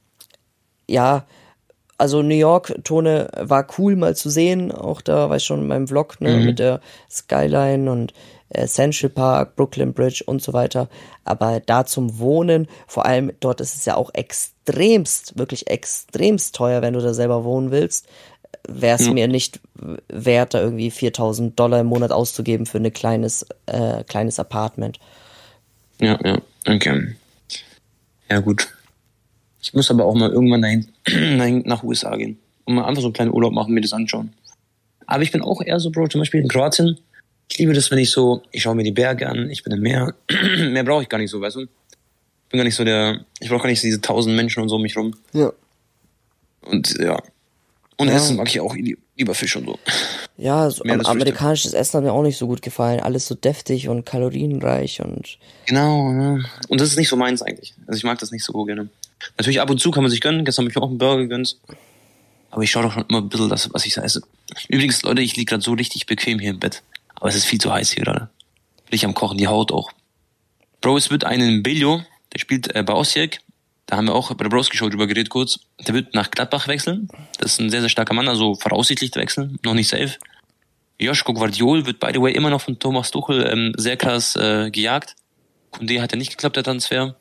ja, 0.88 1.26
also 2.00 2.22
New 2.22 2.34
York, 2.34 2.74
Tone, 2.82 3.28
war 3.36 3.66
cool 3.78 3.94
mal 3.94 4.16
zu 4.16 4.30
sehen, 4.30 4.72
auch 4.72 5.02
da, 5.02 5.28
weiß 5.28 5.44
schon, 5.44 5.60
in 5.60 5.66
meinem 5.66 5.86
Vlog, 5.86 6.20
ne, 6.20 6.36
mhm. 6.38 6.44
mit 6.46 6.58
der 6.58 6.80
Skyline 7.10 7.90
und 7.90 8.14
äh, 8.48 8.66
Central 8.66 9.10
Park, 9.10 9.54
Brooklyn 9.54 9.92
Bridge 9.92 10.22
und 10.24 10.42
so 10.42 10.54
weiter. 10.54 10.88
Aber 11.24 11.60
da 11.60 11.84
zum 11.84 12.18
Wohnen, 12.18 12.68
vor 12.86 13.04
allem 13.04 13.32
dort 13.40 13.60
ist 13.60 13.76
es 13.76 13.84
ja 13.84 13.96
auch 13.96 14.10
extremst, 14.14 15.38
wirklich 15.38 15.68
extremst 15.68 16.54
teuer, 16.54 16.80
wenn 16.80 16.94
du 16.94 17.00
da 17.00 17.12
selber 17.12 17.44
wohnen 17.44 17.70
willst, 17.70 18.08
wäre 18.66 18.96
es 18.96 19.06
ja. 19.06 19.12
mir 19.12 19.28
nicht 19.28 19.60
wert, 20.08 20.54
da 20.54 20.60
irgendwie 20.60 20.90
4000 20.90 21.58
Dollar 21.58 21.80
im 21.80 21.86
Monat 21.86 22.12
auszugeben 22.12 22.64
für 22.64 22.78
ein 22.78 22.92
kleines, 22.92 23.46
äh, 23.66 24.04
kleines 24.04 24.38
Apartment. 24.38 24.98
Ja, 26.00 26.18
ja, 26.24 26.38
okay. 26.66 27.14
Ja, 28.30 28.40
gut. 28.40 28.68
Ich 29.62 29.74
muss 29.74 29.90
aber 29.90 30.04
auch 30.04 30.14
mal 30.14 30.30
irgendwann 30.30 30.62
dahin, 30.62 30.86
nach 31.64 31.82
USA 31.82 32.16
gehen 32.16 32.38
und 32.64 32.74
mal 32.74 32.84
einfach 32.84 33.02
so 33.02 33.08
einen 33.08 33.14
kleinen 33.14 33.32
Urlaub 33.32 33.52
machen, 33.52 33.74
mir 33.74 33.80
das 33.80 33.92
anschauen. 33.92 34.32
Aber 35.06 35.22
ich 35.22 35.32
bin 35.32 35.42
auch 35.42 35.60
eher 35.60 35.80
so, 35.80 35.90
Bro, 35.90 36.08
zum 36.08 36.20
Beispiel 36.20 36.40
in 36.40 36.48
Kroatien. 36.48 36.98
Ich 37.50 37.58
liebe 37.58 37.72
das, 37.72 37.90
wenn 37.90 37.98
ich 37.98 38.10
so, 38.10 38.42
ich 38.52 38.62
schaue 38.62 38.76
mir 38.76 38.84
die 38.84 38.92
Berge 38.92 39.28
an, 39.28 39.50
ich 39.50 39.64
bin 39.64 39.72
im 39.72 39.80
Meer. 39.80 40.14
mehr 40.70 40.84
brauche 40.84 41.02
ich 41.02 41.08
gar 41.08 41.18
nicht 41.18 41.30
so, 41.30 41.40
weißt 41.40 41.56
du? 41.56 41.62
Ich 41.62 42.48
bin 42.48 42.58
gar 42.58 42.64
nicht 42.64 42.76
so 42.76 42.84
der, 42.84 43.24
ich 43.40 43.48
brauche 43.48 43.62
gar 43.62 43.68
nicht 43.68 43.80
so 43.80 43.86
diese 43.86 44.00
tausend 44.00 44.36
Menschen 44.36 44.62
und 44.62 44.68
so 44.68 44.76
um 44.76 44.82
mich 44.82 44.96
rum. 44.96 45.14
Ja. 45.32 45.52
Und 46.62 46.96
ja. 46.98 47.20
Und 47.96 48.08
ja. 48.08 48.14
Essen 48.14 48.36
mag 48.36 48.48
ich 48.48 48.60
auch 48.60 48.74
lieber 49.16 49.34
Fisch 49.34 49.56
und 49.56 49.66
so. 49.66 49.78
Ja, 50.38 50.70
so 50.70 50.82
am, 50.84 51.00
amerikanisches 51.00 51.74
Essen 51.74 51.98
hat 51.98 52.04
mir 52.04 52.12
auch 52.12 52.22
nicht 52.22 52.38
so 52.38 52.46
gut 52.46 52.62
gefallen. 52.62 53.00
Alles 53.00 53.26
so 53.26 53.34
deftig 53.34 53.88
und 53.88 54.06
kalorienreich 54.06 55.02
und. 55.02 55.38
Genau, 55.66 56.10
ja. 56.12 56.38
Und 56.68 56.80
das 56.80 56.88
ist 56.88 56.96
nicht 56.96 57.08
so 57.08 57.16
meins 57.16 57.42
eigentlich. 57.42 57.74
Also 57.86 57.98
ich 57.98 58.04
mag 58.04 58.18
das 58.18 58.30
nicht 58.30 58.44
so 58.44 58.64
gerne. 58.64 58.88
Natürlich 59.36 59.60
ab 59.60 59.70
und 59.70 59.80
zu 59.80 59.90
kann 59.90 60.02
man 60.02 60.10
sich 60.10 60.20
gönnen. 60.20 60.44
Gestern 60.44 60.64
habe 60.64 60.70
ich 60.70 60.76
mir 60.76 60.82
auch 60.82 60.88
einen 60.88 60.98
Burger 60.98 61.22
gegönnt. 61.22 61.56
Aber 62.50 62.62
ich 62.62 62.70
schaue 62.70 62.84
doch 62.84 62.92
schon 62.92 63.04
immer 63.08 63.18
ein 63.18 63.28
bisschen 63.28 63.48
das, 63.48 63.72
was 63.72 63.86
ich 63.86 63.96
esse. 63.96 64.22
Übrigens, 64.68 65.02
Leute, 65.02 65.22
ich 65.22 65.36
liege 65.36 65.50
gerade 65.50 65.62
so 65.62 65.72
richtig 65.72 66.06
bequem 66.06 66.38
hier 66.38 66.50
im 66.50 66.58
Bett. 66.58 66.82
Aber 67.14 67.28
es 67.28 67.36
ist 67.36 67.44
viel 67.44 67.60
zu 67.60 67.72
heiß 67.72 67.92
hier 67.92 68.04
gerade. 68.04 68.28
Bin 68.88 68.96
ich 68.96 69.04
am 69.04 69.14
Kochen, 69.14 69.38
die 69.38 69.46
Haut 69.46 69.72
auch. 69.72 69.90
Bro, 70.80 70.96
es 70.96 71.10
wird 71.10 71.24
einen 71.24 71.62
Belio, 71.62 72.02
der 72.32 72.38
spielt 72.38 72.74
äh, 72.74 72.82
bei 72.82 72.94
Osijek. 72.94 73.40
Da 73.86 73.96
haben 73.96 74.06
wir 74.06 74.14
auch 74.14 74.32
bei 74.32 74.44
der 74.44 74.50
Broski 74.50 74.76
Show 74.76 74.88
drüber 74.88 75.06
geredet 75.06 75.30
kurz. 75.30 75.60
Der 75.86 75.94
wird 75.94 76.14
nach 76.14 76.30
Gladbach 76.30 76.68
wechseln. 76.68 77.08
Das 77.38 77.52
ist 77.52 77.60
ein 77.60 77.70
sehr, 77.70 77.80
sehr 77.80 77.88
starker 77.88 78.14
Mann, 78.14 78.28
also 78.28 78.54
voraussichtlich 78.54 79.14
wechseln. 79.16 79.58
Noch 79.64 79.74
nicht 79.74 79.88
safe. 79.88 80.16
Joschko 80.98 81.32
Guardiol 81.32 81.86
wird, 81.86 81.98
by 81.98 82.10
the 82.12 82.20
way, 82.20 82.32
immer 82.32 82.50
noch 82.50 82.60
von 82.60 82.78
Thomas 82.78 83.10
Tuchel 83.10 83.46
ähm, 83.50 83.72
sehr 83.76 83.96
krass 83.96 84.36
äh, 84.36 84.70
gejagt. 84.70 85.16
Kunde 85.70 86.00
hat 86.00 86.12
ja 86.12 86.18
nicht 86.18 86.30
geklappt, 86.30 86.56
der 86.56 86.64
Transfer. 86.64 87.16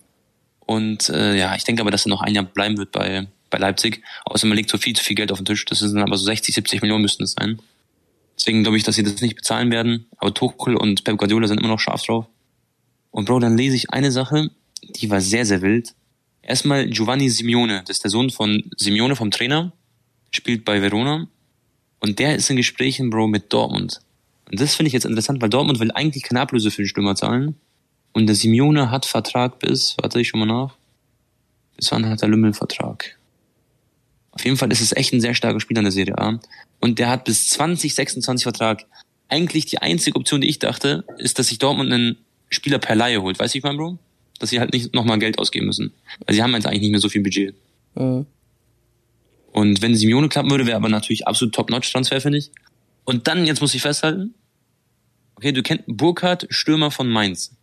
Und 0.69 1.09
äh, 1.09 1.35
ja, 1.35 1.55
ich 1.55 1.63
denke 1.63 1.81
aber, 1.81 1.89
dass 1.89 2.05
er 2.05 2.09
noch 2.09 2.21
ein 2.21 2.35
Jahr 2.35 2.43
bleiben 2.43 2.77
wird 2.77 2.91
bei, 2.91 3.25
bei 3.49 3.57
Leipzig. 3.57 4.03
Außer 4.25 4.45
man 4.45 4.55
legt 4.55 4.69
so 4.69 4.77
viel 4.77 4.95
zu 4.95 5.03
viel 5.03 5.15
Geld 5.15 5.31
auf 5.31 5.39
den 5.39 5.45
Tisch. 5.45 5.65
Das 5.65 5.79
sind 5.79 5.97
aber 5.97 6.15
so 6.15 6.25
60, 6.25 6.53
70 6.53 6.83
Millionen 6.83 7.01
müssten 7.01 7.23
es 7.23 7.31
sein. 7.31 7.59
Deswegen 8.37 8.61
glaube 8.61 8.77
ich, 8.77 8.83
dass 8.83 8.93
sie 8.93 9.01
das 9.01 9.19
nicht 9.19 9.35
bezahlen 9.35 9.71
werden. 9.71 10.05
Aber 10.17 10.31
Tuchel 10.31 10.75
und 10.75 11.03
Pep 11.03 11.17
Guardiola 11.17 11.47
sind 11.47 11.57
immer 11.59 11.69
noch 11.69 11.79
scharf 11.79 12.03
drauf. 12.03 12.27
Und 13.09 13.25
Bro, 13.25 13.39
dann 13.39 13.57
lese 13.57 13.77
ich 13.77 13.89
eine 13.89 14.11
Sache, 14.11 14.51
die 14.83 15.09
war 15.09 15.21
sehr, 15.21 15.43
sehr 15.43 15.63
wild. 15.63 15.95
Erstmal 16.43 16.87
Giovanni 16.87 17.31
Simeone, 17.31 17.81
das 17.87 17.97
ist 17.97 18.03
der 18.03 18.11
Sohn 18.11 18.29
von 18.29 18.69
Simeone 18.77 19.15
vom 19.15 19.31
Trainer, 19.31 19.73
spielt 20.29 20.65
bei 20.65 20.83
Verona. 20.83 21.27
Und 21.99 22.19
der 22.19 22.35
ist 22.35 22.47
in 22.51 22.57
Gesprächen, 22.57 23.09
Bro, 23.09 23.25
mit 23.25 23.51
Dortmund. 23.51 24.01
Und 24.51 24.61
das 24.61 24.75
finde 24.75 24.89
ich 24.89 24.93
jetzt 24.93 25.05
interessant, 25.05 25.41
weil 25.41 25.49
Dortmund 25.49 25.79
will 25.79 25.89
eigentlich 25.89 26.21
keine 26.21 26.41
Ablöse 26.41 26.69
für 26.69 26.83
den 26.83 26.89
Stürmer 26.89 27.15
zahlen. 27.15 27.55
Und 28.13 28.27
der 28.27 28.35
Simeone 28.35 28.91
hat 28.91 29.05
Vertrag 29.05 29.59
bis, 29.59 29.95
warte 30.01 30.19
ich 30.19 30.27
schon 30.27 30.39
mal 30.39 30.45
nach. 30.45 30.75
Bis 31.77 31.91
wann 31.91 32.05
hat 32.07 32.21
der 32.21 32.29
Lümmel 32.29 32.53
Vertrag? 32.53 33.17
Auf 34.31 34.43
jeden 34.45 34.57
Fall 34.57 34.71
ist 34.71 34.81
es 34.81 34.91
echt 34.91 35.13
ein 35.13 35.21
sehr 35.21 35.33
starker 35.33 35.59
Spieler 35.59 35.79
in 35.79 35.85
der 35.85 35.91
Serie 35.91 36.17
A. 36.17 36.39
Und 36.79 36.99
der 36.99 37.09
hat 37.09 37.25
bis 37.25 37.47
2026 37.49 38.43
Vertrag. 38.43 38.85
Eigentlich 39.27 39.65
die 39.65 39.79
einzige 39.79 40.15
Option, 40.15 40.41
die 40.41 40.49
ich 40.49 40.59
dachte, 40.59 41.03
ist, 41.17 41.39
dass 41.39 41.47
sich 41.47 41.59
Dortmund 41.59 41.91
einen 41.91 42.17
Spieler 42.49 42.79
per 42.79 42.95
Laie 42.95 43.21
holt. 43.21 43.37
Weißt 43.37 43.53
du, 43.53 43.59
ich 43.59 43.63
mein, 43.63 43.77
Bro? 43.77 43.99
Dass 44.39 44.49
sie 44.49 44.59
halt 44.59 44.73
nicht 44.73 44.93
nochmal 44.93 45.19
Geld 45.19 45.37
ausgeben 45.37 45.67
müssen. 45.67 45.93
Weil 46.25 46.35
sie 46.35 46.41
haben 46.41 46.53
jetzt 46.53 46.65
eigentlich 46.65 46.81
nicht 46.81 46.91
mehr 46.91 46.99
so 46.99 47.09
viel 47.09 47.21
Budget. 47.21 47.53
Mhm. 47.95 48.25
Und 49.51 49.81
wenn 49.81 49.95
Simeone 49.95 50.29
klappen 50.29 50.49
würde, 50.49 50.65
wäre 50.65 50.77
aber 50.77 50.89
natürlich 50.89 51.27
absolut 51.27 51.53
Top-Notch-Transfer, 51.53 52.21
finde 52.21 52.37
ich. 52.37 52.51
Und 53.03 53.27
dann, 53.27 53.45
jetzt 53.45 53.61
muss 53.61 53.73
ich 53.73 53.81
festhalten, 53.81 54.33
okay, 55.35 55.51
du 55.51 55.63
kennst 55.63 55.83
Burkhardt, 55.87 56.47
Stürmer 56.49 56.91
von 56.91 57.09
Mainz 57.09 57.55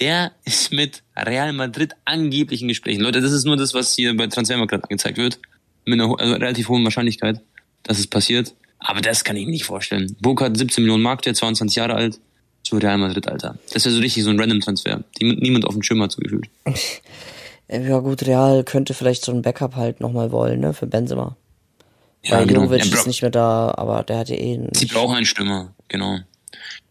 der 0.00 0.32
ist 0.44 0.72
mit 0.72 1.02
Real 1.16 1.52
Madrid 1.52 1.94
angeblich 2.04 2.62
in 2.62 2.68
Gesprächen. 2.68 3.02
Leute, 3.02 3.20
das 3.20 3.32
ist 3.32 3.44
nur 3.44 3.56
das, 3.56 3.74
was 3.74 3.94
hier 3.94 4.16
bei 4.16 4.26
Transfermarkt 4.26 4.70
gerade 4.70 4.84
angezeigt 4.84 5.18
wird. 5.18 5.38
Mit 5.84 6.00
einer 6.00 6.18
also 6.18 6.34
relativ 6.34 6.68
hohen 6.68 6.84
Wahrscheinlichkeit, 6.84 7.40
dass 7.82 7.98
es 7.98 8.06
passiert. 8.06 8.54
Aber 8.78 9.00
das 9.00 9.24
kann 9.24 9.36
ich 9.36 9.44
mir 9.44 9.52
nicht 9.52 9.64
vorstellen. 9.64 10.16
Hat 10.24 10.56
17 10.56 10.82
Millionen 10.82 11.02
Markt, 11.02 11.26
der 11.26 11.34
22 11.34 11.76
Jahre 11.76 11.94
alt, 11.94 12.18
zu 12.62 12.76
Real 12.76 12.98
Madrid, 12.98 13.28
Alter. 13.28 13.58
Das 13.72 13.84
wäre 13.84 13.94
so 13.94 14.00
richtig 14.00 14.24
so 14.24 14.30
ein 14.30 14.40
Random-Transfer, 14.40 15.02
die 15.18 15.36
niemand 15.36 15.66
auf 15.66 15.74
dem 15.74 15.82
Schirm 15.82 16.02
hat, 16.02 16.12
so 16.12 16.20
gefühlt. 16.20 16.48
Ja 17.72 18.00
gut, 18.00 18.26
Real 18.26 18.64
könnte 18.64 18.94
vielleicht 18.94 19.24
so 19.24 19.30
ein 19.30 19.42
Backup 19.42 19.76
halt 19.76 20.00
nochmal 20.00 20.32
wollen, 20.32 20.58
ne, 20.58 20.74
für 20.74 20.88
Benzema. 20.88 21.36
Ja, 22.24 22.38
Weil 22.38 22.46
genau. 22.48 22.62
Jovic 22.62 22.84
ja, 22.84 22.94
ist 22.94 23.06
nicht 23.06 23.22
mehr 23.22 23.30
da, 23.30 23.72
aber 23.76 24.02
der 24.02 24.18
hat 24.18 24.28
ja 24.28 24.34
eh... 24.34 24.58
Sie 24.72 24.86
brauchen 24.86 25.14
einen 25.14 25.24
Stürmer, 25.24 25.72
genau. 25.86 26.18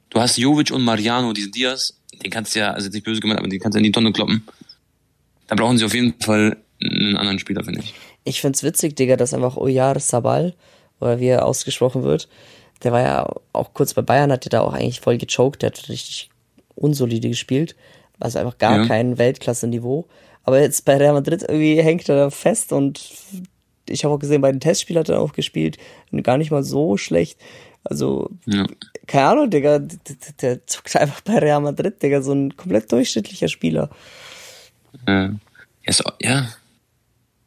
Du 0.10 0.22
hast 0.22 0.38
Jovic 0.38 0.72
und 0.72 0.84
Mariano, 0.84 1.34
diesen 1.34 1.52
Diaz, 1.52 1.99
den 2.24 2.32
kannst 2.32 2.56
du 2.56 2.60
ja, 2.60 2.72
also 2.72 2.90
nicht 2.90 3.04
böse 3.04 3.22
gemeint, 3.22 3.40
aber 3.40 3.50
den 3.50 3.60
kannst 3.60 3.76
du 3.76 3.80
in 3.80 3.84
die 3.84 3.92
Tonne 3.92 4.12
kloppen. 4.12 4.46
Da 5.48 5.56
brauchen 5.56 5.78
sie 5.78 5.86
auf 5.86 5.94
jeden 5.94 6.14
Fall 6.20 6.58
einen 6.82 7.18
anderen 7.18 7.40
Spieler, 7.40 7.64
finde 7.64 7.82
ich. 7.82 7.94
Ich 8.24 8.42
find's 8.42 8.64
witzig, 8.64 8.96
Digga, 8.96 9.16
dass 9.16 9.34
einfach 9.34 9.58
Oyar 9.58 10.00
Sabal, 10.00 10.54
oder 11.00 11.20
wie 11.20 11.28
er 11.28 11.46
ausgesprochen 11.46 12.04
wird, 12.04 12.28
der 12.84 12.92
war 12.92 13.02
ja 13.02 13.28
auch 13.54 13.74
kurz 13.74 13.94
bei 13.94 14.02
Bayern, 14.02 14.32
hat 14.32 14.46
der 14.46 14.50
da 14.52 14.62
auch 14.62 14.74
eigentlich 14.74 15.02
voll 15.02 15.18
gechoked, 15.18 15.62
der 15.62 15.72
hat 15.72 15.90
richtig 15.90 16.30
unsolide 16.76 17.30
gespielt, 17.30 17.76
also 18.20 18.40
einfach 18.40 18.58
gar 18.58 18.80
ja. 18.80 18.86
kein 18.86 19.18
Weltklasse-Niveau. 19.18 20.08
Aber 20.44 20.62
jetzt 20.62 20.86
bei 20.86 20.98
Real 20.98 21.14
Madrid 21.14 21.44
irgendwie 21.44 21.82
hängt 21.82 22.08
er 22.10 22.16
da 22.16 22.30
fest 22.30 22.72
und 22.72 23.02
ich 23.88 24.04
habe 24.04 24.14
auch 24.14 24.20
gesehen, 24.20 24.42
bei 24.42 24.52
den 24.52 24.62
Testspielen 24.62 25.00
hat 25.00 25.10
er 25.10 25.20
auch 25.20 25.34
gespielt, 25.34 25.78
gar 26.24 26.38
nicht 26.38 26.52
mal 26.52 26.64
so 26.64 26.98
schlecht. 26.98 27.40
Also, 27.84 28.30
ja. 28.46 28.66
Keine 29.10 29.26
Ahnung, 29.26 29.50
Digga, 29.50 29.80
der, 30.41 30.67
zuckt 30.67 30.95
einfach 30.95 31.22
bei 31.22 31.39
Real 31.39 31.60
Madrid, 31.62 32.02
Digga, 32.02 32.22
so 32.22 32.32
ein 32.32 32.56
komplett 32.56 32.91
durchschnittlicher 32.91 33.48
Spieler. 33.48 33.89
Ja, 35.08 35.34
ist, 35.84 36.04
ja. 36.22 36.48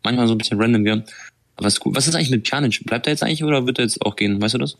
manchmal 0.03 0.27
so 0.27 0.35
ein 0.35 0.39
bisschen 0.39 0.61
random, 0.61 0.85
ja. 0.85 1.03
Aber 1.55 1.69
ist 1.69 1.79
gut. 1.79 1.95
Was 1.95 2.09
ist 2.09 2.17
eigentlich 2.17 2.31
mit 2.31 2.43
Pjanic? 2.43 2.85
Bleibt 2.85 3.07
er 3.07 3.13
jetzt 3.13 3.23
eigentlich 3.23 3.45
oder 3.45 3.65
wird 3.65 3.79
er 3.79 3.85
jetzt 3.85 4.05
auch 4.05 4.17
gehen? 4.17 4.43
Weißt 4.43 4.55
du 4.55 4.59
das? 4.59 4.77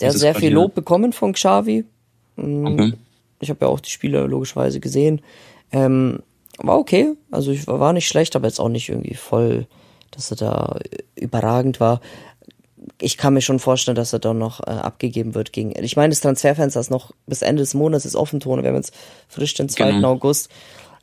Der 0.00 0.08
hat 0.08 0.16
sehr 0.16 0.34
viel 0.34 0.52
Lob 0.52 0.74
bekommen 0.74 1.12
von 1.12 1.32
Xavi. 1.32 1.84
Mm, 2.34 2.66
okay. 2.66 2.92
Ich 3.38 3.50
habe 3.50 3.64
ja 3.64 3.70
auch 3.70 3.78
die 3.78 3.90
Spiele 3.90 4.26
logischerweise 4.26 4.80
gesehen. 4.80 5.20
Ähm, 5.70 6.24
war 6.58 6.76
okay, 6.76 7.14
also 7.30 7.52
ich 7.52 7.68
war 7.68 7.92
nicht 7.92 8.08
schlecht, 8.08 8.34
aber 8.34 8.48
jetzt 8.48 8.58
auch 8.58 8.68
nicht 8.68 8.88
irgendwie 8.88 9.14
voll, 9.14 9.68
dass 10.10 10.32
er 10.32 10.36
da 10.36 10.78
überragend 11.14 11.78
war 11.78 12.00
ich 13.00 13.16
kann 13.16 13.34
mir 13.34 13.40
schon 13.40 13.58
vorstellen, 13.58 13.94
dass 13.94 14.12
er 14.12 14.18
dann 14.18 14.38
noch 14.38 14.60
äh, 14.60 14.70
abgegeben 14.70 15.34
wird 15.34 15.52
gegen. 15.52 15.72
Ich 15.82 15.96
meine, 15.96 16.10
das 16.10 16.20
Transferfenster 16.20 16.80
ist 16.80 16.90
noch 16.90 17.12
bis 17.26 17.42
Ende 17.42 17.62
des 17.62 17.74
Monats 17.74 18.04
ist 18.04 18.16
offen, 18.16 18.40
Tone. 18.40 18.62
Wir 18.62 18.70
haben 18.70 18.76
jetzt 18.76 18.94
frisch 19.28 19.54
den 19.54 19.68
2. 19.68 19.92
Genau. 19.92 20.12
August. 20.12 20.50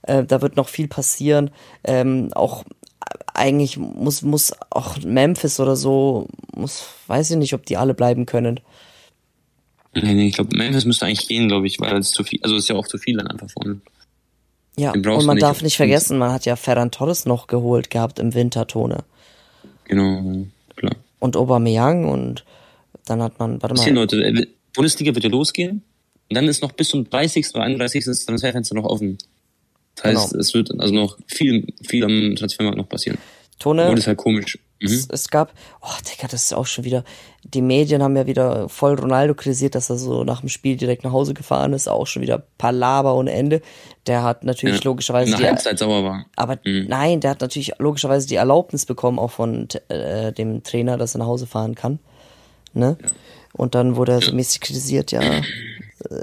Äh, 0.04 0.24
da 0.24 0.42
wird 0.42 0.56
noch 0.56 0.70
viel 0.70 0.88
passieren. 0.88 1.52
Ähm, 1.84 2.30
auch 2.34 2.64
eigentlich 3.34 3.78
muss, 3.78 4.22
muss 4.22 4.54
auch 4.70 4.98
Memphis 5.04 5.60
oder 5.60 5.76
so, 5.76 6.28
muss, 6.56 6.88
weiß 7.08 7.32
ich 7.32 7.38
nicht, 7.38 7.54
ob 7.54 7.66
die 7.66 7.78
alle 7.78 7.94
bleiben 7.94 8.26
können. 8.26 8.60
Nee, 9.94 10.14
nee, 10.14 10.28
ich 10.28 10.36
glaube, 10.36 10.56
Memphis 10.56 10.86
müsste 10.86 11.06
eigentlich 11.06 11.28
gehen, 11.28 11.48
glaube 11.48 11.68
ich, 11.68 11.80
weil 11.80 11.98
es 11.98 12.12
zu 12.12 12.24
viel, 12.24 12.40
also 12.44 12.56
es 12.56 12.64
ist 12.64 12.70
ja 12.70 12.76
auch 12.76 12.88
zu 12.88 12.98
viel 12.98 13.18
dann 13.18 13.28
einfach 13.28 13.50
vorne. 13.50 13.82
Ja, 14.76 14.92
und 14.92 15.04
man 15.06 15.36
nicht 15.36 15.42
darf 15.42 15.64
nicht 15.64 15.78
vergessen, 15.78 16.20
man 16.20 16.32
hat 16.32 16.46
ja 16.46 16.56
Ferran 16.56 16.92
Torres 16.92 17.26
noch 17.26 17.48
geholt 17.48 17.90
gehabt 17.90 18.20
im 18.20 18.36
Wintertone. 18.36 19.04
Genau, 19.86 20.46
klar 20.76 20.96
und 21.20 21.36
Aubameyang 21.36 22.06
und 22.06 22.46
dann 23.06 23.22
hat 23.22 23.40
man, 23.40 23.62
warte 23.62 23.76
mal. 23.76 23.84
Hier, 23.84 23.94
Leute, 23.94 24.24
äh, 24.24 24.48
Bundesliga 24.74 25.14
wird 25.16 25.24
ja 25.24 25.30
losgehen 25.30 25.84
und 26.30 26.36
dann 26.36 26.48
ist 26.48 26.62
noch 26.62 26.72
bis 26.74 26.90
zum 26.90 27.10
30. 27.10 27.48
oder 27.54 27.64
31. 27.64 28.06
das 28.06 28.26
Transferfenster 28.26 28.76
noch 28.76 28.86
offen. 28.86 29.18
Das 29.96 30.06
heißt, 30.06 30.32
genau. 30.32 30.42
es 30.42 30.54
wird 30.54 30.80
also 30.80 30.94
noch 30.94 31.18
viel, 31.28 31.74
viel 31.88 32.04
am 32.04 32.36
Transfermarkt 32.36 32.78
noch 32.78 32.90
passieren. 32.90 33.18
Tone. 33.60 33.90
Und 33.90 33.98
ist 33.98 34.08
halt 34.08 34.18
komisch. 34.18 34.60
Mhm. 34.80 34.88
Es, 34.88 35.08
es, 35.10 35.30
gab, 35.30 35.54
oh 35.82 35.98
Digga, 36.08 36.28
das 36.28 36.46
ist 36.46 36.54
auch 36.54 36.66
schon 36.66 36.84
wieder, 36.84 37.04
die 37.44 37.62
Medien 37.62 38.04
haben 38.04 38.16
ja 38.16 38.28
wieder 38.28 38.70
voll 38.70 38.94
Ronaldo 38.94 39.34
kritisiert, 39.34 39.76
dass 39.76 39.90
er 39.90 39.98
so 39.98 40.24
nach 40.24 40.42
dem 40.42 40.50
Spiel 40.50 40.78
direkt 40.78 41.04
nach 41.04 41.12
Hause 41.12 41.34
gefahren 41.34 41.74
ist, 41.74 41.88
auch 41.88 42.06
schon 42.06 42.22
wieder 42.22 42.44
Palaber 42.58 43.16
ohne 43.16 43.32
Ende. 43.32 43.62
Der 44.06 44.24
hat 44.24 44.44
natürlich 44.44 44.84
ja, 44.84 44.84
logischerweise 44.84 45.32
nach 45.32 45.40
die, 45.40 45.48
Halbzeit 45.48 45.80
sauer 45.80 46.04
war. 46.04 46.26
Aber 46.36 46.60
mhm. 46.64 46.86
nein, 46.88 47.20
der 47.20 47.32
hat 47.32 47.42
natürlich 47.42 47.74
logischerweise 47.80 48.28
die 48.28 48.36
Erlaubnis 48.36 48.86
bekommen, 48.86 49.18
auch 49.20 49.32
von 49.32 49.68
äh, 49.90 50.32
dem 50.32 50.64
Trainer, 50.64 50.98
dass 50.98 51.16
er 51.16 51.20
nach 51.20 51.28
Hause 51.28 51.48
fahren 51.48 51.76
kann. 51.76 52.00
Ne? 52.74 52.98
Ja. 53.02 53.08
Und 53.54 53.74
dann 53.74 53.96
wurde 53.96 54.12
er 54.14 54.22
so 54.22 54.34
mäßig 54.34 54.62
kritisiert, 54.62 55.12
ja. 55.12 55.22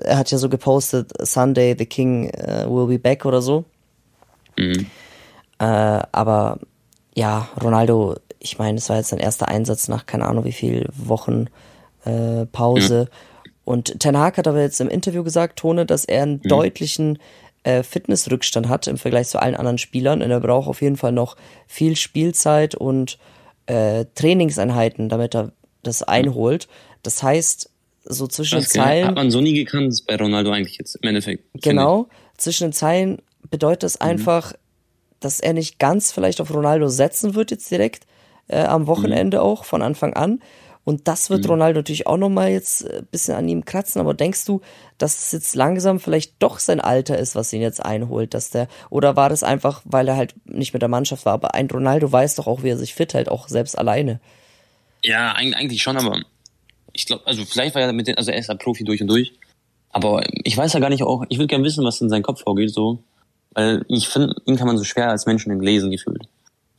Er 0.04 0.16
hat 0.16 0.30
ja 0.30 0.38
so 0.38 0.48
gepostet, 0.48 1.10
Sunday 1.20 1.74
the 1.76 1.84
King 1.84 2.30
uh, 2.36 2.70
will 2.70 2.86
be 2.86 2.98
back 2.98 3.24
oder 3.24 3.42
so. 3.42 3.64
Mhm. 4.56 4.86
Äh, 5.58 5.64
aber 5.64 6.60
ja, 7.14 7.48
Ronaldo, 7.62 8.16
ich 8.44 8.58
meine, 8.58 8.76
es 8.76 8.90
war 8.90 8.98
jetzt 8.98 9.08
sein 9.08 9.18
erster 9.18 9.48
Einsatz 9.48 9.88
nach 9.88 10.04
keine 10.04 10.26
Ahnung 10.26 10.44
wie 10.44 10.52
viel 10.52 10.86
Wochen 10.94 11.46
äh, 12.04 12.44
Pause. 12.46 13.08
Mhm. 13.08 13.50
Und 13.64 14.00
Ten 14.00 14.18
Hag 14.18 14.36
hat 14.36 14.46
aber 14.46 14.60
jetzt 14.60 14.80
im 14.82 14.90
Interview 14.90 15.24
gesagt, 15.24 15.58
Tone, 15.58 15.86
dass 15.86 16.04
er 16.04 16.22
einen 16.22 16.40
mhm. 16.44 16.48
deutlichen 16.48 17.18
äh, 17.62 17.82
Fitnessrückstand 17.82 18.68
hat 18.68 18.86
im 18.86 18.98
Vergleich 18.98 19.28
zu 19.28 19.40
allen 19.40 19.54
anderen 19.54 19.78
Spielern. 19.78 20.20
Und 20.20 20.30
er 20.30 20.40
braucht 20.40 20.68
auf 20.68 20.82
jeden 20.82 20.98
Fall 20.98 21.12
noch 21.12 21.36
viel 21.66 21.96
Spielzeit 21.96 22.74
und 22.74 23.18
äh, 23.64 24.04
Trainingseinheiten, 24.14 25.08
damit 25.08 25.34
er 25.34 25.52
das 25.82 26.00
mhm. 26.00 26.08
einholt. 26.08 26.68
Das 27.02 27.22
heißt, 27.22 27.70
so 28.04 28.26
zwischen 28.26 28.60
den 28.60 28.66
Zeilen. 28.66 29.06
Hat 29.08 29.14
man 29.14 29.30
so 29.30 29.40
nie 29.40 29.54
gekannt 29.54 30.04
bei 30.06 30.16
Ronaldo 30.16 30.50
eigentlich 30.50 30.76
jetzt 30.76 30.96
im 30.96 31.08
Endeffekt. 31.08 31.44
Genau. 31.62 32.08
Zwischen 32.36 32.64
den 32.64 32.72
Zeilen 32.74 33.22
bedeutet 33.50 33.84
das 33.84 33.94
mhm. 33.94 34.06
einfach, 34.06 34.52
dass 35.20 35.40
er 35.40 35.54
nicht 35.54 35.78
ganz 35.78 36.12
vielleicht 36.12 36.42
auf 36.42 36.52
Ronaldo 36.52 36.88
setzen 36.88 37.34
wird 37.34 37.50
jetzt 37.50 37.70
direkt 37.70 38.04
äh, 38.48 38.62
am 38.62 38.86
Wochenende 38.86 39.38
mhm. 39.38 39.42
auch 39.42 39.64
von 39.64 39.82
Anfang 39.82 40.14
an. 40.14 40.40
Und 40.84 41.08
das 41.08 41.30
wird 41.30 41.44
mhm. 41.44 41.50
Ronaldo 41.50 41.78
natürlich 41.78 42.06
auch 42.06 42.18
nochmal 42.18 42.50
jetzt 42.50 42.84
ein 42.84 42.98
äh, 42.98 43.02
bisschen 43.10 43.34
an 43.34 43.48
ihm 43.48 43.64
kratzen. 43.64 44.00
Aber 44.00 44.14
denkst 44.14 44.44
du, 44.44 44.60
dass 44.98 45.18
es 45.18 45.32
jetzt 45.32 45.54
langsam 45.54 45.98
vielleicht 45.98 46.34
doch 46.40 46.58
sein 46.58 46.80
Alter 46.80 47.18
ist, 47.18 47.34
was 47.34 47.52
ihn 47.52 47.62
jetzt 47.62 47.84
einholt, 47.84 48.34
dass 48.34 48.50
der, 48.50 48.68
oder 48.90 49.16
war 49.16 49.30
das 49.30 49.42
einfach, 49.42 49.82
weil 49.84 50.08
er 50.08 50.16
halt 50.16 50.34
nicht 50.44 50.74
mit 50.74 50.82
der 50.82 50.90
Mannschaft 50.90 51.24
war? 51.24 51.32
Aber 51.32 51.54
ein 51.54 51.70
Ronaldo 51.70 52.10
weiß 52.12 52.34
doch 52.36 52.46
auch, 52.46 52.62
wie 52.62 52.68
er 52.68 52.76
sich 52.76 52.94
fit 52.94 53.14
hält, 53.14 53.30
auch 53.30 53.48
selbst 53.48 53.78
alleine. 53.78 54.20
Ja, 55.02 55.32
eigentlich 55.32 55.82
schon, 55.82 55.96
aber 55.96 56.22
ich 56.92 57.06
glaube, 57.06 57.26
also 57.26 57.44
vielleicht 57.44 57.74
war 57.74 57.82
er 57.82 57.92
mit 57.92 58.06
den, 58.06 58.16
also 58.16 58.30
er 58.30 58.38
ist 58.38 58.48
ja 58.48 58.54
Profi 58.54 58.84
durch 58.84 59.00
und 59.00 59.08
durch. 59.08 59.32
Aber 59.90 60.22
ich 60.44 60.56
weiß 60.56 60.72
ja 60.72 60.80
gar 60.80 60.90
nicht 60.90 61.02
auch, 61.02 61.24
ich 61.28 61.38
will 61.38 61.46
gerne 61.46 61.64
wissen, 61.64 61.84
was 61.84 62.00
in 62.00 62.08
seinem 62.08 62.22
Kopf 62.22 62.42
vorgeht, 62.42 62.72
so. 62.72 62.98
Weil 63.52 63.84
ich 63.88 64.08
finde, 64.08 64.34
ihn 64.44 64.56
kann 64.56 64.66
man 64.66 64.76
so 64.76 64.84
schwer 64.84 65.10
als 65.10 65.26
Menschen 65.26 65.58
lesen 65.60 65.90
gefühlt. 65.90 66.26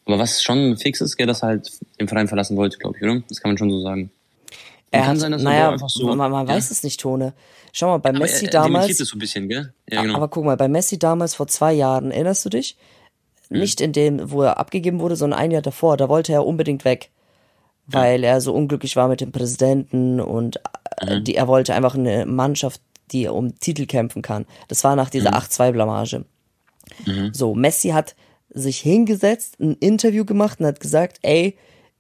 Aber 0.06 0.20
was 0.20 0.44
schon 0.44 0.78
fix 0.78 1.02
ist, 1.02 1.18
gell, 1.18 1.28
dass 1.28 1.42
er 1.42 1.50
halt 1.50 1.72
den 2.00 2.08
Verein 2.08 2.28
verlassen 2.28 2.58
wollte, 2.58 2.78
glaube 2.78 2.98
ich, 2.98 3.04
oder? 3.04 3.22
Das 3.28 3.42
kann 3.42 3.50
man 3.50 3.58
schon 3.58 3.72
so 3.72 3.82
sagen. 3.82 4.12
Er 4.92 5.02
kann 5.02 5.10
hat, 5.10 5.20
sein, 5.20 5.32
dass 5.32 5.42
naja, 5.42 5.72
einfach 5.72 5.90
so, 5.90 6.16
man, 6.16 6.32
man 6.32 6.48
ja. 6.48 6.54
weiß 6.54 6.72
es 6.72 6.84
nicht, 6.84 7.00
Tone. 7.00 7.34
Schau 7.74 7.88
mal, 7.88 7.98
bei 7.98 8.10
aber 8.10 8.20
Messi 8.20 8.46
er, 8.46 8.54
er 8.54 8.64
damals. 8.64 8.98
Das 8.98 9.08
so 9.08 9.16
ein 9.16 9.20
bisschen, 9.20 9.50
gell? 9.50 9.74
Ja, 9.90 10.04
genau. 10.04 10.16
Aber 10.16 10.28
guck 10.30 10.46
mal, 10.46 10.56
bei 10.56 10.68
Messi 10.68 11.00
damals 11.00 11.36
vor 11.36 11.48
zwei 11.48 11.74
Jahren, 11.74 12.12
erinnerst 12.12 12.46
du 12.46 12.50
dich? 12.50 12.78
Hm. 13.50 13.60
Nicht 13.60 13.82
in 13.82 13.92
dem, 13.92 14.32
wo 14.32 14.44
er 14.44 14.58
abgegeben 14.58 15.00
wurde, 15.00 15.16
sondern 15.16 15.40
ein 15.40 15.52
Jahr 15.52 15.62
davor. 15.62 15.98
Da 15.98 16.08
wollte 16.08 16.32
er 16.32 16.46
unbedingt 16.46 16.86
weg. 16.86 17.10
Weil 17.88 18.24
ja. 18.24 18.32
er 18.32 18.42
so 18.42 18.54
unglücklich 18.54 18.96
war 18.96 19.08
mit 19.08 19.22
dem 19.22 19.32
Präsidenten 19.32 20.20
und 20.20 20.60
mhm. 21.08 21.24
die, 21.24 21.36
er 21.36 21.48
wollte 21.48 21.76
einfach 21.76 21.94
eine 21.94 22.26
Mannschaft, 22.26 22.82
die 23.12 23.28
um 23.28 23.60
Titel 23.60 23.86
kämpfen 23.86 24.24
kann. 24.24 24.46
Das 24.70 24.84
war 24.84 24.96
nach 24.96 25.12
dieser 25.12 25.32
mhm. 25.32 25.38
8-2-Blamage. 25.38 26.26
Mhm. 27.06 27.34
So, 27.34 27.54
Messi 27.54 27.90
hat 27.90 28.16
sich 28.56 28.80
hingesetzt, 28.80 29.60
ein 29.60 29.76
Interview 29.76 30.26
gemacht 30.26 30.60
und 30.60 30.66
hat 30.66 30.80
gesagt, 30.80 31.20
ey, 31.22 31.58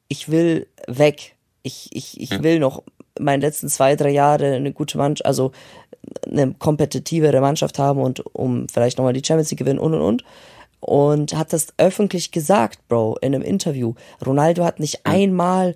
ich 0.07 0.29
will 0.29 0.67
weg. 0.87 1.35
Ich, 1.61 1.89
ich, 1.91 2.19
ich 2.19 2.43
will 2.43 2.59
noch 2.59 2.83
meine 3.19 3.45
letzten 3.45 3.69
zwei, 3.69 3.95
drei 3.95 4.09
Jahre 4.09 4.53
eine 4.53 4.71
gute 4.71 4.97
Mannschaft, 4.97 5.25
also 5.25 5.51
eine 6.25 6.53
kompetitivere 6.53 7.41
Mannschaft 7.41 7.79
haben 7.79 7.99
und 7.99 8.25
um 8.35 8.67
vielleicht 8.69 8.97
nochmal 8.97 9.13
die 9.13 9.23
Champions 9.25 9.51
League 9.51 9.59
gewinnen 9.59 9.79
und 9.79 9.93
und 9.93 10.01
und. 10.01 10.23
Und 10.79 11.35
hat 11.35 11.51
das 11.51 11.67
öffentlich 11.77 12.31
gesagt, 12.31 12.87
Bro, 12.87 13.17
in 13.21 13.33
einem 13.33 13.43
Interview. 13.43 13.95
Ronaldo 14.23 14.63
hat 14.63 14.79
nicht 14.79 14.99
mhm. 15.05 15.11
einmal 15.11 15.75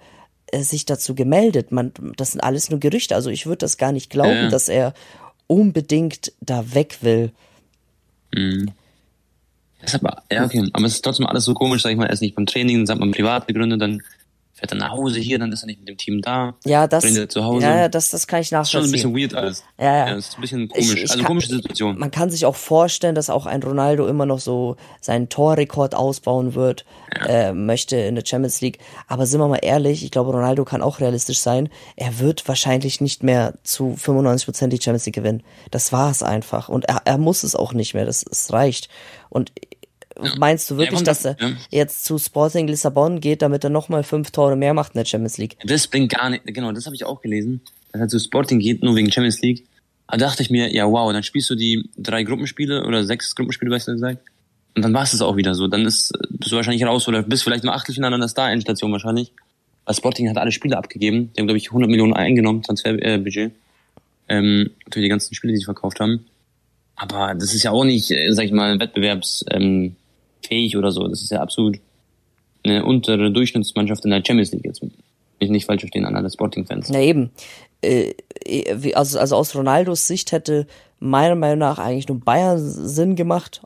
äh, 0.52 0.62
sich 0.62 0.86
dazu 0.86 1.16
gemeldet. 1.16 1.72
Man, 1.72 1.94
das 2.16 2.34
sind 2.34 2.42
alles 2.42 2.70
nur 2.70 2.80
Gerüchte. 2.80 3.16
Also 3.16 3.32
ich 3.32 3.48
würde 3.48 3.58
das 3.58 3.78
gar 3.78 3.92
nicht 3.92 4.10
glauben, 4.12 4.44
ja. 4.44 4.50
dass 4.50 4.70
er 4.70 4.94
unbedingt 5.48 6.32
da 6.42 6.76
weg 6.76 7.00
will. 7.02 7.32
Mhm. 8.36 8.72
Das 9.82 9.94
ist 9.94 10.04
aber, 10.04 10.24
ja, 10.32 10.46
okay. 10.46 10.70
Aber 10.74 10.86
es 10.86 10.94
ist 10.96 11.02
trotzdem 11.04 11.26
alles 11.28 11.46
so 11.46 11.54
komisch, 11.54 11.82
sag 11.84 11.92
ich 11.92 11.98
mal, 11.98 12.06
er 12.08 12.14
ist 12.14 12.22
nicht 12.22 12.36
beim 12.36 12.46
Training, 12.46 12.78
dann 12.78 12.86
sagt 12.88 13.00
man 13.00 13.12
privat 13.12 13.48
gegründet, 13.48 13.82
dann 13.82 14.02
fährt 14.54 14.72
dann 14.74 14.80
nach 14.80 14.92
Hause 14.92 15.22
hier, 15.22 15.40
dann 15.40 15.54
ist 15.54 15.64
er 15.64 15.68
nicht 15.68 15.80
mit 15.80 15.88
dem 15.88 15.96
Team 15.98 16.22
da. 16.22 16.54
Ja, 16.66 16.86
das, 16.86 17.06
er 17.06 17.30
zu 17.30 17.46
Hause. 17.46 17.66
ja, 17.66 17.78
ja, 17.78 17.88
das, 17.88 18.10
das 18.10 18.28
kann 18.28 18.42
ich 18.42 18.50
Das 18.50 18.68
ist 18.68 18.72
schon 18.74 18.82
ein 18.82 18.92
nachvollziehen. 18.92 19.14
bisschen 19.14 19.32
weird 19.32 19.34
alles. 19.34 19.64
Ja, 19.80 19.86
ja. 19.86 20.08
ja 20.10 20.16
das 20.16 20.28
ist 20.28 20.38
ein 20.38 20.42
bisschen 20.42 20.68
komisch. 20.68 20.86
Ich- 20.90 20.96
ich 20.96 21.02
also 21.04 21.16
kann- 21.20 21.28
komische 21.28 21.48
Situation. 21.48 21.98
Man 21.98 22.12
kann 22.12 22.30
sich 22.30 22.46
auch 22.46 22.58
vorstellen, 22.58 23.16
dass 23.16 23.30
auch 23.30 23.46
ein 23.46 23.64
Ronaldo 23.64 24.06
immer 24.06 24.26
noch 24.26 24.40
so 24.40 24.76
seinen 25.00 25.30
Torrekord 25.30 25.96
ausbauen 25.96 26.56
wird, 26.56 26.84
äh, 27.26 27.54
möchte 27.54 27.96
in 27.96 28.16
der 28.16 28.26
Champions 28.26 28.60
League. 28.60 28.80
Aber 29.08 29.26
sind 29.26 29.40
wir 29.40 29.48
mal 29.48 29.60
ehrlich, 29.62 30.04
ich 30.04 30.12
glaube, 30.12 30.32
Ronaldo 30.32 30.66
kann 30.66 30.82
auch 30.82 31.00
realistisch 31.00 31.40
sein. 31.40 31.70
Er 31.96 32.20
wird 32.20 32.46
wahrscheinlich 32.50 33.00
nicht 33.00 33.24
mehr 33.24 33.54
zu 33.64 33.96
95% 33.98 34.68
die 34.68 34.82
Champions 34.82 35.06
League 35.06 35.16
gewinnen. 35.16 35.42
Das 35.72 35.94
war 35.94 36.12
es 36.12 36.22
einfach. 36.22 36.68
Und 36.68 36.84
er, 36.84 37.02
er 37.06 37.18
muss 37.18 37.44
es 37.44 37.56
auch 37.56 37.72
nicht 37.72 37.94
mehr. 37.94 38.06
Das, 38.06 38.26
das 38.26 38.52
reicht. 38.52 38.90
Und 39.30 39.54
meinst 40.38 40.70
du 40.70 40.78
wirklich, 40.78 40.96
kommt 40.96 41.08
dass 41.08 41.24
das- 41.24 41.36
er 41.40 41.50
ja. 41.50 41.56
jetzt 41.72 42.06
zu 42.06 42.18
Sporting 42.18 42.68
Lissabon 42.68 43.20
geht, 43.20 43.42
damit 43.42 43.64
er 43.64 43.70
nochmal 43.70 44.04
fünf 44.04 44.32
Tore 44.32 44.56
mehr 44.56 44.74
macht 44.74 44.94
in 44.94 45.00
der 45.00 45.06
Champions 45.06 45.38
League? 45.38 45.58
Das 45.64 45.88
bringt 45.88 46.12
gar 46.12 46.30
nicht, 46.30 46.46
genau, 46.46 46.72
das 46.72 46.86
habe 46.86 46.96
ich 46.96 47.06
auch 47.06 47.22
gelesen, 47.22 47.62
dass 47.92 48.02
er 48.02 48.08
zu 48.08 48.20
Sporting 48.20 48.60
geht, 48.60 48.84
nur 48.84 48.96
wegen 48.96 49.12
Champions 49.12 49.42
League. 49.42 49.66
Da 50.08 50.18
dachte 50.18 50.42
ich 50.42 50.50
mir, 50.50 50.74
ja 50.74 50.86
wow, 50.90 51.12
dann 51.14 51.24
spielst 51.24 51.50
du 51.50 51.56
die 51.56 51.88
drei 51.98 52.24
Gruppenspiele 52.24 52.86
oder 52.86 53.04
sechs 53.06 53.36
Gruppenspiele, 53.36 53.70
besser 53.70 53.94
gesagt. 53.94 54.20
Und 54.76 54.84
dann 54.84 54.94
war 54.94 55.04
es 55.04 55.12
das 55.12 55.22
auch 55.22 55.36
wieder 55.36 55.54
so. 55.56 55.68
Dann 55.68 55.86
ist, 55.86 56.12
bist 56.30 56.52
du 56.52 56.56
wahrscheinlich 56.56 56.84
raus 56.86 57.08
oder 57.08 57.22
bist 57.24 57.44
vielleicht 57.44 57.64
im 57.64 57.70
Achtelfinale 57.70 58.16
an 58.16 58.22
der 58.22 58.30
Star-Endstation 58.30 58.92
wahrscheinlich. 58.92 59.32
Weil 59.86 59.96
Sporting 59.96 60.30
hat 60.30 60.38
alle 60.38 60.52
Spiele 60.52 60.78
abgegeben. 60.78 61.32
Die 61.36 61.42
haben, 61.42 61.48
glaube 61.48 61.58
ich, 61.58 61.68
100 61.70 61.90
Millionen 61.90 62.14
eingenommen, 62.14 62.62
Transferbudget. 62.64 63.06
Äh, 63.06 63.18
Budget. 63.18 63.52
ähm, 64.30 64.70
natürlich 64.86 65.06
die 65.06 65.10
ganzen 65.10 65.36
Spiele, 65.36 65.54
die 65.54 65.60
sie 65.60 65.66
verkauft 65.66 66.00
haben. 66.00 66.26
Aber 66.96 67.34
das 67.34 67.54
ist 67.54 67.64
ja 67.64 67.72
auch 67.72 67.84
nicht, 67.84 68.12
äh, 68.12 68.32
sag 68.32 68.46
ich 68.46 68.52
mal, 68.52 68.80
wettbewerbsfähig 68.80 69.54
ähm, 69.62 69.96
fähig 70.46 70.78
oder 70.78 70.92
so. 70.92 71.08
Das 71.08 71.22
ist 71.22 71.32
ja 71.32 71.42
absolut 71.42 71.80
eine 72.64 72.86
untere 72.86 73.32
Durchschnittsmannschaft 73.32 74.04
in 74.06 74.12
der 74.12 74.24
Champions 74.26 74.52
League 74.52 74.66
jetzt. 74.66 74.82
Mich 75.40 75.50
nicht 75.50 75.66
falsch 75.66 75.82
verstehen 75.82 76.06
an 76.06 76.16
alle 76.16 76.30
Sporting-Fans. 76.30 76.90
Na 76.90 77.00
eben. 77.00 77.32
Äh, 77.82 78.14
also, 78.94 79.20
also 79.20 79.36
aus 79.36 79.56
Ronaldos 79.56 80.08
Sicht 80.08 80.32
hätte 80.32 80.68
meiner 81.00 81.36
Meinung 81.36 81.60
nach 81.60 81.80
eigentlich 81.80 82.10
nur 82.10 82.20
Bayern 82.20 82.60
Sinn 82.60 83.16
gemacht 83.16 83.62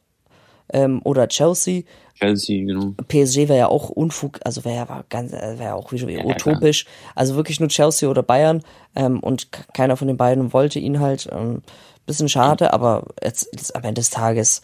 ähm, 0.72 1.02
oder 1.04 1.28
Chelsea. 1.28 1.84
Chelsea, 2.16 2.64
genau. 2.64 2.94
PSG 3.08 3.50
wäre 3.50 3.58
ja 3.58 3.68
auch 3.68 3.90
Unfug, 3.90 4.40
also 4.46 4.64
wäre 4.66 4.76
ja 4.76 5.06
ganz, 5.10 5.34
äh, 5.34 5.58
wäre 5.58 5.64
ja 5.64 5.74
auch 5.74 5.92
wieder 5.92 6.08
ja, 6.10 6.24
utopisch. 6.24 6.86
Also 7.16 7.36
wirklich 7.36 7.60
nur 7.60 7.70
Chelsea 7.70 8.08
oder 8.08 8.22
Bayern 8.22 8.62
ähm, 8.96 9.20
und 9.20 9.50
keiner 9.74 9.98
von 9.98 10.08
den 10.08 10.18
beiden 10.18 10.54
wollte 10.54 10.80
ihn 10.80 11.00
halt. 11.00 11.28
Ähm, 11.32 11.64
bisschen 12.06 12.30
schade, 12.30 12.74
aber 12.74 13.06
jetzt, 13.24 13.48
jetzt 13.54 13.76
am 13.76 13.84
Ende 13.84 14.02
des 14.02 14.10
Tages, 14.10 14.62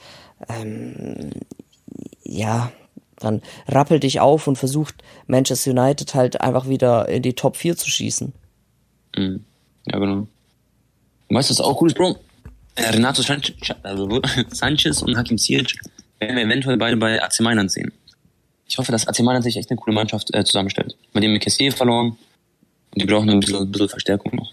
ähm, 0.50 1.32
ja, 2.30 2.72
dann 3.18 3.42
rappel 3.68 4.00
dich 4.00 4.20
auf 4.20 4.48
und 4.48 4.58
versucht 4.58 4.96
Manchester 5.28 5.72
United 5.72 6.14
halt 6.16 6.42
einfach 6.42 6.68
wieder 6.68 7.10
in 7.10 7.22
die 7.22 7.34
Top 7.34 7.58
4 7.58 7.76
zu 7.76 7.90
schießen. 7.90 8.34
Mhm. 9.16 9.46
Ja, 9.88 10.00
genau. 10.00 10.28
Und 11.28 11.36
weißt 11.36 11.50
du, 11.50 11.54
was 11.54 11.62
auch 11.62 11.82
cool 11.82 11.90
ist, 11.90 11.96
Bro? 11.96 12.18
Renato 12.78 13.22
Sanchez, 13.22 13.56
also 13.84 14.22
Sanchez 14.52 15.02
und 15.02 15.18
Hakim 15.18 15.38
Ziyech 15.38 15.76
werden 16.20 16.38
wir 16.38 16.44
eventuell 16.44 16.78
beide 16.78 16.98
bei 16.98 17.22
AC 17.22 17.42
Mailand 17.42 17.72
sehen. 17.72 17.92
Ich 18.68 18.78
hoffe, 18.78 18.92
dass 18.92 19.08
AC 19.08 19.20
Mailand 19.20 19.44
sich 19.44 19.58
echt 19.58 19.70
eine 19.70 19.80
coole 19.80 19.94
Mannschaft 19.96 20.34
äh, 20.34 20.44
zusammenstellt. 20.44 20.96
Bei 21.12 21.20
dem 21.20 21.38
Kessier 21.40 21.72
verloren 21.72 22.18
und 22.92 23.02
die 23.02 23.06
brauchen 23.06 23.30
ein 23.30 23.40
bisschen, 23.40 23.58
ein 23.58 23.72
bisschen 23.72 23.90
Verstärkung 23.90 24.36
noch, 24.36 24.52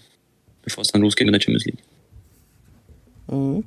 bevor 0.63 0.81
es 0.81 0.89
dann 0.89 1.01
losgeht 1.01 1.25
mit 1.25 1.35
der 1.35 1.41
Champions 1.41 1.65
League. 1.65 1.83
Mhm. 3.27 3.63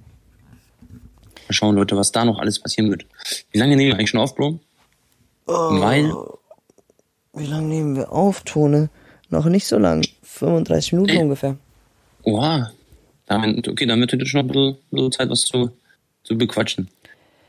Mal 1.51 1.55
schauen, 1.55 1.75
Leute, 1.75 1.97
was 1.97 2.13
da 2.13 2.25
noch 2.25 2.39
alles 2.39 2.61
passieren 2.61 2.91
wird. 2.91 3.05
Wie 3.51 3.59
lange 3.59 3.75
nehmen 3.77 3.89
wir 3.89 3.95
eigentlich 3.97 4.11
schon 4.11 4.21
auf, 4.21 4.37
Bro? 4.37 4.61
Weil, 5.47 6.13
Wie 7.35 7.47
lange 7.47 7.67
nehmen 7.67 7.97
wir 7.97 8.13
auf, 8.13 8.43
Tone? 8.43 8.89
Noch 9.31 9.47
nicht 9.47 9.67
so 9.67 9.77
lang. 9.79 10.07
35 10.23 10.93
Minuten 10.93 11.11
Ey. 11.11 11.19
ungefähr. 11.23 11.57
oha, 12.23 12.71
da 13.27 13.35
haben 13.43 13.57
wir- 13.57 13.73
okay, 13.73 13.89
wird 13.89 14.13
heute 14.13 14.27
schon 14.27 14.39
noch 14.39 14.45
ein 14.45 14.49
bisschen, 14.53 14.69
ein 14.75 14.77
bisschen 14.91 15.13
Zeit, 15.13 15.29
was 15.31 15.41
zu, 15.41 15.71
zu 16.23 16.39
bequatschen. 16.39 16.89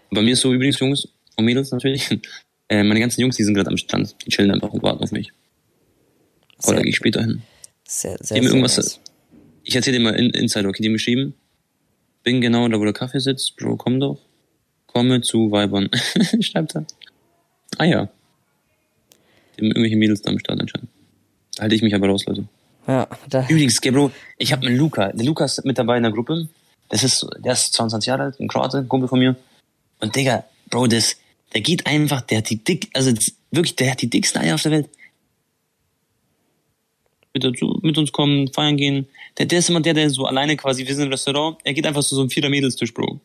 Bei 0.10 0.22
mir 0.24 0.34
ist 0.34 0.42
so 0.42 0.52
übrigens, 0.52 0.80
Jungs 0.80 1.08
und 1.36 1.46
Mädels 1.46 1.70
natürlich, 1.72 2.10
äh, 2.70 2.82
meine 2.84 3.00
ganzen 3.00 3.22
Jungs, 3.22 3.36
die 3.38 3.44
sind 3.44 3.54
gerade 3.54 3.70
am 3.70 3.78
Strand. 3.78 4.16
Die 4.26 4.32
chillen 4.32 4.50
einfach 4.50 4.70
und 4.74 4.82
warten 4.82 5.04
auf 5.04 5.12
mich. 5.12 5.32
Aber 6.58 6.68
Sehr 6.68 6.76
da 6.78 6.82
gehe 6.82 6.90
ich 6.90 6.96
später 6.96 7.22
hin. 7.22 7.44
Sehr, 7.88 8.18
sehr, 8.20 8.40
Die 8.40 8.46
irgendwas, 8.48 8.78
nice. 8.78 9.00
ich 9.64 9.76
erzähle 9.76 9.98
dir 10.00 10.04
mal 10.04 10.16
in, 10.16 10.32
Insider, 10.32 10.70
okay, 10.70 10.82
die 10.82 10.88
haben 10.90 10.94
geschrieben, 10.94 11.36
bin 12.24 12.42
genau 12.42 12.68
da, 12.68 12.80
wo 12.80 12.84
der 12.84 12.94
Kaffee 12.94 13.20
sitzt, 13.20 13.56
Bro, 13.58 13.78
komm 13.78 14.00
doch. 14.00 14.20
Komme 14.88 15.22
zu 15.22 15.52
Weibern. 15.52 15.90
Schreibt 16.42 16.76
er. 16.76 16.86
Ah 17.78 17.86
ja. 17.86 18.10
Die 19.56 19.62
haben 19.62 19.68
irgendwelche 19.68 19.96
Mädels 19.96 20.22
da 20.22 20.32
am 20.32 20.40
Start 20.40 20.60
anscheinend. 20.60 20.90
Da 21.56 21.64
halte 21.64 21.76
ich 21.76 21.82
mich 21.82 21.96
aber 21.96 22.08
raus, 22.08 22.26
Leute. 22.26 22.46
Ja, 22.88 23.08
da, 23.30 23.48
Übrigens, 23.48 23.80
Bro, 23.80 24.12
ich 24.38 24.52
habe 24.52 24.66
einen 24.66 24.78
Luca. 24.78 25.12
Der 25.12 25.26
Luca 25.26 25.46
ist 25.46 25.64
mit 25.66 25.78
dabei 25.78 25.98
in 25.98 26.04
der 26.04 26.12
Gruppe. 26.12 26.48
Das 26.90 27.04
ist, 27.04 27.26
der 27.40 27.54
ist 27.54 27.74
22 27.74 28.08
Jahre 28.08 28.24
alt, 28.24 28.40
ein 28.40 28.48
Kroate, 28.48 28.80
ein 28.80 28.88
Kumpel 28.90 29.08
von 29.08 29.20
mir. 29.20 29.36
Und 30.00 30.16
Digga, 30.16 30.44
Bro, 30.70 30.88
das, 30.88 31.18
der 31.54 31.62
geht 31.62 31.86
einfach, 31.86 32.22
der 32.22 32.40
hat 32.40 32.50
die 32.50 32.64
dick, 32.64 32.90
also 32.94 33.12
das, 33.12 33.34
wirklich, 33.52 33.76
der 33.76 33.92
hat 33.92 34.02
die 34.02 34.10
dicksten 34.10 34.42
Eier 34.42 34.56
auf 34.56 34.64
der 34.64 34.72
Welt. 34.72 34.90
Mit, 37.34 37.44
dazu, 37.44 37.80
mit 37.82 37.98
uns 37.98 38.12
kommen, 38.12 38.52
feiern 38.52 38.76
gehen. 38.76 39.08
Der, 39.38 39.46
der 39.46 39.60
ist 39.60 39.70
immer 39.70 39.82
der, 39.82 39.94
der 39.94 40.10
so 40.10 40.26
alleine 40.26 40.58
quasi, 40.58 40.86
wir 40.86 40.94
sind 40.94 41.06
im 41.06 41.12
Restaurant, 41.12 41.58
er 41.64 41.74
geht 41.74 41.86
einfach 41.88 42.04
zu 42.04 42.16
so 42.16 42.22
einem 42.22 42.30
vierer 42.30 42.50
Mädelstisch, 42.50 42.94
Bro. 42.94 43.20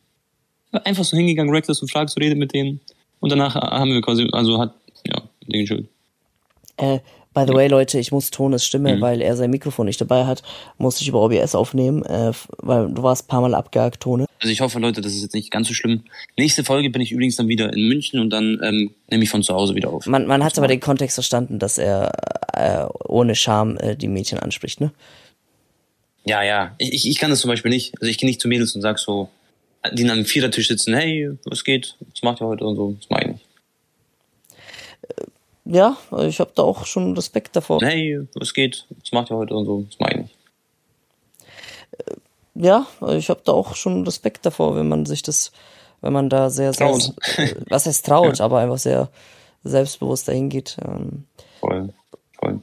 Einfach 0.85 1.05
so 1.05 1.17
hingegangen, 1.17 1.53
reckless 1.55 1.81
und 1.83 1.91
fragt, 1.91 2.11
so 2.11 2.21
redet 2.21 2.39
mit 2.39 2.53
denen. 2.53 2.81
Und 3.21 3.31
danach 3.31 3.55
haben 3.55 3.93
wir 3.93 4.01
quasi, 4.03 4.29
also 4.33 4.59
hat, 4.61 4.75
ja, 5.07 5.23
Ding 5.47 5.67
schuld. 5.67 5.89
äh, 6.77 6.99
by 7.33 7.45
the 7.47 7.53
way, 7.55 7.67
Leute, 7.69 7.99
ich 7.99 8.13
muss 8.13 8.31
Tones 8.31 8.65
Stimme, 8.65 8.97
Mhm. 8.97 9.01
weil 9.01 9.21
er 9.23 9.37
sein 9.37 9.51
Mikrofon 9.51 9.87
nicht 9.87 10.01
dabei 10.01 10.25
hat, 10.27 10.43
muss 10.79 11.01
ich 11.01 11.09
über 11.09 11.23
OBS 11.23 11.55
aufnehmen, 11.55 12.03
äh, 12.05 12.33
weil 12.59 12.91
du 12.93 13.03
warst 13.03 13.25
ein 13.25 13.29
paar 13.29 13.41
Mal 13.43 13.55
abgehakt, 13.55 14.01
Tone. 14.03 14.27
Also 14.41 14.53
ich 14.53 14.61
hoffe, 14.61 14.79
Leute, 14.79 15.01
das 15.01 15.13
ist 15.15 15.23
jetzt 15.23 15.35
nicht 15.35 15.51
ganz 15.51 15.69
so 15.69 15.75
schlimm. 15.75 16.03
Nächste 16.37 16.63
Folge 16.65 16.91
bin 16.91 17.01
ich 17.03 17.13
übrigens 17.13 17.37
dann 17.37 17.49
wieder 17.49 17.73
in 17.73 17.89
München 17.89 18.21
und 18.21 18.31
dann 18.31 18.61
ähm, 18.63 18.91
nehme 19.11 19.23
ich 19.25 19.31
von 19.31 19.43
zu 19.43 19.55
Hause 19.55 19.75
wieder 19.75 19.91
auf. 19.91 20.07
Man, 20.07 20.27
man 20.27 20.45
hat 20.45 20.57
aber 20.59 20.69
den 20.69 20.81
Kontext 20.81 21.15
verstanden, 21.15 21.59
dass 21.59 21.79
er 21.79 22.13
äh, 22.53 22.87
ohne 23.09 23.35
Scham 23.35 23.77
äh, 23.79 23.97
die 23.97 24.09
Mädchen 24.09 24.39
anspricht, 24.39 24.81
ne? 24.81 24.93
Ja, 26.27 26.43
ja. 26.43 26.74
Ich, 26.79 27.09
ich, 27.09 27.18
kann 27.18 27.31
das 27.31 27.41
zum 27.41 27.49
Beispiel 27.49 27.70
nicht. 27.70 27.95
Also 28.01 28.11
ich 28.11 28.18
gehe 28.18 28.29
nicht 28.29 28.41
zu 28.41 28.49
Mädels 28.49 28.74
und 28.74 28.83
sag 28.83 28.99
so, 28.99 29.29
die 29.93 30.03
an 30.05 30.11
einem 30.11 30.27
Vierertisch 30.27 30.68
sitzen, 30.68 30.95
hey, 30.95 31.31
was 31.45 31.62
geht? 31.62 31.95
Was 32.12 32.22
macht 32.22 32.41
ihr 32.41 32.47
heute 32.47 32.64
und 32.66 32.77
so? 32.77 32.97
Das 32.99 33.09
meine 33.09 33.24
ich 33.24 33.33
nicht. 33.33 33.47
Ja, 35.64 35.97
ich 36.20 36.41
habe 36.41 36.51
da 36.55 36.62
auch 36.62 36.85
schon 36.87 37.14
Respekt 37.14 37.55
davor. 37.57 37.81
Hey, 37.81 38.20
was 38.35 38.55
geht? 38.55 38.87
Was 39.01 39.12
macht 39.12 39.31
ihr 39.31 39.37
heute 39.37 39.55
und 39.55 39.66
so? 39.66 39.85
Das 39.89 39.99
meine 39.99 40.14
ich 40.14 40.22
nicht. 40.22 40.35
Ja, 42.55 42.87
ich 43.16 43.29
habe 43.29 43.43
da 43.45 43.53
auch 43.53 43.77
schon 43.77 44.05
Respekt 44.05 44.47
davor, 44.47 44.77
wenn 44.77 44.89
man 44.89 45.07
sich 45.07 45.22
das, 45.22 45.53
wenn 46.01 46.12
man 46.12 46.29
da 46.29 46.51
sehr, 46.51 46.72
sehr, 46.72 46.89
Traut. 46.89 47.12
äh, 47.37 47.55
was 47.68 47.87
heißt 47.87 48.07
traut, 48.07 48.41
aber 48.41 48.61
einfach 48.61 48.79
sehr 48.79 49.11
selbstbewusst 49.62 50.29
dahin 50.29 50.49
geht. 50.49 50.77
Ähm, 50.85 51.24
Voll, 51.61 51.93
voll. 52.39 52.61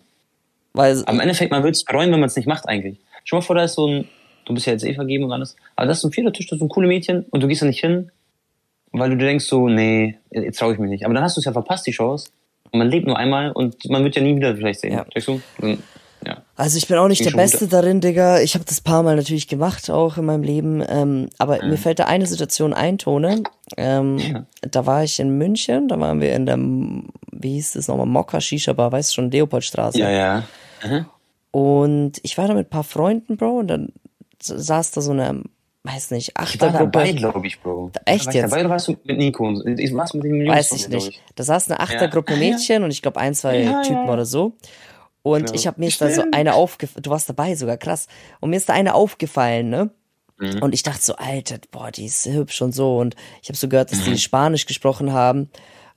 weil 0.74 1.04
im 1.08 1.20
Endeffekt, 1.20 1.52
man 1.52 1.62
würde 1.64 1.74
es 1.74 1.84
bereuen, 1.84 2.12
wenn 2.12 2.20
man 2.20 2.28
es 2.28 2.36
nicht 2.36 2.48
macht 2.48 2.68
eigentlich. 2.68 2.98
Schau 3.24 3.38
mal 3.38 3.42
vor, 3.42 3.56
da 3.56 3.64
ist 3.64 3.74
so 3.76 3.88
ein, 3.88 4.08
du 4.46 4.54
bist 4.54 4.66
ja 4.66 4.74
jetzt 4.74 4.86
eh 4.86 4.94
vergeben 4.94 5.24
und 5.26 5.32
alles, 5.32 5.56
aber 5.76 5.88
das 5.88 5.98
ist 5.98 6.02
so 6.02 6.10
ein 6.10 6.12
Vierertisch, 6.12 6.48
da 6.48 6.56
ist 6.56 6.60
so 6.60 6.66
ein 6.66 6.70
coole 6.70 6.88
Mädchen 6.88 7.26
und 7.30 7.42
du 7.42 7.48
gehst 7.48 7.62
da 7.62 7.66
nicht 7.66 7.80
hin, 7.80 8.12
weil 8.92 9.10
du 9.10 9.18
dir 9.18 9.26
denkst 9.26 9.46
so, 9.46 9.68
nee, 9.70 10.18
jetzt 10.32 10.60
traue 10.60 10.74
ich 10.74 10.80
mich 10.80 10.90
nicht. 10.90 11.06
Aber 11.06 11.14
dann 11.14 11.24
hast 11.24 11.38
du 11.38 11.40
es 11.40 11.46
ja 11.46 11.52
verpasst, 11.52 11.88
die 11.88 11.92
Chance. 11.92 12.30
Und 12.72 12.80
man 12.80 12.90
lebt 12.90 13.08
nur 13.08 13.18
einmal 13.18 13.52
und 13.52 13.90
man 13.90 14.04
wird 14.04 14.16
ja 14.16 14.22
nie 14.22 14.36
wieder 14.36 14.56
vielleicht 14.56 14.82
sehen. 14.82 14.94
Ja. 14.94 15.06
Checkst 15.06 15.28
du? 15.28 15.42
Ja. 16.26 16.42
Also 16.56 16.78
ich 16.78 16.88
bin 16.88 16.98
auch 16.98 17.08
nicht 17.08 17.20
Ging 17.20 17.26
der 17.26 17.32
schon 17.32 17.40
Beste 17.40 17.68
darin, 17.68 18.02
Digga. 18.02 18.40
Ich 18.40 18.56
habe 18.56 18.66
das 18.66 18.82
paar 18.82 19.04
Mal 19.04 19.16
natürlich 19.16 19.48
gemacht, 19.48 19.90
auch 19.90 20.18
in 20.18 20.26
meinem 20.26 20.44
Leben. 20.44 20.84
Ähm, 20.88 21.30
aber 21.38 21.64
mir 21.66 21.78
fällt 21.78 22.00
da 22.00 22.06
eine 22.06 22.26
Situation 22.26 22.74
ein, 22.74 22.98
Tone. 22.98 23.44
Ähm, 23.78 24.18
Ja. 24.18 24.46
Da 24.62 24.86
war 24.86 25.04
ich 25.04 25.20
in 25.20 25.38
München, 25.38 25.88
da 25.88 26.00
waren 26.00 26.22
wir 26.22 26.34
in 26.34 26.46
der, 26.46 26.58
wie 26.58 27.54
hieß 27.54 27.74
das 27.74 27.88
nochmal, 27.88 28.06
Mokka 28.06 28.40
Shisha 28.40 28.74
Bar, 28.74 28.92
weißt 28.92 29.12
du 29.12 29.16
schon, 29.16 29.32
Leopoldstraße. 29.32 30.00
Ja, 30.00 30.10
ja. 30.10 30.44
Aha. 30.84 31.06
Und 31.54 32.14
ich 32.24 32.38
war 32.40 32.48
da 32.48 32.56
mit 32.56 32.68
ein 32.68 32.70
paar 32.72 32.84
Freunden, 32.84 33.38
Bro, 33.38 33.60
und 33.60 33.68
dann 33.68 33.90
saß 34.42 34.90
da 34.92 35.02
so 35.02 35.12
eine, 35.12 35.44
weiß 35.84 36.10
nicht, 36.12 36.30
Ich 36.44 36.60
war 36.60 36.72
dabei, 36.72 37.02
Achtergruppe. 37.04 37.14
glaube 37.14 37.46
ich, 37.48 37.62
Bro. 37.62 37.92
Echt 38.06 38.26
war 38.26 38.34
ich 38.34 38.42
jetzt? 38.42 38.52
Dabei 38.52 38.62
oder 38.62 38.70
warst 38.72 38.88
du 38.88 38.96
mit 39.04 39.18
Nico? 39.18 39.48
und- 39.48 39.80
Ich 39.80 39.94
warst 39.94 40.16
mit 40.16 40.24
den 40.24 40.48
Weiß 40.48 40.72
ich 40.72 40.90
nicht. 40.90 41.22
Da 41.36 41.44
saß 41.44 41.70
eine 41.70 41.80
Achtergruppe 41.80 42.34
Ja. 42.34 42.40
Mädchen 42.40 42.84
und 42.84 42.90
ich 42.92 43.04
glaube 43.04 43.20
ein, 43.20 43.36
zwei 43.36 43.60
Ja, 43.62 43.82
Typen 43.84 43.98
ja, 43.98 44.06
ja. 44.08 44.14
oder 44.14 44.26
so. 44.26 44.54
Und 45.22 45.42
Genau. 45.46 45.54
ich 45.54 45.68
habe 45.68 45.80
mir 45.80 45.88
ist 45.88 46.02
da 46.02 46.10
so 46.10 46.24
eine 46.32 46.56
aufgefallen, 46.56 47.04
du 47.04 47.10
warst 47.12 47.30
dabei 47.30 47.56
sogar, 47.56 47.78
krass. 47.78 48.08
Und 48.42 48.50
mir 48.50 48.58
ist 48.58 48.68
da 48.68 48.74
eine 48.74 48.96
aufgefallen, 48.96 49.70
ne? 49.70 49.92
Mhm. 50.40 50.64
Und 50.64 50.74
ich 50.74 50.82
dachte 50.82 51.02
so, 51.04 51.16
Alter, 51.18 51.58
boah, 51.72 51.92
die 51.92 52.06
ist 52.08 52.26
hübsch 52.26 52.62
und 52.64 52.74
so. 52.74 52.98
Und 52.98 53.16
ich 53.44 53.48
habe 53.50 53.58
so 53.58 53.68
gehört, 53.70 53.92
dass 53.92 54.00
Mhm. 54.08 54.12
die 54.14 54.18
Spanisch 54.18 54.66
gesprochen 54.66 55.14
haben. 55.14 55.50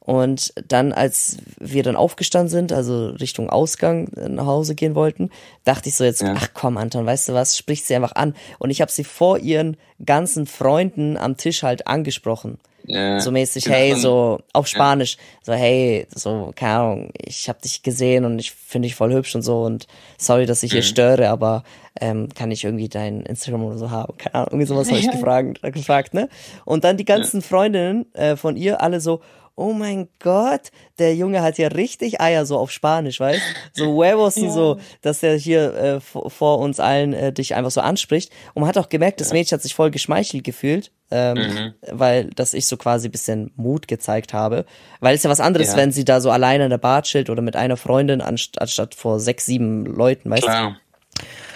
Und 0.07 0.55
dann, 0.69 0.93
als 0.93 1.37
wir 1.59 1.83
dann 1.83 1.97
aufgestanden 1.97 2.49
sind, 2.49 2.73
also 2.73 3.09
Richtung 3.09 3.51
Ausgang 3.51 4.09
äh, 4.17 4.29
nach 4.29 4.47
Hause 4.47 4.77
gehen 4.77 4.95
wollten, 4.95 5.31
dachte 5.65 5.89
ich 5.89 5.97
so 5.97 6.05
jetzt, 6.05 6.23
Ja. 6.23 6.35
ach 6.37 6.51
komm, 6.55 6.77
Anton, 6.77 7.05
weißt 7.05 7.29
du 7.29 7.35
was, 7.35 7.59
sprich 7.59 7.85
sie 7.85 7.97
einfach 7.97 8.15
an. 8.15 8.35
Und 8.61 8.71
ich 8.71 8.81
habe 8.81 8.91
sie 8.91 9.03
vor 9.03 9.39
ihren 9.39 9.77
ganzen 10.05 10.47
Freunden 10.47 11.17
am 11.17 11.37
Tisch 11.37 11.65
halt 11.65 11.89
angesprochen. 11.89 12.59
Ja, 12.89 13.19
so 13.19 13.33
mäßig, 13.33 13.65
genau. 13.65 13.77
hey, 13.77 13.95
so 13.97 14.39
auf 14.53 14.69
Spanisch, 14.69 15.17
so 15.43 15.53
hey, 15.53 16.07
so 16.15 16.53
keine 16.55 16.73
Ahnung, 16.75 17.11
ich 17.19 17.49
habe 17.49 17.61
dich 17.61 17.83
gesehen 17.83 18.25
und 18.25 18.39
ich 18.39 18.53
finde 18.53 18.87
dich 18.87 18.95
voll 18.95 19.13
hübsch 19.13 19.35
und 19.35 19.43
so 19.43 19.63
und 19.63 19.89
sorry, 20.19 20.47
dass 20.47 20.63
ich 20.63 20.71
hier 20.71 20.83
störe, 20.83 21.29
aber 21.31 21.65
ähm, 22.01 22.29
kann 22.33 22.53
ich 22.53 22.63
irgendwie 22.63 22.89
dein 22.89 23.23
Instagram 23.23 23.65
oder 23.65 23.79
so 23.79 23.91
haben? 23.91 24.17
Keine 24.19 24.35
Ahnung, 24.37 24.49
irgendwie 24.53 24.67
sowas 24.67 24.89
habe 24.89 25.01
ich 25.01 25.11
gefragt, 25.11 25.61
gefragt, 25.63 26.15
ne? 26.15 26.29
Und 26.65 26.85
dann 26.85 26.97
die 26.97 27.05
ganzen 27.05 27.43
Freundinnen 27.43 28.07
äh, 28.15 28.37
von 28.37 28.55
ihr 28.57 28.81
alle 28.81 29.01
so, 29.01 29.21
oh 29.57 29.73
mein 29.73 30.09
Gott, 30.21 30.71
der 30.99 31.15
Junge 31.17 31.43
hat 31.43 31.57
ja 31.59 31.69
richtig 31.69 32.21
Eier, 32.21 32.45
so 32.45 32.59
auf 32.59 32.71
Spanisch, 32.71 33.19
weißt 33.21 33.41
So 33.73 33.95
huevos 33.95 34.37
und 34.37 34.51
so, 34.51 34.79
dass 35.01 35.23
er 35.23 35.37
hier 35.37 35.75
äh, 35.75 36.01
vor, 36.01 36.59
uns 36.59 36.79
allen 36.79 37.15
äh, 37.15 37.33
dich 37.33 37.55
einfach 37.55 37.71
so 37.71 37.81
anspricht. 37.81 38.31
Und 38.55 38.61
man 38.61 38.69
hat 38.69 38.77
auch 38.79 38.91
gemerkt, 38.91 39.21
das 39.21 39.33
Mädchen 39.33 39.57
hat 39.57 39.63
sich 39.63 39.75
voll 39.75 39.91
geschmeichelt 39.91 40.45
gefühlt, 40.45 40.93
ähm, 41.11 41.73
weil, 41.91 42.27
dass 42.31 42.53
ich 42.53 42.67
so 42.67 42.77
quasi 42.77 43.09
bisschen 43.09 43.51
Mut 43.57 43.89
gezeigt 43.89 44.35
habe. 44.35 44.67
Weil 45.01 45.15
es 45.15 45.23
ja 45.23 45.31
was 45.31 45.41
anderes, 45.41 45.73
Ja. 45.73 45.77
wenn 45.79 45.91
sie 45.91 46.05
da 46.05 46.21
so 46.21 46.31
alleine 46.31 46.65
in 46.65 46.71
der 46.71 46.79
Bar 46.79 47.03
chillt 47.03 47.31
oder 47.31 47.41
mit 47.43 47.57
einer 47.57 47.79
Freundin 47.79 48.21
anst 48.21 48.61
anstatt 48.61 48.95
vor 48.95 49.21
sechs, 49.21 49.47
sieben 49.47 49.87
Leuten, 49.87 50.31
weißt 50.31 50.43
du? 50.43 50.47
Klar. 50.49 50.77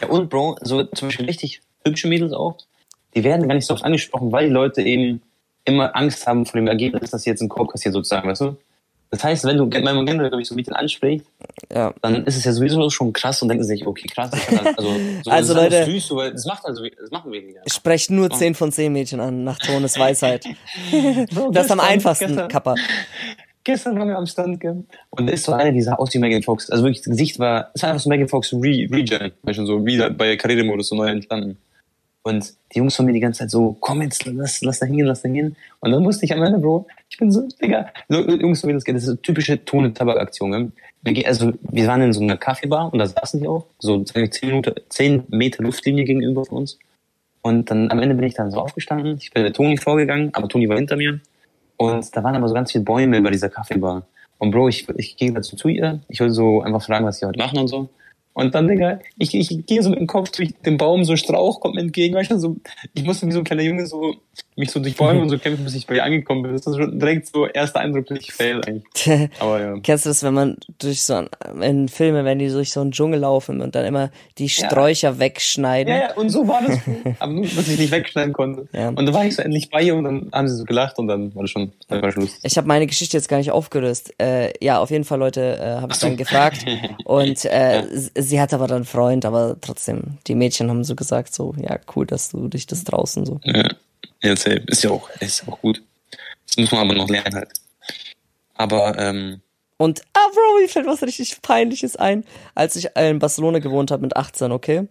Ja, 0.01 0.09
und 0.09 0.31
Bro, 0.31 0.57
so 0.63 0.83
zum 0.85 1.09
Beispiel 1.09 1.27
richtig 1.27 1.61
hübsche 1.87 2.09
Mädels 2.09 2.33
auch, 2.33 2.57
die 3.15 3.25
werden 3.25 3.47
gar 3.47 3.55
nicht 3.55 3.67
so 3.67 3.75
oft 3.75 3.85
angesprochen, 3.85 4.33
weil 4.33 4.47
die 4.47 4.53
Leute 4.53 4.81
eben 4.83 5.21
immer 5.65 5.95
Angst 5.97 6.27
haben 6.27 6.47
vor 6.47 6.59
dem 6.61 6.67
Ergebnis, 6.69 7.11
dass 7.11 7.23
sie 7.23 7.31
jetzt 7.31 7.41
einen 7.41 7.49
Korb 7.49 7.71
kassiert 7.71 7.95
sozusagen, 7.95 8.29
weißt 8.29 8.41
du? 8.43 8.57
Das 9.13 9.25
heißt, 9.25 9.45
wenn 9.45 9.57
du, 9.59 9.69
wenn 9.73 9.83
man 9.83 10.07
generell, 10.07 10.29
glaube 10.29 10.41
ich, 10.43 10.47
so 10.47 10.55
Mädchen 10.55 10.73
anspricht, 10.75 11.25
Ja. 11.75 11.93
dann 12.01 12.25
ist 12.27 12.37
es 12.37 12.45
ja 12.45 12.53
sowieso 12.53 12.89
schon 12.91 13.13
krass 13.13 13.43
und 13.43 13.49
denken 13.49 13.65
sich, 13.65 13.85
okay, 13.85 14.07
krass, 14.07 14.31
das, 14.31 14.49
also, 14.79 14.89
so, 15.25 15.31
Also, 15.33 15.55
Leute- 15.55 15.85
süß, 15.85 16.07
so, 16.07 16.17
weil 16.17 16.31
das 16.31 16.47
macht 16.47 16.65
also, 16.65 16.85
das 16.85 17.11
machen 17.11 17.33
weniger. 17.33 17.61
Sprecht 17.67 18.11
nur 18.11 18.31
10 18.31 18.55
von 18.55 18.71
10 18.71 18.93
Mädchen 18.93 19.19
an, 19.19 19.43
nach 19.43 19.59
Tones 19.59 19.99
Weisheit. 19.99 20.45
Das 21.53 21.67
ist 21.67 21.73
am 21.73 21.81
einfachsten, 21.81 22.29
gestern- 22.29 22.49
Kappa. 22.49 22.75
Gestern 23.65 23.99
waren 23.99 24.09
wir 24.09 24.17
am 24.17 24.27
Stand, 24.27 24.59
gell? 24.61 24.85
Und 25.11 25.27
da 25.27 25.33
ist 25.35 25.45
so 25.45 25.53
eine, 25.53 25.73
die 25.73 25.83
sah 25.83 25.95
aus 25.95 26.15
wie 26.15 26.19
Megan 26.19 26.43
Fox. 26.43 26.71
Also 26.71 26.83
wirklich, 26.85 27.03
das 27.03 27.11
Gesicht 27.11 27.39
war, 27.39 27.71
es 27.75 27.83
war 27.83 27.91
einfach 27.91 28.03
so 28.03 28.09
Megan 28.09 28.27
Fox 28.29 28.53
Re 28.55 28.61
Regen, 28.91 29.33
weißt 29.43 29.59
du, 29.59 29.67
so 29.67 29.85
wieder 29.85 30.09
bei 30.11 30.37
Karrieremodus 30.37 30.89
so 30.89 30.95
neu 30.97 31.09
entstanden. 31.09 31.59
Und 32.23 32.53
die 32.75 32.79
Jungs 32.79 32.97
von 32.97 33.07
mir 33.07 33.13
die 33.13 33.21
ganze 33.21 33.41
Zeit 33.41 33.51
so, 33.51 33.77
komm 33.81 34.03
jetzt, 34.03 34.27
lass, 34.27 34.61
lass 34.61 34.79
da 34.79 34.87
hingehen, 34.87 35.07
lass 35.07 35.23
da 35.23 35.29
hingehen. 35.29 35.57
Und 35.81 35.91
dann 35.91 36.03
musste 36.03 36.27
ich 36.27 36.33
am 36.35 36.43
Ende, 36.43 36.59
Bro, 36.59 36.87
ich 37.09 37.17
bin 37.17 37.31
so, 37.31 37.49
Digga, 37.63 37.91
Lo- 38.09 38.29
Jungs 38.29 38.61
von 38.61 38.69
mir, 38.69 38.75
das 38.75 38.85
geht, 38.85 38.95
das 38.95 39.05
ist 39.05 39.09
so 39.09 39.15
typische 39.17 39.65
Ton- 39.65 39.87
und 39.87 39.97
Tabakaktion, 39.97 40.53
gell? 40.53 40.73
Wir 41.03 41.15
gehen, 41.15 41.27
also, 41.27 41.53
wir 41.63 41.87
waren 41.87 42.03
in 42.03 42.13
so 42.13 42.21
einer 42.21 42.37
Kaffeebar 42.37 42.93
und 42.93 42.99
da 42.99 43.07
saßen 43.07 43.41
die 43.41 43.49
auch, 43.49 43.65
so 43.79 44.05
sag 44.05 44.23
ich, 44.23 44.33
zehn, 44.33 44.51
Minuten, 44.51 44.75
zehn 44.91 45.25
Meter 45.29 45.63
Luftlinie 45.63 46.05
gegenüber 46.05 46.45
von 46.45 46.59
uns. 46.59 46.79
Und 47.41 47.71
dann 47.71 47.91
am 47.91 48.01
Ende 48.01 48.15
bin 48.15 48.25
ich 48.25 48.35
dann 48.35 48.51
so 48.51 48.61
aufgestanden, 48.61 49.17
ich 49.17 49.31
bin 49.31 49.45
mit 49.45 49.57
Toni 49.57 49.79
vorgegangen, 49.79 50.29
aber 50.35 50.47
Toni 50.47 50.69
war 50.69 50.77
hinter 50.77 50.97
mir. 50.97 51.21
Und 51.79 52.15
da 52.15 52.23
waren 52.23 52.37
aber 52.37 52.49
so 52.49 52.55
ganz 52.55 52.71
viele 52.73 52.85
Bäume 52.85 53.23
bei 53.23 53.31
dieser 53.31 53.49
Kaffeebar. 53.49 54.07
Und 54.37 54.51
Bro, 54.51 54.69
ich, 54.69 54.87
ich 54.97 55.17
gehe 55.17 55.33
dazu 55.33 55.57
zu 55.57 55.69
ihr. 55.69 56.01
Ich 56.09 56.21
wollte 56.21 56.35
so 56.35 56.61
einfach 56.61 56.83
fragen, 56.83 57.07
was 57.07 57.19
sie 57.19 57.25
heute 57.27 57.39
machen 57.39 57.59
und 57.59 57.69
so. 57.69 57.89
Und 58.33 58.55
dann, 58.55 58.69
Digga, 58.69 59.01
ich, 59.19 59.35
ich 59.35 59.67
gehe 59.67 59.83
so 59.83 59.91
mit 59.91 59.99
dem 59.99 60.07
Kopf 60.07 60.31
durch 60.31 60.55
den 60.65 60.77
Baum, 60.77 61.05
so 61.05 61.17
Strauch 61.17 61.61
kommt 61.61 61.75
mir 61.75 61.81
entgegen, 61.81 62.15
weißt 62.15 62.31
du, 62.31 62.39
so, 62.39 62.57
ich 62.95 63.05
musste 63.05 63.27
wie 63.27 63.33
so 63.33 63.39
ein 63.41 63.45
kleiner 63.45 63.63
Junge 63.63 63.87
so, 63.87 64.15
mich 64.61 64.71
so 64.71 64.79
durch 64.79 64.97
Bäume 64.97 65.21
und 65.21 65.29
so 65.31 65.39
kämpfen, 65.39 65.65
bis 65.65 65.75
ich 65.75 65.87
bei 65.87 65.97
ihr 65.97 66.05
angekommen 66.05 66.43
bin. 66.43 66.53
Das 66.53 66.65
ist 66.67 66.77
schon 66.77 66.99
direkt 67.01 67.27
so 67.27 67.47
erster 67.47 67.81
Eindruck, 67.81 68.09
richtig 68.11 68.33
fail 68.33 68.61
eigentlich. 68.65 69.31
Aber 69.41 69.61
ja. 69.61 69.75
Kennst 69.83 70.05
du 70.05 70.11
das, 70.11 70.23
wenn 70.23 70.35
man 70.35 70.57
durch 70.79 71.03
so 71.03 71.15
ein, 71.15 71.29
in 71.63 71.89
Filmen, 71.89 72.25
wenn 72.25 72.39
die 72.39 72.49
durch 72.49 72.71
so 72.73 72.81
einen 72.81 72.93
Dschungel 72.93 73.21
laufen 73.21 73.61
und 73.61 73.75
dann 73.75 73.85
immer 73.85 74.11
die 74.39 74.49
Sträucher 74.49 75.19
wegschneiden? 75.19 75.93
Ja, 75.93 76.01
ja, 76.01 76.15
und 76.15 76.29
so 76.31 76.47
war 76.47 76.63
das. 76.65 76.79
Aber 77.19 77.33
nur, 77.33 77.45
dass 77.47 77.67
ich 77.69 77.79
nicht 77.79 77.91
wegschneiden 77.91 78.33
konnte. 78.33 78.69
Ja. 78.73 78.89
Und 78.91 78.97
dann 79.07 79.13
war 79.15 79.25
ich 79.25 79.35
so 79.35 79.43
endlich 79.43 79.71
bei 79.71 79.83
ihr 79.83 79.97
und 79.97 80.05
dann 80.05 80.31
haben 80.33 80.47
sie 80.49 80.57
so 80.57 80.65
gelacht 80.65 80.99
und 80.99 81.09
dann 81.09 81.35
war 81.35 81.43
das 81.43 81.51
schon, 81.51 81.73
dann 81.89 82.03
war 82.03 82.13
Schluss. 82.13 82.39
Ich 82.43 82.57
habe 82.57 82.69
meine 82.69 82.87
Geschichte 82.87 83.17
jetzt 83.17 83.29
gar 83.29 83.39
nicht 83.39 83.51
aufgelöst. 83.51 84.15
Äh, 84.21 84.53
ja, 84.65 84.79
auf 84.79 84.91
jeden 84.91 85.05
Fall, 85.05 85.19
Leute, 85.19 85.59
äh, 85.59 85.81
habe 85.81 85.93
ich 85.93 85.99
dann 85.99 86.17
gefragt. 86.17 86.65
Und 87.05 87.45
äh, 87.47 87.81
s- 87.81 88.13
sie 88.17 88.41
hat 88.41 88.53
aber 88.55 88.67
dann 88.67 88.77
einen 88.77 88.85
Freund, 88.85 89.25
aber 89.25 89.57
trotzdem, 89.61 90.19
die 90.27 90.35
Mädchen 90.35 90.69
haben 90.71 90.85
so 90.85 90.95
gesagt, 90.95 91.35
so, 91.35 91.55
ja, 91.61 91.79
cool, 91.97 92.07
dass 92.07 92.31
du 92.31 92.49
dich 92.49 92.67
das 92.67 92.85
draußen 92.85 93.25
so. 93.27 93.41
Ja, 93.45 93.69
ja 94.23 94.37
safe. 94.37 94.63
ist 94.67 94.83
ja 94.83 94.91
auch, 94.91 95.09
ist 95.21 95.43
ja 95.47 95.53
auch 95.53 95.61
gut. 95.61 95.83
Das 96.47 96.57
muss 96.57 96.73
man 96.73 96.81
aber 96.83 96.95
noch 96.95 97.09
lernen 97.09 97.35
halt. 97.35 97.53
Aber, 98.55 98.99
ähm, 98.99 99.41
Und, 99.79 100.03
ah, 100.13 100.29
Bro, 100.35 100.61
mir 100.61 100.69
fällt 100.69 100.87
was 100.87 101.03
richtig 101.03 101.41
Peinliches 101.41 101.97
ein. 101.97 102.25
Als 102.55 102.77
ich 102.77 102.89
in 102.97 103.19
Barcelona 103.19 103.61
gewohnt 103.61 103.91
habe 103.91 104.03
mit 104.03 104.15
18, 104.17 104.53
okay? 104.53 104.89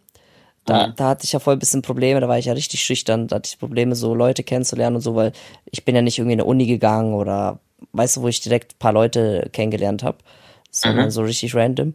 Da, 0.66 0.88
Mhm. 0.88 0.94
da 0.96 1.10
hatte 1.10 1.26
ich 1.26 1.32
ja 1.32 1.40
voll 1.40 1.54
ein 1.56 1.60
bisschen 1.60 1.82
Probleme, 1.84 2.20
da 2.20 2.28
war 2.28 2.40
ich 2.40 2.46
ja 2.46 2.54
richtig 2.54 2.82
schüchtern, 2.82 3.28
da 3.28 3.36
hatte 3.38 3.48
ich 3.48 3.60
Probleme, 3.60 3.96
so 3.96 4.14
Leute 4.16 4.44
kennenzulernen 4.44 4.96
und 4.98 5.02
so, 5.02 5.16
weil 5.16 5.32
ich 5.66 5.86
bin 5.86 5.96
ja 5.96 6.02
nicht 6.02 6.18
irgendwie 6.18 6.34
in 6.34 6.40
eine 6.42 6.50
Uni 6.50 6.66
gegangen 6.66 7.14
oder, 7.14 7.60
weißt 7.94 8.18
du, 8.18 8.22
wo 8.24 8.28
ich 8.28 8.42
direkt 8.42 8.74
ein 8.74 8.80
paar 8.80 8.94
Leute 8.94 9.50
kennengelernt 9.54 10.04
habe, 10.04 10.18
sondern 10.72 11.12
so 11.12 11.22
richtig 11.22 11.54
random. 11.56 11.94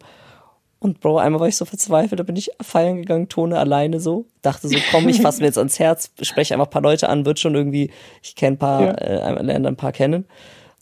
Und 0.85 1.01
Bro, 1.01 1.17
einmal 1.17 1.41
war 1.41 1.49
ich 1.49 1.57
so 1.57 1.65
verzweifelt, 1.65 2.21
da 2.21 2.25
bin 2.25 2.37
ich 2.37 2.51
feiern 2.61 2.97
gegangen, 2.99 3.31
Tone 3.31 3.59
alleine 3.59 4.01
so. 4.01 4.27
Dachte 4.43 4.69
so, 4.69 4.77
komm, 4.91 5.09
ich 5.09 5.23
fasse 5.23 5.41
mir 5.41 5.47
jetzt 5.47 5.57
ans 5.57 5.79
Herz, 5.79 6.11
spreche 6.21 6.53
einfach 6.53 6.67
ein 6.67 6.71
paar 6.71 6.83
Leute 6.83 7.09
an, 7.09 7.25
wird 7.25 7.41
schon 7.41 7.55
irgendwie, 7.55 7.91
ich 8.23 8.37
kenne 8.37 8.57
ein 8.57 8.59
paar, 8.59 8.83
Ja. 8.83 8.91
äh, 8.93 9.43
lerne 9.43 9.69
ein 9.69 9.77
paar 9.77 9.93
kennen. 9.93 10.27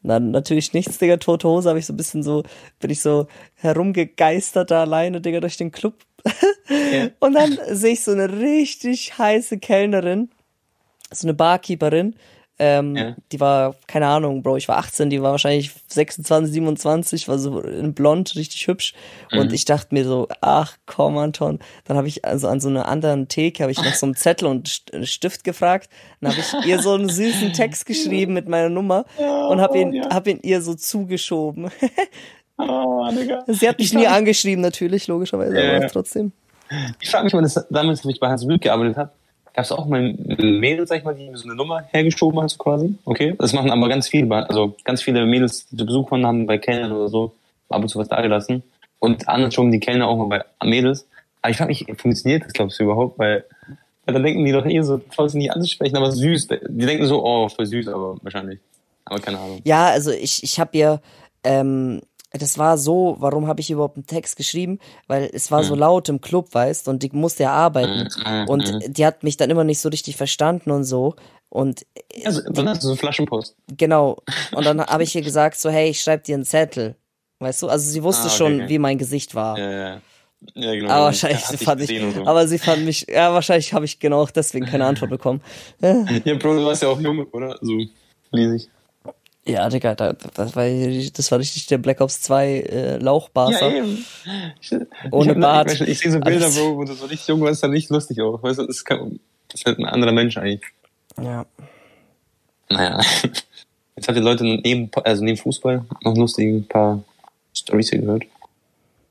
Und 0.02 0.08
dann 0.08 0.32
natürlich 0.32 0.72
nichts, 0.72 0.98
Digga, 0.98 1.18
tote 1.18 1.46
Hose, 1.46 1.68
habe 1.68 1.78
ich 1.78 1.86
so 1.86 1.92
ein 1.92 1.96
bisschen 1.96 2.24
so, 2.24 2.42
bin 2.80 2.90
ich 2.90 3.00
so 3.00 3.28
herumgegeistert 3.54 4.72
da 4.72 4.80
alleine, 4.80 5.20
Digga, 5.20 5.38
durch 5.38 5.56
den 5.56 5.70
Club. 5.70 5.94
Und 7.20 7.34
dann 7.34 7.56
sehe 7.70 7.92
ich 7.92 8.02
so 8.02 8.10
eine 8.10 8.40
richtig 8.40 9.16
heiße 9.18 9.58
Kellnerin, 9.58 10.30
so 11.12 11.28
eine 11.28 11.34
Barkeeperin, 11.34 12.16
ähm, 12.58 12.94
Ja. 12.96 13.16
die 13.32 13.40
war, 13.40 13.74
keine 13.86 14.06
Ahnung, 14.06 14.42
Bro, 14.42 14.56
ich 14.58 14.68
war 14.68 14.78
18, 14.78 15.10
die 15.10 15.20
war 15.22 15.32
wahrscheinlich 15.32 15.70
26, 15.88 16.52
27, 16.52 17.28
war 17.28 17.38
so 17.38 17.60
in 17.60 17.94
blond, 17.94 18.36
richtig 18.36 18.66
hübsch. 18.66 18.94
Und 19.32 19.52
ich 19.52 19.64
dachte 19.64 19.94
mir 19.94 20.04
so, 20.04 20.28
ach 20.40 20.76
komm, 20.86 21.16
Anton. 21.18 21.58
Dann 21.84 21.96
habe 21.96 22.08
ich 22.08 22.24
also 22.24 22.48
an 22.48 22.60
so 22.60 22.68
einer 22.68 22.86
anderen 22.86 23.28
Theke, 23.28 23.62
habe 23.62 23.72
ich 23.72 23.78
nach 23.82 23.94
so 23.94 24.06
einem 24.06 24.14
Zettel 24.16 24.46
und 24.48 24.82
einen 24.92 25.06
Stift 25.06 25.44
gefragt. 25.44 25.88
Dann 26.20 26.30
habe 26.32 26.40
ich 26.40 26.66
ihr 26.66 26.78
so 26.80 26.92
einen 26.92 27.08
süßen 27.08 27.52
Text 27.52 27.86
geschrieben 27.86 28.34
mit 28.34 28.48
meiner 28.48 28.68
Nummer 28.68 29.04
und 29.18 29.60
habe 29.60 29.78
ihn, 29.78 29.92
ja. 29.94 30.10
hab 30.10 30.26
ihn 30.28 30.38
ihr 30.42 30.60
so 30.62 30.74
zugeschoben. 30.74 31.70
oh, 32.58 33.08
Digga. 33.10 33.44
Sie 33.46 33.68
hat 33.68 33.78
mich 33.78 33.88
Ich 33.88 33.94
nie 33.94 34.06
angeschrieben, 34.06 34.62
natürlich, 34.62 35.06
logischerweise, 35.08 35.56
Ja, 35.58 35.70
aber 35.76 35.82
ja. 35.82 35.88
trotzdem. 35.88 36.32
Ich 37.00 37.10
frage 37.10 37.24
mich 37.24 37.32
mal, 37.34 37.42
das, 37.42 37.66
damals, 37.70 38.00
als 38.04 38.14
ich 38.14 38.20
bei 38.20 38.28
Hans 38.28 38.46
Blüt 38.46 38.62
gearbeitet 38.62 38.96
habe, 38.96 39.10
gab 39.54 39.64
es 39.64 39.72
auch 39.72 39.86
mal 39.86 40.14
Mädels, 40.38 40.88
sag 40.88 40.98
ich 40.98 41.04
mal, 41.04 41.14
die 41.14 41.30
so 41.34 41.44
eine 41.44 41.54
Nummer 41.54 41.82
hergeschoben 41.90 42.48
so 42.48 42.56
quasi. 42.56 42.94
Okay. 43.04 43.34
Das 43.38 43.52
machen 43.52 43.70
aber 43.70 43.88
ganz 43.88 44.08
viele, 44.08 44.48
also 44.48 44.76
ganz 44.84 45.02
viele 45.02 45.26
Mädels, 45.26 45.66
die 45.68 45.76
zu 45.76 45.86
Besuch 45.86 46.10
waren, 46.10 46.26
haben 46.26 46.46
bei 46.46 46.58
Kellnern 46.58 46.92
oder 46.92 47.08
so 47.08 47.32
ab 47.68 47.82
und 47.82 47.88
zu 47.88 47.98
was 47.98 48.08
da 48.08 48.20
gelassen. 48.20 48.62
Und 48.98 49.28
andersrum 49.28 49.70
die 49.70 49.80
Kellner 49.80 50.08
auch 50.08 50.16
mal 50.16 50.44
bei 50.60 50.68
Mädels. 50.68 51.06
Aber 51.40 51.50
ich 51.50 51.56
frage 51.56 51.68
mich, 51.68 51.84
funktioniert 51.98 52.44
das, 52.44 52.52
glaubst 52.52 52.78
du 52.78 52.84
überhaupt? 52.84 53.18
Weil, 53.18 53.44
weil 54.04 54.14
dann 54.14 54.22
denken 54.22 54.44
die 54.44 54.52
doch 54.52 54.64
eh 54.64 54.80
so, 54.82 54.98
traust 54.98 55.32
sie 55.32 55.38
nicht 55.38 55.50
anzusprechen, 55.50 55.96
aber 55.96 56.12
süß. 56.12 56.46
Die 56.46 56.86
denken 56.86 57.06
so, 57.06 57.24
oh, 57.24 57.48
voll 57.48 57.66
süß, 57.66 57.88
aber 57.88 58.16
wahrscheinlich. 58.22 58.60
Aber 59.04 59.18
keine 59.18 59.38
Ahnung. 59.38 59.60
Ja, 59.64 59.88
also 59.88 60.12
ich, 60.12 60.44
ich 60.44 60.60
habe 60.60 60.76
ihr, 60.76 61.00
ähm, 61.44 62.00
das 62.32 62.58
war 62.58 62.78
so, 62.78 63.16
warum 63.18 63.46
habe 63.46 63.60
ich 63.60 63.70
überhaupt 63.70 63.96
einen 63.96 64.06
Text 64.06 64.36
geschrieben? 64.36 64.78
Weil 65.06 65.30
es 65.32 65.50
war 65.50 65.62
so 65.64 65.74
laut 65.74 66.08
im 66.08 66.20
Club, 66.20 66.48
weißt, 66.54 66.88
und 66.88 67.02
die 67.02 67.10
musste 67.12 67.44
ja 67.44 67.52
arbeiten. 67.52 68.08
Mhm, 68.24 68.48
Und 68.48 68.80
die 68.96 69.04
hat 69.06 69.22
mich 69.22 69.36
dann 69.36 69.50
immer 69.50 69.64
nicht 69.64 69.80
so 69.80 69.88
richtig 69.88 70.16
verstanden 70.16 70.70
und 70.70 70.84
so. 70.84 71.14
Und 71.48 71.84
Also, 72.24 72.40
dann 72.50 72.68
hast 72.68 72.82
du 72.82 72.88
so 72.88 72.96
Flaschenpost. 72.96 73.54
genau, 73.76 74.16
und 74.54 74.64
dann 74.64 74.80
habe 74.86 75.02
ich 75.02 75.14
ihr 75.14 75.20
gesagt, 75.22 75.58
so, 75.58 75.68
hey, 75.68 75.90
ich 75.90 76.00
schreib 76.00 76.24
dir 76.24 76.34
einen 76.36 76.44
Zettel. 76.46 76.96
Weißt 77.40 77.60
du? 77.62 77.68
Also 77.68 77.90
sie 77.90 78.02
wusste 78.02 78.22
Ah, 78.22 78.26
okay, 78.28 78.36
schon, 78.36 78.54
okay. 78.60 78.68
wie 78.68 78.78
mein 78.78 78.98
Gesicht 78.98 79.34
war. 79.34 79.58
Ja, 79.58 79.70
ja. 79.70 80.00
Ja, 80.54 80.72
genau. 80.74 80.90
Aber 80.90 81.04
wahrscheinlich 81.04 81.42
dich 81.46 81.62
fand 81.62 81.80
ich, 81.82 82.00
so. 82.14 82.24
aber 82.26 82.48
sie 82.48 82.58
fand 82.58 82.84
mich, 82.84 83.06
ja, 83.08 83.32
wahrscheinlich 83.32 83.72
habe 83.74 83.84
ich 83.84 84.00
genau 84.00 84.22
auch 84.22 84.30
deswegen 84.30 84.66
keine 84.66 84.86
Antwort 84.86 85.10
bekommen. 85.16 85.40
Ja, 85.80 86.34
Bro, 86.34 86.54
du 86.56 86.64
warst 86.64 86.82
ja 86.82 86.88
auch 86.88 87.00
jung, 87.00 87.24
oder? 87.30 87.56
So, 87.60 87.72
lese 88.32 88.56
ich. 88.56 88.68
Ja, 89.44 89.68
Digga, 89.68 89.96
da, 89.96 90.12
das, 90.12 90.54
war, 90.54 90.64
das 90.66 91.30
war 91.32 91.38
richtig 91.40 91.66
der 91.66 91.78
Black 91.78 92.00
Ops 92.00 92.20
2 92.22 92.46
äh, 92.48 92.96
Lauchbarser. 92.98 93.74
eben. 93.74 94.04
Ich, 94.60 94.72
Ohne 95.10 95.32
ich 95.32 95.40
Bart. 95.40 95.72
Ich, 95.72 95.80
ich 95.80 95.98
sehe 95.98 96.12
so 96.12 96.20
Bilder, 96.20 96.44
Alles. 96.44 96.56
Bro, 96.56 96.76
wo 96.76 96.84
du 96.84 96.92
so 96.92 97.06
richtig 97.06 97.26
jung 97.26 97.40
warst, 97.40 97.62
dann 97.62 97.72
nicht 97.72 97.90
lustig 97.90 98.20
auch. 98.20 98.40
Weißt 98.40 98.60
du, 98.60 98.66
das 98.66 98.76
ist, 98.76 98.84
kein, 98.84 99.18
das 99.48 99.60
ist 99.60 99.66
halt 99.66 99.78
ein 99.78 99.84
anderer 99.84 100.12
Mensch 100.12 100.36
eigentlich. 100.36 100.62
ja. 101.20 101.44
Naja. 102.68 103.00
Jetzt 103.96 104.08
habt 104.08 104.16
ihr 104.16 104.24
Leute 104.24 104.44
neben, 104.44 104.90
also 105.04 105.22
neben 105.22 105.36
Fußball 105.36 105.84
noch 106.02 106.16
lustige 106.16 106.56
ein 106.56 106.66
paar 106.66 107.04
Storys 107.54 107.90
hier 107.90 108.00
gehört. 108.00 108.24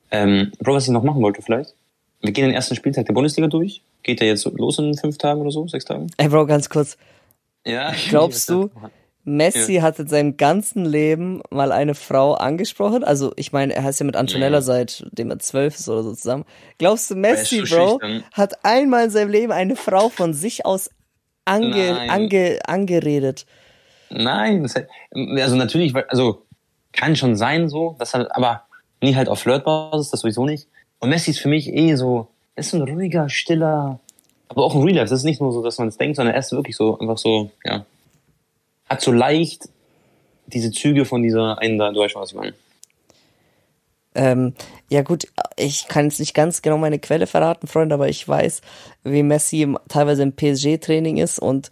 Ähm, 0.10 0.52
Bro, 0.60 0.74
was 0.74 0.86
ich 0.86 0.90
noch 0.90 1.04
machen 1.04 1.22
wollte 1.22 1.42
vielleicht. 1.42 1.76
Wir 2.22 2.32
gehen 2.32 2.46
den 2.46 2.54
ersten 2.56 2.76
Spieltag 2.76 3.06
der 3.06 3.14
Bundesliga 3.14 3.48
durch. 3.48 3.82
Geht 4.04 4.20
der 4.20 4.28
jetzt 4.28 4.46
los 4.46 4.80
in 4.80 4.98
fünf 4.98 5.18
Tagen 5.18 5.42
oder 5.42 5.52
so, 5.52 5.68
sechs 5.68 5.86
Tagen? 5.86 6.08
Ey, 6.18 6.30
Bro, 6.30 6.48
ganz 6.48 6.70
kurz. 6.70 6.98
Ja. 7.66 7.94
Glaubst 8.10 8.50
du, 8.50 8.72
Messi 9.24 9.76
hat 9.76 10.00
in 10.00 10.08
seinem 10.08 10.38
ganzen 10.38 10.86
Leben 10.86 11.42
mal 11.52 11.72
eine 11.72 11.94
Frau 11.96 12.34
angesprochen? 12.34 13.04
Also, 13.04 13.34
ich 13.36 13.52
meine, 13.52 13.74
er 13.76 13.84
heißt 13.84 14.00
ja 14.00 14.06
mit 14.06 14.16
Antonella 14.16 14.58
Ja. 14.58 14.62
seitdem 14.62 15.30
er 15.30 15.40
zwölf 15.40 15.76
ist 15.76 15.88
oder 15.90 16.04
so 16.04 16.14
zusammen. 16.14 16.46
Glaubst 16.78 17.12
du, 17.12 17.16
Messi, 17.16 17.64
so 17.66 17.76
Bro, 17.76 17.90
schüchtern. 18.02 18.24
hat 18.34 18.66
einmal 18.66 19.06
in 19.06 19.10
seinem 19.12 19.30
Leben 19.30 19.52
eine 19.52 19.76
Frau 19.76 20.10
von 20.10 20.34
sich 20.34 20.66
aus 20.66 20.90
ange, 21.46 21.70
Nein. 21.70 22.10
ange, 22.10 22.60
angeredet? 22.66 23.46
Nein, 24.10 24.68
also 25.14 25.56
natürlich, 25.56 25.96
also 26.10 26.42
kann 26.92 27.16
schon 27.16 27.36
sein 27.36 27.70
so, 27.70 27.96
das 28.00 28.14
halt, 28.14 28.30
aber 28.36 28.64
nie 29.02 29.16
halt 29.16 29.30
auf 29.30 29.40
Flirtbasis, 29.40 30.10
das 30.12 30.20
sowieso 30.22 30.46
nicht. 30.46 30.68
Und 31.00 31.10
Messi 31.10 31.32
ist 31.32 31.40
für 31.40 31.48
mich 31.48 31.68
eh 31.70 31.96
so, 31.96 32.28
ist 32.56 32.72
so 32.72 32.78
ein 32.78 32.84
ruhiger, 32.84 33.30
stiller, 33.30 34.00
aber 34.50 34.66
auch 34.66 34.76
ein 34.76 34.82
Real 34.84 34.96
Life. 34.98 35.10
Das 35.10 35.20
ist 35.20 35.24
nicht 35.24 35.40
nur 35.40 35.54
so, 35.54 35.64
dass 35.64 35.78
man 35.78 35.88
es 35.88 35.98
denkt, 35.98 36.18
sondern 36.18 36.36
er 36.36 36.40
ist 36.40 36.52
wirklich 36.52 36.76
so, 36.76 37.00
einfach 37.00 37.18
so, 37.18 37.52
ja, 37.64 37.86
hat 38.92 39.02
so 39.02 39.12
leicht 39.12 39.70
diese 40.48 40.72
Züge 40.72 41.06
von 41.06 41.24
dieser 41.24 41.58
einen 41.60 41.80
da, 41.80 41.92
du 41.92 42.00
weißt 42.02 42.16
was 42.16 42.32
ich 42.32 42.36
meine. 42.36 42.54
Ähm, 44.14 44.54
ja 44.90 45.04
gut, 45.04 45.26
ich 45.56 45.88
kann 45.88 46.06
jetzt 46.06 46.20
nicht 46.20 46.34
ganz 46.34 46.62
genau 46.62 46.78
meine 46.78 47.00
Quelle 47.00 47.28
verraten, 47.28 47.68
Freunde, 47.68 47.96
aber 47.96 48.10
ich 48.10 48.28
weiß, 48.28 48.60
wie 49.04 49.24
Messi 49.24 49.74
teilweise 49.88 50.24
im 50.24 50.34
PSG-Training 50.36 51.16
ist 51.16 51.40
und 51.40 51.70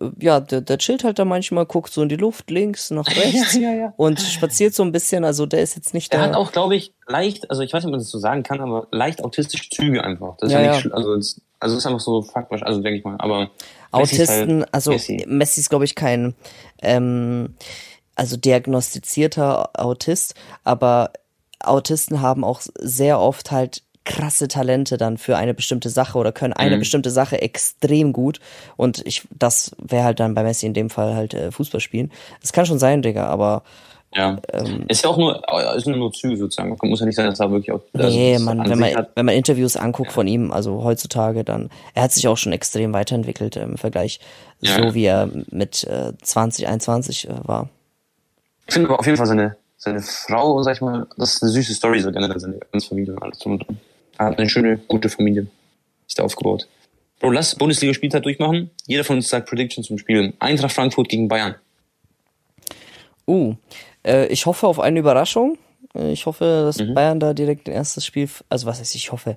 äh, 0.00 0.08
ja, 0.18 0.40
der, 0.40 0.62
der 0.62 0.78
chillt 0.78 1.04
halt 1.04 1.18
da 1.18 1.26
manchmal, 1.26 1.66
guckt 1.66 1.92
so 1.92 2.00
in 2.02 2.08
die 2.08 2.16
Luft, 2.16 2.50
links, 2.50 2.90
nach 2.90 3.06
rechts 3.16 3.54
ja, 3.56 3.60
ja, 3.60 3.74
ja. 3.74 3.94
und 3.98 4.20
spaziert 4.20 4.72
so 4.72 4.82
ein 4.82 4.92
bisschen, 4.92 5.26
also 5.26 5.44
der 5.44 5.60
ist 5.60 5.76
jetzt 5.76 5.92
nicht 5.92 6.10
Der 6.14 6.20
der... 6.20 6.28
hat 6.30 6.36
auch, 6.36 6.52
glaube 6.52 6.76
ich, 6.76 6.94
leicht, 7.06 7.50
also 7.50 7.60
ich 7.60 7.74
weiß 7.74 7.82
nicht, 7.82 7.88
ob 7.88 7.92
man 7.92 8.00
das 8.00 8.08
so 8.08 8.18
sagen 8.18 8.42
kann, 8.42 8.60
aber 8.60 8.86
leicht 8.90 9.22
autistische 9.22 9.68
Züge 9.68 10.02
einfach. 10.02 10.38
Das 10.38 10.48
ist 10.48 10.54
Ja, 10.54 10.74
nicht, 10.74 10.90
also 10.94 11.14
also 11.62 11.74
es 11.76 11.82
ist 11.82 11.86
einfach 11.86 12.00
so 12.00 12.22
faktisch, 12.22 12.62
also 12.62 12.80
denke 12.82 12.98
ich 12.98 13.04
mal, 13.04 13.16
aber 13.18 13.50
Autisten, 13.92 14.60
halt 14.62 14.74
also 14.74 14.90
Messi. 14.90 15.24
Messi 15.28 15.60
ist, 15.60 15.70
glaube 15.70 15.84
ich, 15.84 15.94
kein 15.94 16.34
ähm, 16.82 17.54
also 18.16 18.36
diagnostizierter 18.36 19.70
Autist, 19.78 20.34
aber 20.64 21.12
Autisten 21.60 22.20
haben 22.20 22.44
auch 22.44 22.60
sehr 22.78 23.20
oft 23.20 23.50
halt 23.52 23.82
krasse 24.04 24.48
Talente 24.48 24.96
dann 24.96 25.16
für 25.16 25.36
eine 25.36 25.54
bestimmte 25.54 25.88
Sache 25.88 26.18
oder 26.18 26.32
können 26.32 26.52
eine 26.52 26.74
Mhm. 26.76 26.80
bestimmte 26.80 27.10
Sache 27.10 27.40
extrem 27.40 28.12
gut 28.12 28.40
und 28.76 29.06
ich 29.06 29.22
das 29.30 29.70
wäre 29.78 30.02
halt 30.04 30.18
dann 30.18 30.34
bei 30.34 30.42
Messi 30.42 30.66
in 30.66 30.74
dem 30.74 30.90
Fall 30.90 31.14
halt 31.14 31.34
äh, 31.34 31.52
Fußball 31.52 31.80
spielen. 31.80 32.10
Das 32.40 32.52
kann 32.52 32.66
schon 32.66 32.80
sein, 32.80 33.02
Digga, 33.02 33.26
aber 33.28 33.62
Ja. 34.14 34.38
ähm, 34.52 34.84
ist 34.88 35.04
ja 35.04 35.10
auch 35.10 35.16
nur, 35.16 35.42
ist 35.74 35.86
nur, 35.86 35.96
nur 35.96 36.12
Züge 36.12 36.36
sozusagen. 36.36 36.76
Muss 36.82 37.00
ja 37.00 37.06
nicht 37.06 37.16
sein, 37.16 37.26
dass 37.26 37.40
er 37.40 37.50
wirklich 37.50 37.72
auch. 37.72 37.80
also 37.94 38.16
nee, 38.16 38.34
das 38.34 38.42
man, 38.42 38.60
an 38.60 38.70
wenn 38.70 38.78
man, 38.78 38.94
hat. 38.94 39.10
wenn 39.14 39.26
man 39.26 39.34
Interviews 39.34 39.76
anguckt 39.76 40.12
von 40.12 40.26
ihm, 40.26 40.52
also 40.52 40.84
heutzutage, 40.84 41.44
dann, 41.44 41.70
er 41.94 42.02
hat 42.02 42.12
sich 42.12 42.28
auch 42.28 42.36
schon 42.36 42.52
extrem 42.52 42.92
weiterentwickelt 42.92 43.56
im 43.56 43.78
Vergleich, 43.78 44.20
Ja, 44.60 44.76
so 44.76 44.82
ja. 44.82 44.94
wie 44.94 45.04
er 45.04 45.30
mit 45.50 45.84
äh, 45.84 46.12
2021 46.20 47.28
äh, 47.28 47.32
war. 47.44 47.70
Ich 48.66 48.74
finde 48.74 48.88
aber 48.88 49.00
auf 49.00 49.06
jeden 49.06 49.16
Fall 49.16 49.26
seine, 49.26 49.56
seine 49.78 50.02
Frau, 50.02 50.62
sag 50.62 50.74
ich 50.74 50.80
mal, 50.82 51.06
das 51.16 51.34
ist 51.34 51.42
eine 51.42 51.52
süße 51.52 51.74
Story, 51.74 52.00
so 52.00 52.12
generell 52.12 52.38
seine 52.38 52.58
ganze 52.70 52.88
Familie 52.88 53.14
und 53.14 53.22
alles 53.22 53.38
drum 53.38 53.52
und 53.52 53.66
dran. 53.66 53.78
Er 54.18 54.26
hat 54.26 54.38
eine 54.38 54.48
schöne, 54.48 54.78
gute 54.88 55.08
Familie. 55.08 55.46
Ist 56.06 56.18
da 56.18 56.24
aufgebaut. 56.24 56.68
Bro, 57.18 57.30
lass 57.30 57.54
Bundesliga-Spieltag 57.54 58.24
durchmachen. 58.24 58.70
Jeder 58.86 59.04
von 59.04 59.16
uns 59.16 59.28
sagt 59.28 59.48
Prediction 59.48 59.82
zum 59.84 59.96
Spiel. 59.96 60.34
Eintracht 60.38 60.72
Frankfurt 60.72 61.08
gegen 61.08 61.28
Bayern. 61.28 61.54
Uh, 63.26 63.54
äh, 64.06 64.26
ich 64.26 64.46
hoffe 64.46 64.66
auf 64.66 64.80
eine 64.80 64.98
Überraschung. 64.98 65.58
Äh, 65.94 66.12
Ich 66.12 66.26
hoffe, 66.26 66.44
dass 66.66 66.78
Mhm. 66.78 66.94
Bayern 66.94 67.20
da 67.20 67.34
direkt 67.34 67.68
ein 67.68 67.72
erstes 67.74 68.04
Spiel, 68.06 68.28
also 68.48 68.66
was 68.66 68.80
heißt, 68.80 68.94
ich 68.94 69.12
hoffe. 69.12 69.36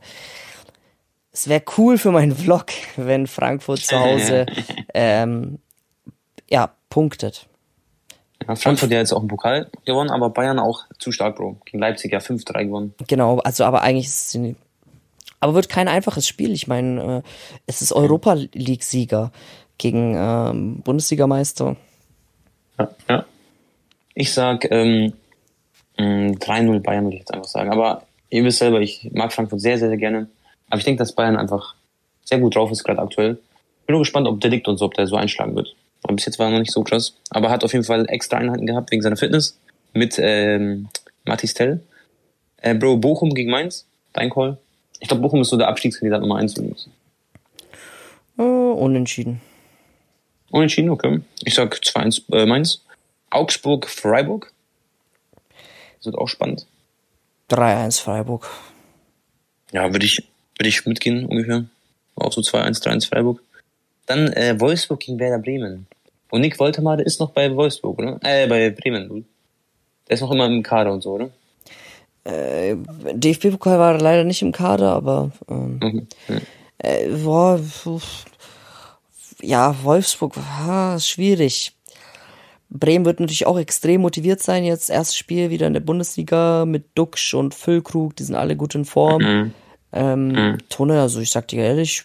Es 1.31 1.47
wäre 1.49 1.63
cool 1.77 1.97
für 1.97 2.11
meinen 2.11 2.35
Vlog, 2.35 2.67
wenn 2.95 3.27
Frankfurt 3.27 3.79
zu 3.79 3.99
Hause 3.99 4.45
ähm, 4.93 5.59
ja, 6.49 6.71
punktet. 6.89 7.47
Ja, 8.47 8.55
Frankfurt 8.55 8.91
ja 8.91 8.99
jetzt 8.99 9.11
auch 9.13 9.19
einen 9.19 9.27
Pokal 9.27 9.69
gewonnen, 9.85 10.11
aber 10.11 10.29
Bayern 10.29 10.59
auch 10.59 10.83
zu 10.99 11.11
stark, 11.11 11.37
Bro. 11.37 11.57
Gegen 11.65 11.79
Leipzig 11.79 12.11
ja 12.11 12.19
5-3 12.19 12.65
gewonnen. 12.65 12.93
Genau, 13.07 13.39
also 13.39 13.63
aber 13.63 13.81
eigentlich 13.81 14.05
ist 14.07 14.35
es 14.35 14.55
aber 15.39 15.53
wird 15.53 15.69
kein 15.69 15.87
einfaches 15.87 16.27
Spiel. 16.27 16.51
Ich 16.51 16.67
meine, 16.67 17.17
äh, 17.17 17.29
es 17.65 17.81
ist 17.81 17.91
Europa 17.91 18.33
League 18.53 18.83
Sieger 18.83 19.31
gegen 19.77 20.15
ähm, 20.15 20.81
Bundesligameister. 20.83 21.75
Ja, 22.79 22.89
ja. 23.09 23.25
Ich 24.15 24.33
sag 24.33 24.69
ähm, 24.71 25.13
mh, 25.97 26.37
3-0 26.39 26.79
Bayern, 26.79 27.03
würde 27.05 27.15
ich 27.17 27.21
jetzt 27.21 27.33
einfach 27.33 27.47
sagen. 27.47 27.71
Aber 27.71 28.03
ihr 28.29 28.43
wisst 28.43 28.59
selber, 28.59 28.81
ich 28.81 29.09
mag 29.13 29.31
Frankfurt 29.31 29.61
sehr, 29.61 29.77
sehr, 29.77 29.89
sehr 29.89 29.97
gerne. 29.97 30.27
Aber 30.69 30.79
ich 30.79 30.85
denke, 30.85 30.99
dass 30.99 31.13
Bayern 31.13 31.37
einfach 31.37 31.75
sehr 32.23 32.39
gut 32.39 32.55
drauf 32.55 32.71
ist, 32.71 32.83
gerade 32.83 33.01
aktuell. 33.01 33.37
Bin 33.85 33.93
nur 33.93 33.99
gespannt, 33.99 34.27
ob 34.27 34.41
Delikt 34.41 34.67
und 34.67 34.77
so, 34.77 34.85
ob 34.85 34.95
der 34.95 35.05
so 35.05 35.15
einschlagen 35.15 35.55
wird. 35.55 35.75
Aber 36.01 36.15
bis 36.15 36.25
jetzt 36.25 36.39
war 36.39 36.47
er 36.47 36.53
noch 36.53 36.59
nicht 36.59 36.71
so 36.71 36.83
krass. 36.83 37.13
Aber 37.29 37.49
hat 37.49 37.63
auf 37.63 37.73
jeden 37.73 37.85
Fall 37.85 38.05
extra 38.09 38.37
Einheiten 38.37 38.65
gehabt 38.65 38.91
wegen 38.91 39.01
seiner 39.01 39.17
Fitness. 39.17 39.59
Mit 39.93 40.15
ähm, 40.17 40.87
Matis 41.25 41.53
Tell. 41.53 41.81
Äh, 42.61 42.73
Bro, 42.73 42.97
Bochum 42.97 43.33
gegen 43.33 43.51
Mainz. 43.51 43.85
Dein 44.13 44.29
Call. 44.29 44.57
Ich 44.99 45.07
glaube, 45.07 45.21
Bochum 45.21 45.41
ist 45.41 45.49
so 45.49 45.57
der 45.57 45.67
Abstiegskandidat 45.67 46.21
Nummer 46.21 46.37
1 46.37 46.57
übrigens. 46.57 46.89
Äh, 48.37 48.41
unentschieden. 48.41 49.41
Unentschieden, 50.51 50.89
okay. 50.89 51.19
Ich 51.43 51.53
sag 51.53 51.75
2-1 51.75 52.33
äh, 52.33 52.45
Mainz. 52.45 52.84
Augsburg, 53.35 53.89
Freiburg. 53.89 54.51
Das 55.97 56.05
wird 56.07 56.17
auch 56.17 56.27
spannend. 56.27 56.65
3-1 57.49 58.01
Freiburg. 58.01 58.47
Ja, 59.71 59.91
würde 59.91 60.05
ich, 60.05 60.23
würde 60.57 60.69
ich 60.69 60.85
mitgehen 60.85 61.25
ungefähr. 61.25 61.65
Auch 62.15 62.31
so 62.31 62.41
2-1, 62.41 62.81
3-1 62.83 63.09
Freiburg. 63.09 63.41
Dann 64.05 64.31
äh, 64.33 64.59
Wolfsburg 64.59 64.99
gegen 65.01 65.19
Werder 65.19 65.39
Bremen. 65.39 65.87
Und 66.29 66.41
Nick 66.41 66.59
Woltermade 66.59 67.03
ist 67.03 67.19
noch 67.19 67.31
bei 67.31 67.53
Wolfsburg, 67.55 67.99
oder? 67.99 68.19
Äh, 68.23 68.47
bei 68.47 68.69
Bremen. 68.69 69.25
Der 70.07 70.13
ist 70.13 70.21
noch 70.21 70.31
immer 70.31 70.45
im 70.45 70.63
Kader 70.63 70.93
und 70.93 71.01
so, 71.01 71.11
oder? 71.13 71.29
Äh, 72.23 72.75
DFB-Pokal 73.13 73.77
war 73.77 73.99
leider 73.99 74.23
nicht 74.23 74.41
im 74.41 74.51
Kader, 74.51 74.93
aber 74.93 75.31
ähm, 75.49 75.79
Mhm. 75.81 76.07
Ja. 76.27 76.35
äh, 76.77 77.07
boah, 77.09 77.59
ja, 79.41 79.75
Wolfsburg, 79.83 80.35
ist 80.95 81.07
schwierig. 81.09 81.74
Bremen 82.69 83.05
wird 83.05 83.19
natürlich 83.19 83.45
auch 83.45 83.59
extrem 83.59 84.01
motiviert 84.01 84.41
sein, 84.41 84.63
jetzt 84.63 84.89
erstes 84.89 85.17
Spiel 85.17 85.49
wieder 85.49 85.67
in 85.67 85.73
der 85.73 85.81
Bundesliga 85.81 86.65
mit 86.65 86.85
Duxch 86.95 87.33
und 87.33 87.53
Füllkrug, 87.53 88.15
die 88.15 88.23
sind 88.23 88.35
alle 88.35 88.55
gut 88.55 88.75
in 88.75 88.85
Form. 88.85 89.21
Mhm. 89.21 89.51
Ähm, 89.93 90.57
Tone, 90.69 90.99
also 91.01 91.19
ich 91.21 91.31
sag 91.31 91.47
dir 91.47 91.63
ehrlich, 91.63 92.03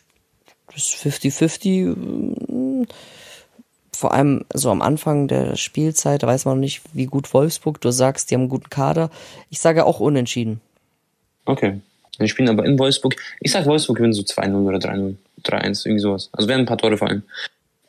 das 0.72 0.94
ist 0.94 1.06
50-50. 1.06 1.96
mm, 1.96 2.86
Vor 3.92 4.12
allem 4.12 4.44
so 4.54 4.70
am 4.70 4.82
Anfang 4.82 5.28
der 5.28 5.56
Spielzeit, 5.56 6.22
da 6.22 6.26
weiß 6.26 6.44
man 6.44 6.56
noch 6.56 6.60
nicht, 6.60 6.82
wie 6.92 7.06
gut 7.06 7.32
Wolfsburg, 7.34 7.80
du 7.80 7.90
sagst, 7.90 8.30
die 8.30 8.34
haben 8.34 8.42
einen 8.42 8.50
guten 8.50 8.70
Kader. 8.70 9.10
Ich 9.50 9.60
sage 9.60 9.84
auch 9.84 9.98
unentschieden. 9.98 10.60
Okay. 11.46 11.80
Die 12.20 12.28
spielen 12.28 12.50
aber 12.50 12.66
in 12.66 12.78
Wolfsburg. 12.78 13.16
Ich 13.40 13.50
sag 13.50 13.66
Wolfsburg 13.66 13.96
gewinnen 13.96 14.12
so 14.12 14.22
2-0 14.22 14.54
oder 14.66 14.78
3-0. 14.78 15.16
3-1, 15.42 15.86
irgendwie 15.86 16.00
sowas. 16.00 16.28
Also 16.32 16.48
werden 16.48 16.60
ein 16.60 16.66
paar 16.66 16.78
Tore 16.78 16.98
fallen. 16.98 17.22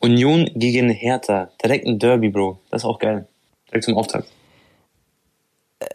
Union 0.01 0.49
gegen 0.55 0.89
Hertha. 0.89 1.49
Direkt 1.63 1.85
ein 1.87 1.99
Derby, 1.99 2.29
Bro. 2.29 2.59
Das 2.69 2.81
ist 2.81 2.85
auch 2.85 2.99
geil. 2.99 3.27
Direkt 3.69 3.85
zum 3.85 3.97
Auftakt. 3.97 4.27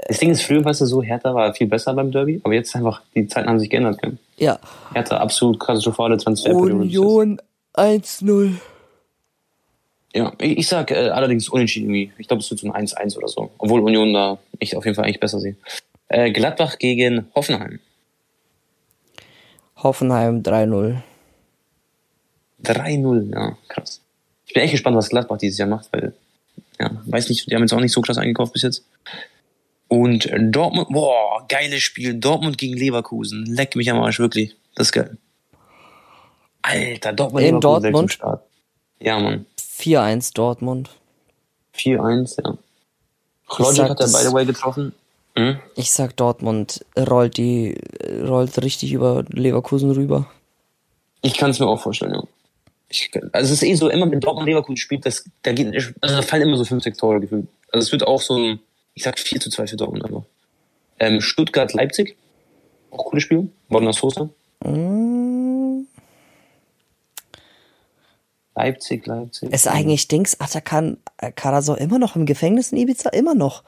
Das 0.08 0.18
Ding 0.18 0.30
ist, 0.30 0.42
früher, 0.42 0.64
weißt 0.64 0.80
du, 0.80 0.86
so 0.86 1.02
Hertha 1.02 1.34
war 1.34 1.54
viel 1.54 1.66
besser 1.66 1.94
beim 1.94 2.10
Derby, 2.10 2.40
aber 2.42 2.54
jetzt 2.54 2.74
einfach, 2.74 3.02
die 3.14 3.26
Zeiten 3.26 3.48
haben 3.48 3.58
sich 3.58 3.70
geändert. 3.70 4.00
Gell? 4.02 4.16
Ja, 4.36 4.58
Hertha, 4.92 5.18
absolut 5.18 5.60
katastrophale 5.60 6.16
Transferperiode. 6.16 6.74
Union 6.74 7.40
1-0. 7.74 8.54
Ja, 10.14 10.32
ich, 10.38 10.58
ich 10.58 10.68
sag 10.68 10.90
äh, 10.90 11.10
allerdings 11.10 11.48
unentschieden 11.48 11.94
irgendwie. 11.94 12.12
Ich 12.18 12.26
glaube, 12.26 12.40
es 12.40 12.50
wird 12.50 12.60
so 12.60 12.70
ein 12.70 12.86
1-1 12.86 13.16
oder 13.16 13.28
so. 13.28 13.50
Obwohl 13.58 13.80
Union 13.80 14.12
da 14.12 14.38
ich 14.58 14.76
auf 14.76 14.84
jeden 14.84 14.94
Fall 14.94 15.04
eigentlich 15.04 15.20
besser 15.20 15.40
sehe. 15.40 15.56
Äh, 16.08 16.30
Gladbach 16.30 16.78
gegen 16.78 17.26
Hoffenheim. 17.34 17.80
Hoffenheim 19.76 20.42
3-0. 20.42 20.96
3-0, 22.64 23.32
ja, 23.32 23.56
krass. 23.68 24.00
Ich 24.46 24.54
bin 24.54 24.62
echt 24.62 24.72
gespannt, 24.72 24.96
was 24.96 25.08
Gladbach 25.08 25.38
dieses 25.38 25.58
Jahr 25.58 25.68
macht, 25.68 25.92
weil, 25.92 26.14
ja, 26.80 26.90
weiß 27.06 27.28
nicht, 27.28 27.50
die 27.50 27.54
haben 27.54 27.62
jetzt 27.62 27.72
auch 27.72 27.80
nicht 27.80 27.92
so 27.92 28.00
krass 28.00 28.18
eingekauft 28.18 28.52
bis 28.52 28.62
jetzt. 28.62 28.84
Und 29.88 30.28
Dortmund, 30.36 30.88
boah, 30.88 31.44
geiles 31.48 31.82
Spiel. 31.82 32.14
Dortmund 32.14 32.58
gegen 32.58 32.76
Leverkusen. 32.76 33.46
Leck 33.46 33.76
mich 33.76 33.90
am 33.90 34.00
Arsch, 34.00 34.18
wirklich. 34.18 34.56
Das 34.74 34.88
ist 34.88 34.92
geil. 34.92 35.16
Alter, 36.62 37.12
Dortmund 37.12 37.46
In 37.46 37.60
Dortmund? 37.60 38.12
Start. 38.12 38.42
Ja, 38.98 39.20
Mann. 39.20 39.46
4-1 39.60 40.34
Dortmund. 40.34 40.90
4-1, 41.76 42.42
ja. 42.42 42.58
Logic 43.58 43.88
hat 43.88 44.00
er, 44.00 44.06
by 44.06 44.26
the 44.26 44.32
way, 44.32 44.44
getroffen. 44.44 44.92
Hm? 45.36 45.58
Ich 45.76 45.92
sag 45.92 46.16
Dortmund 46.16 46.84
rollt 46.98 47.36
die, 47.36 47.78
rollt 48.26 48.60
richtig 48.62 48.92
über 48.92 49.24
Leverkusen 49.28 49.90
rüber. 49.92 50.28
Ich 51.22 51.34
kann 51.34 51.50
es 51.50 51.60
mir 51.60 51.66
auch 51.66 51.80
vorstellen, 51.80 52.14
ja. 52.14 52.22
Ich, 52.96 53.10
also 53.32 53.52
es 53.52 53.62
ist 53.62 53.68
eh 53.68 53.74
so, 53.74 53.88
immer 53.88 54.10
wenn 54.10 54.20
Dortmund 54.20 54.46
Leverkusen 54.46 54.76
spielt, 54.76 55.04
das, 55.04 55.24
da, 55.42 55.52
geht, 55.52 55.74
also 56.00 56.16
da 56.16 56.22
fallen 56.22 56.42
immer 56.42 56.56
so 56.56 56.64
5, 56.64 56.82
6 56.82 56.98
Tore 56.98 57.20
gefühlt. 57.20 57.46
Also 57.72 57.86
es 57.86 57.92
wird 57.92 58.06
auch 58.06 58.20
so 58.20 58.36
ein, 58.36 58.60
ich 58.94 59.02
sag 59.02 59.18
4 59.18 59.40
zu 59.40 59.50
2 59.50 59.66
für 59.66 59.76
Dortmund 59.76 60.04
einfach. 60.04 60.22
Ähm, 60.98 61.20
Stuttgart, 61.20 61.72
Leipzig. 61.74 62.16
Auch 62.90 63.04
cooles 63.04 63.24
Spiel. 63.24 63.50
Borna 63.68 63.92
Sosa. 63.92 64.30
Mm, 64.64 65.86
Leipzig, 68.56 69.06
Leipzig. 69.06 69.52
Ist 69.52 69.68
eigentlich 69.68 70.08
Dings, 70.08 70.40
Atakan 70.40 70.96
Karasor 71.34 71.76
immer 71.78 71.98
noch 71.98 72.16
im 72.16 72.24
Gefängnis 72.24 72.72
in 72.72 72.78
Ibiza? 72.78 73.10
Immer 73.10 73.34
noch. 73.34 73.62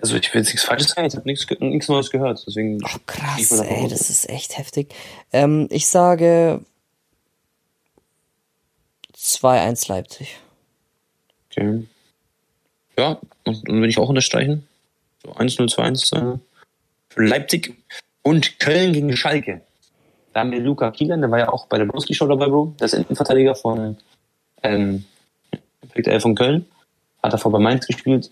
Also 0.00 0.16
ich 0.16 0.32
will 0.32 0.40
jetzt 0.40 0.48
nichts 0.48 0.64
Falsches 0.64 0.88
sagen, 0.88 1.06
ich 1.06 1.14
habe 1.14 1.26
nichts, 1.26 1.46
nichts 1.60 1.88
Neues 1.88 2.10
gehört. 2.10 2.44
Deswegen 2.46 2.78
ich 2.84 3.06
krass, 3.06 3.60
ey, 3.60 3.88
das 3.88 4.10
ist 4.10 4.28
echt 4.28 4.58
heftig. 4.58 4.94
Ähm, 5.32 5.68
ich 5.70 5.86
sage 5.86 6.60
2-1 9.22 9.88
Leipzig. 9.88 10.38
Okay. 11.50 11.86
Ja, 12.98 13.20
und 13.44 13.68
dann 13.68 13.76
würde 13.76 13.88
ich 13.88 13.98
auch 13.98 14.08
unterstreichen. 14.08 14.66
So 15.22 15.32
1-0, 15.32 15.72
2-1 15.72 16.16
äh, 16.34 16.38
für 17.08 17.24
Leipzig 17.24 17.76
und 18.22 18.58
Köln 18.58 18.92
gegen 18.92 19.16
Schalke. 19.16 19.62
Da 20.32 20.40
haben 20.40 20.50
wir 20.50 20.60
Luca 20.60 20.90
Kielan, 20.90 21.20
der 21.20 21.30
war 21.30 21.38
ja 21.38 21.48
auch 21.50 21.66
bei 21.66 21.78
der 21.78 21.84
Broski 21.84 22.14
Show 22.14 22.26
dabei, 22.26 22.46
Bro. 22.46 22.74
Der 22.80 22.86
ist 22.86 22.94
Innenverteidiger 22.94 23.54
von, 23.54 23.96
ähm, 24.62 25.04
von 26.18 26.34
Köln. 26.34 26.66
Hat 27.22 27.32
davor 27.32 27.52
bei 27.52 27.58
Mainz 27.58 27.86
gespielt. 27.86 28.30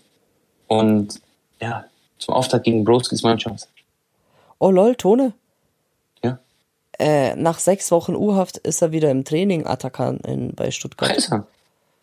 Und 0.67 1.21
ja, 1.61 1.85
zum 2.17 2.33
Auftakt 2.33 2.65
gegen 2.65 2.83
Broskis 2.83 3.23
Mannschaft. 3.23 3.67
Oh 4.59 4.71
lol, 4.71 4.95
Tone. 4.95 5.33
Äh, 7.01 7.35
nach 7.35 7.57
sechs 7.57 7.89
Wochen 7.89 8.15
U-Haft 8.15 8.59
ist 8.59 8.83
er 8.83 8.91
wieder 8.91 9.09
im 9.09 9.25
Training 9.25 9.65
Attacker 9.65 10.19
in, 10.23 10.53
bei 10.53 10.69
Stuttgart. 10.69 11.09
Alter. 11.09 11.47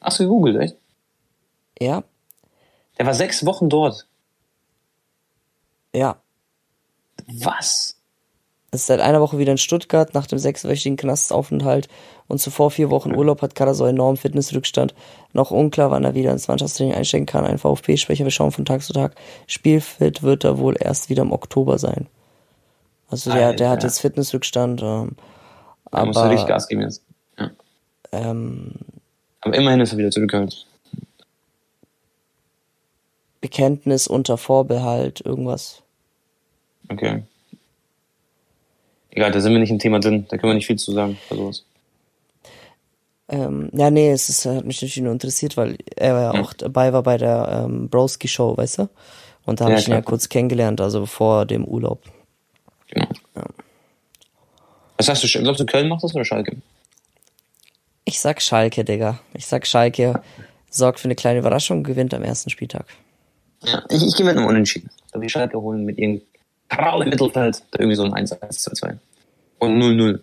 Hast 0.01 0.19
du 0.19 0.25
gegoogelt, 0.25 0.61
echt? 0.61 0.77
Ja. 1.79 2.03
Der 2.99 3.07
war 3.07 3.15
sechs 3.15 3.47
Wochen 3.47 3.69
dort. 3.69 4.09
Ja. 5.95 6.17
Was? 7.29 7.97
Ist 8.73 8.87
seit 8.89 8.99
einer 8.99 9.21
Woche 9.21 9.39
wieder 9.39 9.53
in 9.53 9.59
Stuttgart 9.59 10.15
nach 10.15 10.27
dem 10.27 10.41
sechswöchigen 10.41 10.97
Knastaufenthalt 10.97 11.87
und 12.27 12.41
zuvor 12.41 12.73
vier 12.73 12.91
Wochen 12.91 13.15
Urlaub 13.15 13.41
hat 13.41 13.55
Kader 13.55 13.75
so 13.75 13.87
enormen 13.87 14.17
Fitnessrückstand. 14.17 14.97
Noch 15.33 15.53
unklar, 15.53 15.93
wann 15.93 16.03
er 16.03 16.17
wieder 16.17 16.33
ins 16.33 16.49
Mannschaftstraining 16.49 16.95
einsteigen 16.95 17.27
kann. 17.27 17.47
Ein 17.47 17.59
VfB-Schwächer, 17.59 18.25
wir 18.25 18.33
schauen 18.33 18.51
von 18.51 18.65
Tag 18.65 18.83
zu 18.83 18.93
Tag. 18.93 19.15
Spielfit 19.47 20.25
wird 20.25 20.43
er 20.43 20.59
wohl 20.59 20.75
erst 20.77 21.09
wieder 21.09 21.23
im 21.23 21.31
Oktober 21.31 21.79
sein. 21.79 22.09
Also 23.09 23.33
der, 23.33 23.55
der 23.55 23.71
hat 23.71 23.83
jetzt 23.83 24.01
Fitnessrückstand. 24.01 24.83
Ähm, 24.83 25.17
aber, 25.91 26.07
muss 26.07 26.17
er 26.17 26.31
richtig 26.31 26.49
Gas 26.49 26.69
geben 26.69 26.83
jetzt. 26.83 27.03
Ja. 27.39 27.51
Ähm, 28.13 28.73
aber 29.41 29.55
immerhin 29.55 29.81
ist 29.81 29.93
er 29.93 29.99
wieder 29.99 30.11
zurückgekommen. 30.11 30.53
Bekenntnis 33.41 34.09
unter 34.09 34.37
Vorbehalt, 34.37 35.21
irgendwas. 35.25 35.83
Okay. 36.89 37.23
Egal, 39.11 39.33
da 39.33 39.41
sind 39.41 39.53
wir 39.53 39.61
nicht 39.61 39.71
im 39.71 39.79
Thema 39.79 40.01
drin, 40.01 40.27
da 40.29 40.37
können 40.37 40.51
wir 40.51 40.55
nicht 40.55 40.67
viel 40.67 40.79
zu 40.79 40.93
sagen 40.93 41.19
bei 41.31 41.37
sowas. 41.37 41.65
Ähm, 43.29 43.71
ja, 43.73 43.91
nee, 43.91 44.11
es 44.11 44.29
ist, 44.29 44.47
hat 44.47 44.65
mich 44.65 44.77
natürlich 44.77 44.99
nur 44.99 45.13
interessiert, 45.13 45.57
weil 45.57 45.77
er 45.97 46.21
ja 46.21 46.31
auch 46.41 46.53
dabei 46.55 46.93
war 46.93 47.03
bei 47.03 47.19
der 47.19 47.65
ähm, 47.65 47.89
Broski 47.89 48.27
Show, 48.27 48.57
weißt 48.57 48.79
du? 48.79 48.89
Und 49.45 49.61
da 49.61 49.65
habe 49.65 49.75
ja, 49.75 49.81
ich 49.81 49.89
ihn 49.89 49.95
ja 49.95 50.03
kurz 50.03 50.29
kennengelernt, 50.29 50.81
also 50.81 51.07
vor 51.07 51.47
dem 51.47 51.65
Urlaub. 51.65 52.03
Genau. 52.89 53.09
Ja. 53.37 53.45
Was 54.97 55.07
sagst 55.07 55.23
du, 55.23 55.43
glaubst 55.43 55.61
du, 55.61 55.67
Köln 55.67 55.89
macht 55.89 56.03
das 56.03 56.15
oder 56.15 56.25
Schalke? 56.25 56.57
Ich 58.05 58.21
sag 58.21 58.41
Schalke, 58.43 58.85
Digga. 58.85 59.21
Ich 59.35 59.47
sag 59.47 59.67
Schalke 59.67 60.23
sorgt 60.71 61.01
für 61.01 61.07
eine 61.07 61.15
kleine 61.15 61.39
Überraschung, 61.39 61.83
gewinnt 61.83 62.15
am 62.15 62.23
ersten 62.23 62.51
Spieltag. 62.51 62.87
Ja, 63.65 63.83
ich, 63.91 64.07
ich 64.07 64.15
gehe 64.15 64.25
mit 64.25 64.37
einem 64.37 64.47
Unentschieden. 64.47 64.91
Da 65.13 65.19
die 65.19 65.29
Schalke 65.29 65.61
holen 65.61 65.85
mit 65.85 65.99
ihrem 65.99 66.21
Kral 66.69 67.03
im 67.03 67.11
Mittelfeld, 67.11 67.63
da 67.71 67.81
irgendwie 67.81 67.97
so 67.97 68.05
ein 68.05 68.13
1-1-2-2. 68.13 68.99
Und 69.59 69.83
0-0. 69.83 70.21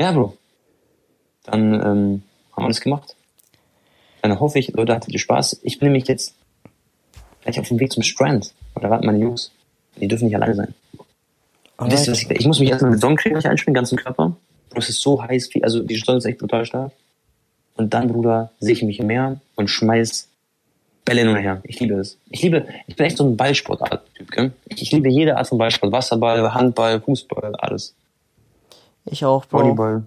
Ja, 0.00 0.12
Bro. 0.12 0.36
Dann 1.44 1.74
ähm, 1.74 2.22
haben 2.52 2.64
wir 2.64 2.68
das 2.68 2.80
gemacht. 2.80 3.14
Dann 4.22 4.38
hoffe 4.40 4.58
ich, 4.58 4.68
Leute, 4.68 4.94
hattet 4.94 5.12
ihr 5.12 5.18
Spaß. 5.18 5.60
Ich 5.62 5.78
bin 5.78 5.88
nämlich 5.88 6.08
jetzt 6.08 6.34
gleich 7.42 7.60
auf 7.60 7.68
dem 7.68 7.78
Weg 7.78 7.92
zum 7.92 8.02
Strand. 8.02 8.52
Und 8.74 8.82
da 8.82 8.90
warten 8.90 9.06
meine 9.06 9.18
Jungs. 9.18 9.52
Die 9.96 10.08
dürfen 10.08 10.26
nicht 10.26 10.36
alleine 10.36 10.54
sein. 10.54 10.74
Und 11.78 11.92
wisst 11.92 12.06
ihr, 12.06 12.12
was 12.12 12.22
ich, 12.22 12.30
ich 12.30 12.46
muss 12.46 12.60
mich 12.60 12.68
erstmal 12.68 12.90
mit 12.90 13.00
Sonnencreme 13.00 13.36
einspielen, 13.36 13.74
ganzen 13.74 13.96
Körper. 13.96 14.36
Es 14.74 14.88
ist 14.88 15.00
so 15.00 15.22
heiß, 15.22 15.48
also 15.62 15.82
die 15.82 15.96
Sonne 15.96 16.18
ist 16.18 16.24
echt 16.26 16.38
brutal 16.38 16.64
stark. 16.66 16.92
Und 17.76 17.94
dann, 17.94 18.08
Bruder, 18.08 18.50
sehe 18.60 18.72
ich 18.72 18.82
mich 18.82 18.98
im 18.98 19.06
Meer 19.06 19.40
und 19.54 19.68
schmeiß 19.68 20.28
Bälle 21.04 21.24
nur 21.24 21.38
her. 21.38 21.60
Ich 21.62 21.80
liebe 21.80 21.94
es. 21.94 22.18
Ich 22.28 22.42
liebe, 22.42 22.66
ich 22.86 22.96
bin 22.96 23.06
echt 23.06 23.16
so 23.16 23.24
ein 23.24 23.36
Ballsportart-Typ, 23.36 24.30
gell? 24.30 24.52
Ich 24.66 24.92
liebe 24.92 25.08
jede 25.08 25.36
Art 25.38 25.46
von 25.46 25.56
Ballsport. 25.56 25.90
Wasserball, 25.90 26.52
Handball, 26.52 27.00
Fußball, 27.00 27.54
alles. 27.56 27.94
Ich 29.06 29.24
auch, 29.24 29.46
Bro. 29.46 29.60
Volleyball. 29.60 30.02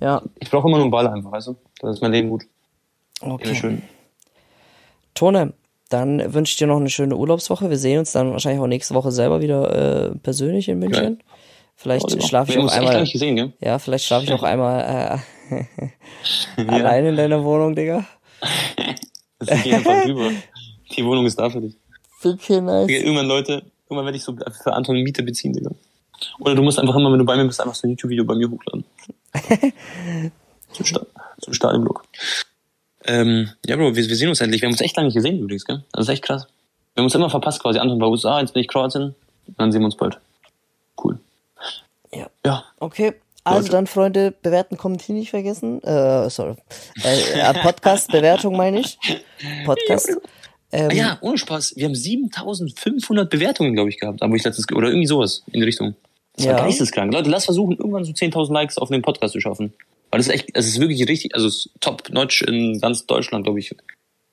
Ja. 0.00 0.22
Ich 0.38 0.50
brauche 0.50 0.68
immer 0.68 0.78
nur 0.78 0.84
einen 0.84 0.90
Ball 0.90 1.06
einfach, 1.06 1.32
weißt 1.32 1.48
du? 1.48 1.56
Das 1.80 1.96
ist 1.96 2.00
mein 2.00 2.12
Leben 2.12 2.30
gut. 2.30 2.44
Okay. 3.20 3.54
Schön. 3.54 3.82
Tone, 5.14 5.52
dann 5.92 6.32
wünsche 6.32 6.52
ich 6.52 6.56
dir 6.56 6.66
noch 6.66 6.78
eine 6.78 6.90
schöne 6.90 7.16
Urlaubswoche. 7.16 7.70
Wir 7.70 7.78
sehen 7.78 7.98
uns 7.98 8.12
dann 8.12 8.32
wahrscheinlich 8.32 8.60
auch 8.60 8.66
nächste 8.66 8.94
Woche 8.94 9.12
selber 9.12 9.40
wieder 9.40 10.10
äh, 10.10 10.14
persönlich 10.16 10.68
in 10.68 10.78
München. 10.78 11.18
Ja. 11.18 11.34
Vielleicht 11.76 12.22
schlafe 12.22 12.52
ich 12.52 12.58
auch 12.58 12.70
einmal. 12.70 13.04
Gesehen? 13.04 13.52
Ja, 13.60 13.78
vielleicht 13.78 14.04
schlafe 14.04 14.24
ich 14.24 14.32
auch 14.32 14.42
einmal 14.42 15.20
äh, 15.50 15.64
allein 16.68 17.06
in 17.06 17.16
deiner 17.16 17.42
Wohnung, 17.44 17.74
Digga. 17.74 18.06
Das 19.44 19.60
geht 19.64 19.74
einfach 19.74 20.04
drüber. 20.04 20.30
Die 20.96 21.04
Wohnung 21.04 21.26
ist 21.26 21.36
da 21.36 21.50
für 21.50 21.60
dich. 21.60 21.74
Okay, 22.22 22.60
nice. 22.60 22.88
Irgendwann, 22.88 23.26
Leute, 23.26 23.64
irgendwann 23.88 24.04
werde 24.04 24.16
ich 24.16 24.22
so 24.22 24.36
für 24.36 24.72
Anton 24.72 25.02
Miete 25.02 25.24
beziehen, 25.24 25.52
Digga. 25.52 25.72
Oder 26.38 26.54
du 26.54 26.62
musst 26.62 26.78
einfach 26.78 26.94
immer, 26.94 27.10
wenn 27.10 27.18
du 27.18 27.24
bei 27.24 27.36
mir 27.36 27.44
bist, 27.44 27.60
einfach 27.60 27.74
so 27.74 27.88
ein 27.88 27.90
YouTube-Video 27.90 28.24
bei 28.24 28.36
mir 28.36 28.48
hochladen. 28.48 28.84
zum, 30.70 30.86
Sta 30.86 31.04
zum 31.40 31.52
Stadionblock. 31.52 32.04
Ähm, 33.06 33.50
ja, 33.66 33.76
Bro, 33.76 33.96
wir, 33.96 34.08
wir, 34.08 34.16
sehen 34.16 34.28
uns 34.28 34.40
endlich. 34.40 34.62
Wir 34.62 34.66
haben 34.66 34.74
uns 34.74 34.80
echt 34.80 34.96
lange 34.96 35.06
nicht 35.08 35.14
gesehen 35.14 35.38
übrigens, 35.38 35.64
gell? 35.64 35.82
Das 35.92 36.04
ist 36.04 36.08
echt 36.08 36.22
krass. 36.22 36.46
Wir 36.94 37.00
haben 37.00 37.06
uns 37.06 37.14
immer 37.14 37.30
verpasst 37.30 37.60
quasi. 37.60 37.78
Anton 37.78 38.00
war 38.00 38.10
USA, 38.10 38.40
jetzt 38.40 38.54
bin 38.54 38.60
ich 38.60 38.68
Kroatien. 38.68 39.14
Dann 39.56 39.72
sehen 39.72 39.80
wir 39.80 39.86
uns 39.86 39.96
bald. 39.96 40.18
Cool. 41.02 41.18
Ja. 42.12 42.28
Ja. 42.44 42.64
Okay. 42.78 43.14
Also 43.44 43.72
dann, 43.72 43.88
Freunde, 43.88 44.32
bewerten, 44.42 44.76
kommentieren 44.76 45.18
nicht 45.18 45.30
vergessen. 45.30 45.82
Äh, 45.82 46.30
sorry. 46.30 46.54
Äh, 47.02 47.54
Podcast, 47.54 48.12
Bewertung 48.12 48.56
meine 48.56 48.80
ich. 48.80 48.98
Podcast. 49.64 50.16
Ähm, 50.70 50.88
ah 50.90 50.94
ja, 50.94 51.18
ohne 51.22 51.38
Spaß. 51.38 51.74
Wir 51.76 51.86
haben 51.86 51.94
7500 51.94 53.28
Bewertungen, 53.28 53.74
glaube 53.74 53.90
ich, 53.90 53.98
gehabt. 53.98 54.22
Aber 54.22 54.36
ich 54.36 54.44
letztes, 54.44 54.70
oder 54.72 54.88
irgendwie 54.88 55.08
sowas 55.08 55.42
in 55.50 55.60
die 55.60 55.66
Richtung. 55.66 55.96
Das 56.36 56.46
war 56.46 56.56
ja. 56.56 56.64
geisteskrank. 56.64 57.12
Leute, 57.12 57.30
lass 57.30 57.46
versuchen, 57.46 57.76
irgendwann 57.76 58.04
so 58.04 58.12
10.000 58.12 58.52
Likes 58.52 58.78
auf 58.78 58.88
den 58.88 59.02
Podcast 59.02 59.32
zu 59.32 59.40
schaffen. 59.40 59.74
Weil 60.12 60.18
das 60.18 60.28
ist 60.28 60.34
echt, 60.34 60.50
es 60.52 60.66
ist 60.66 60.78
wirklich 60.78 61.08
richtig, 61.08 61.34
also 61.34 61.48
top-notch 61.80 62.42
in 62.42 62.78
ganz 62.80 63.06
Deutschland, 63.06 63.44
glaube 63.44 63.60
ich, 63.60 63.74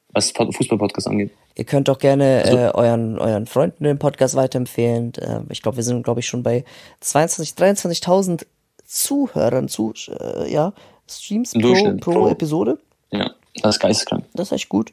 was 0.09 0.31
Fußball-Podcast 0.31 1.07
angeht. 1.07 1.31
Ihr 1.55 1.63
könnt 1.63 1.89
auch 1.89 1.99
gerne 1.99 2.43
also, 2.43 2.57
äh, 2.57 2.71
euren, 2.73 3.17
euren 3.17 3.45
Freunden 3.45 3.85
den 3.85 3.97
Podcast 3.97 4.35
weiterempfehlen. 4.35 5.13
Äh, 5.15 5.39
ich 5.49 5.61
glaube, 5.61 5.77
wir 5.77 5.83
sind, 5.85 6.03
glaube 6.03 6.19
ich, 6.19 6.27
schon 6.27 6.43
bei 6.43 6.65
22, 6.99 7.55
23.000 7.55 8.45
Zuhörern 8.83 9.69
zu, 9.69 9.93
äh, 10.19 10.51
ja, 10.51 10.73
Streams 11.09 11.53
pro, 11.53 11.73
pro, 11.97 12.11
pro, 12.11 12.27
Episode. 12.27 12.77
Ja, 13.11 13.31
das 13.61 13.75
ist 13.75 13.79
geisteskrank. 13.79 14.25
Das 14.33 14.47
ist 14.47 14.51
echt 14.51 14.67
gut. 14.67 14.91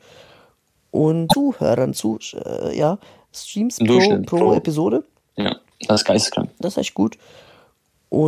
Und 0.93 1.33
Zuhörern 1.33 1.95
zu, 1.95 2.21
äh, 2.33 2.79
ja, 2.79 2.99
Streams 3.35 3.79
pro, 3.79 3.99
pro, 4.25 4.37
pro 4.39 4.55
Episode. 4.55 5.03
Ja, 5.37 5.57
das 5.89 6.03
ist 6.03 6.07
geisteskrank. 6.07 6.51
Das 6.61 6.75
ist 6.75 6.79
echt 6.79 6.95
gut. 6.95 7.19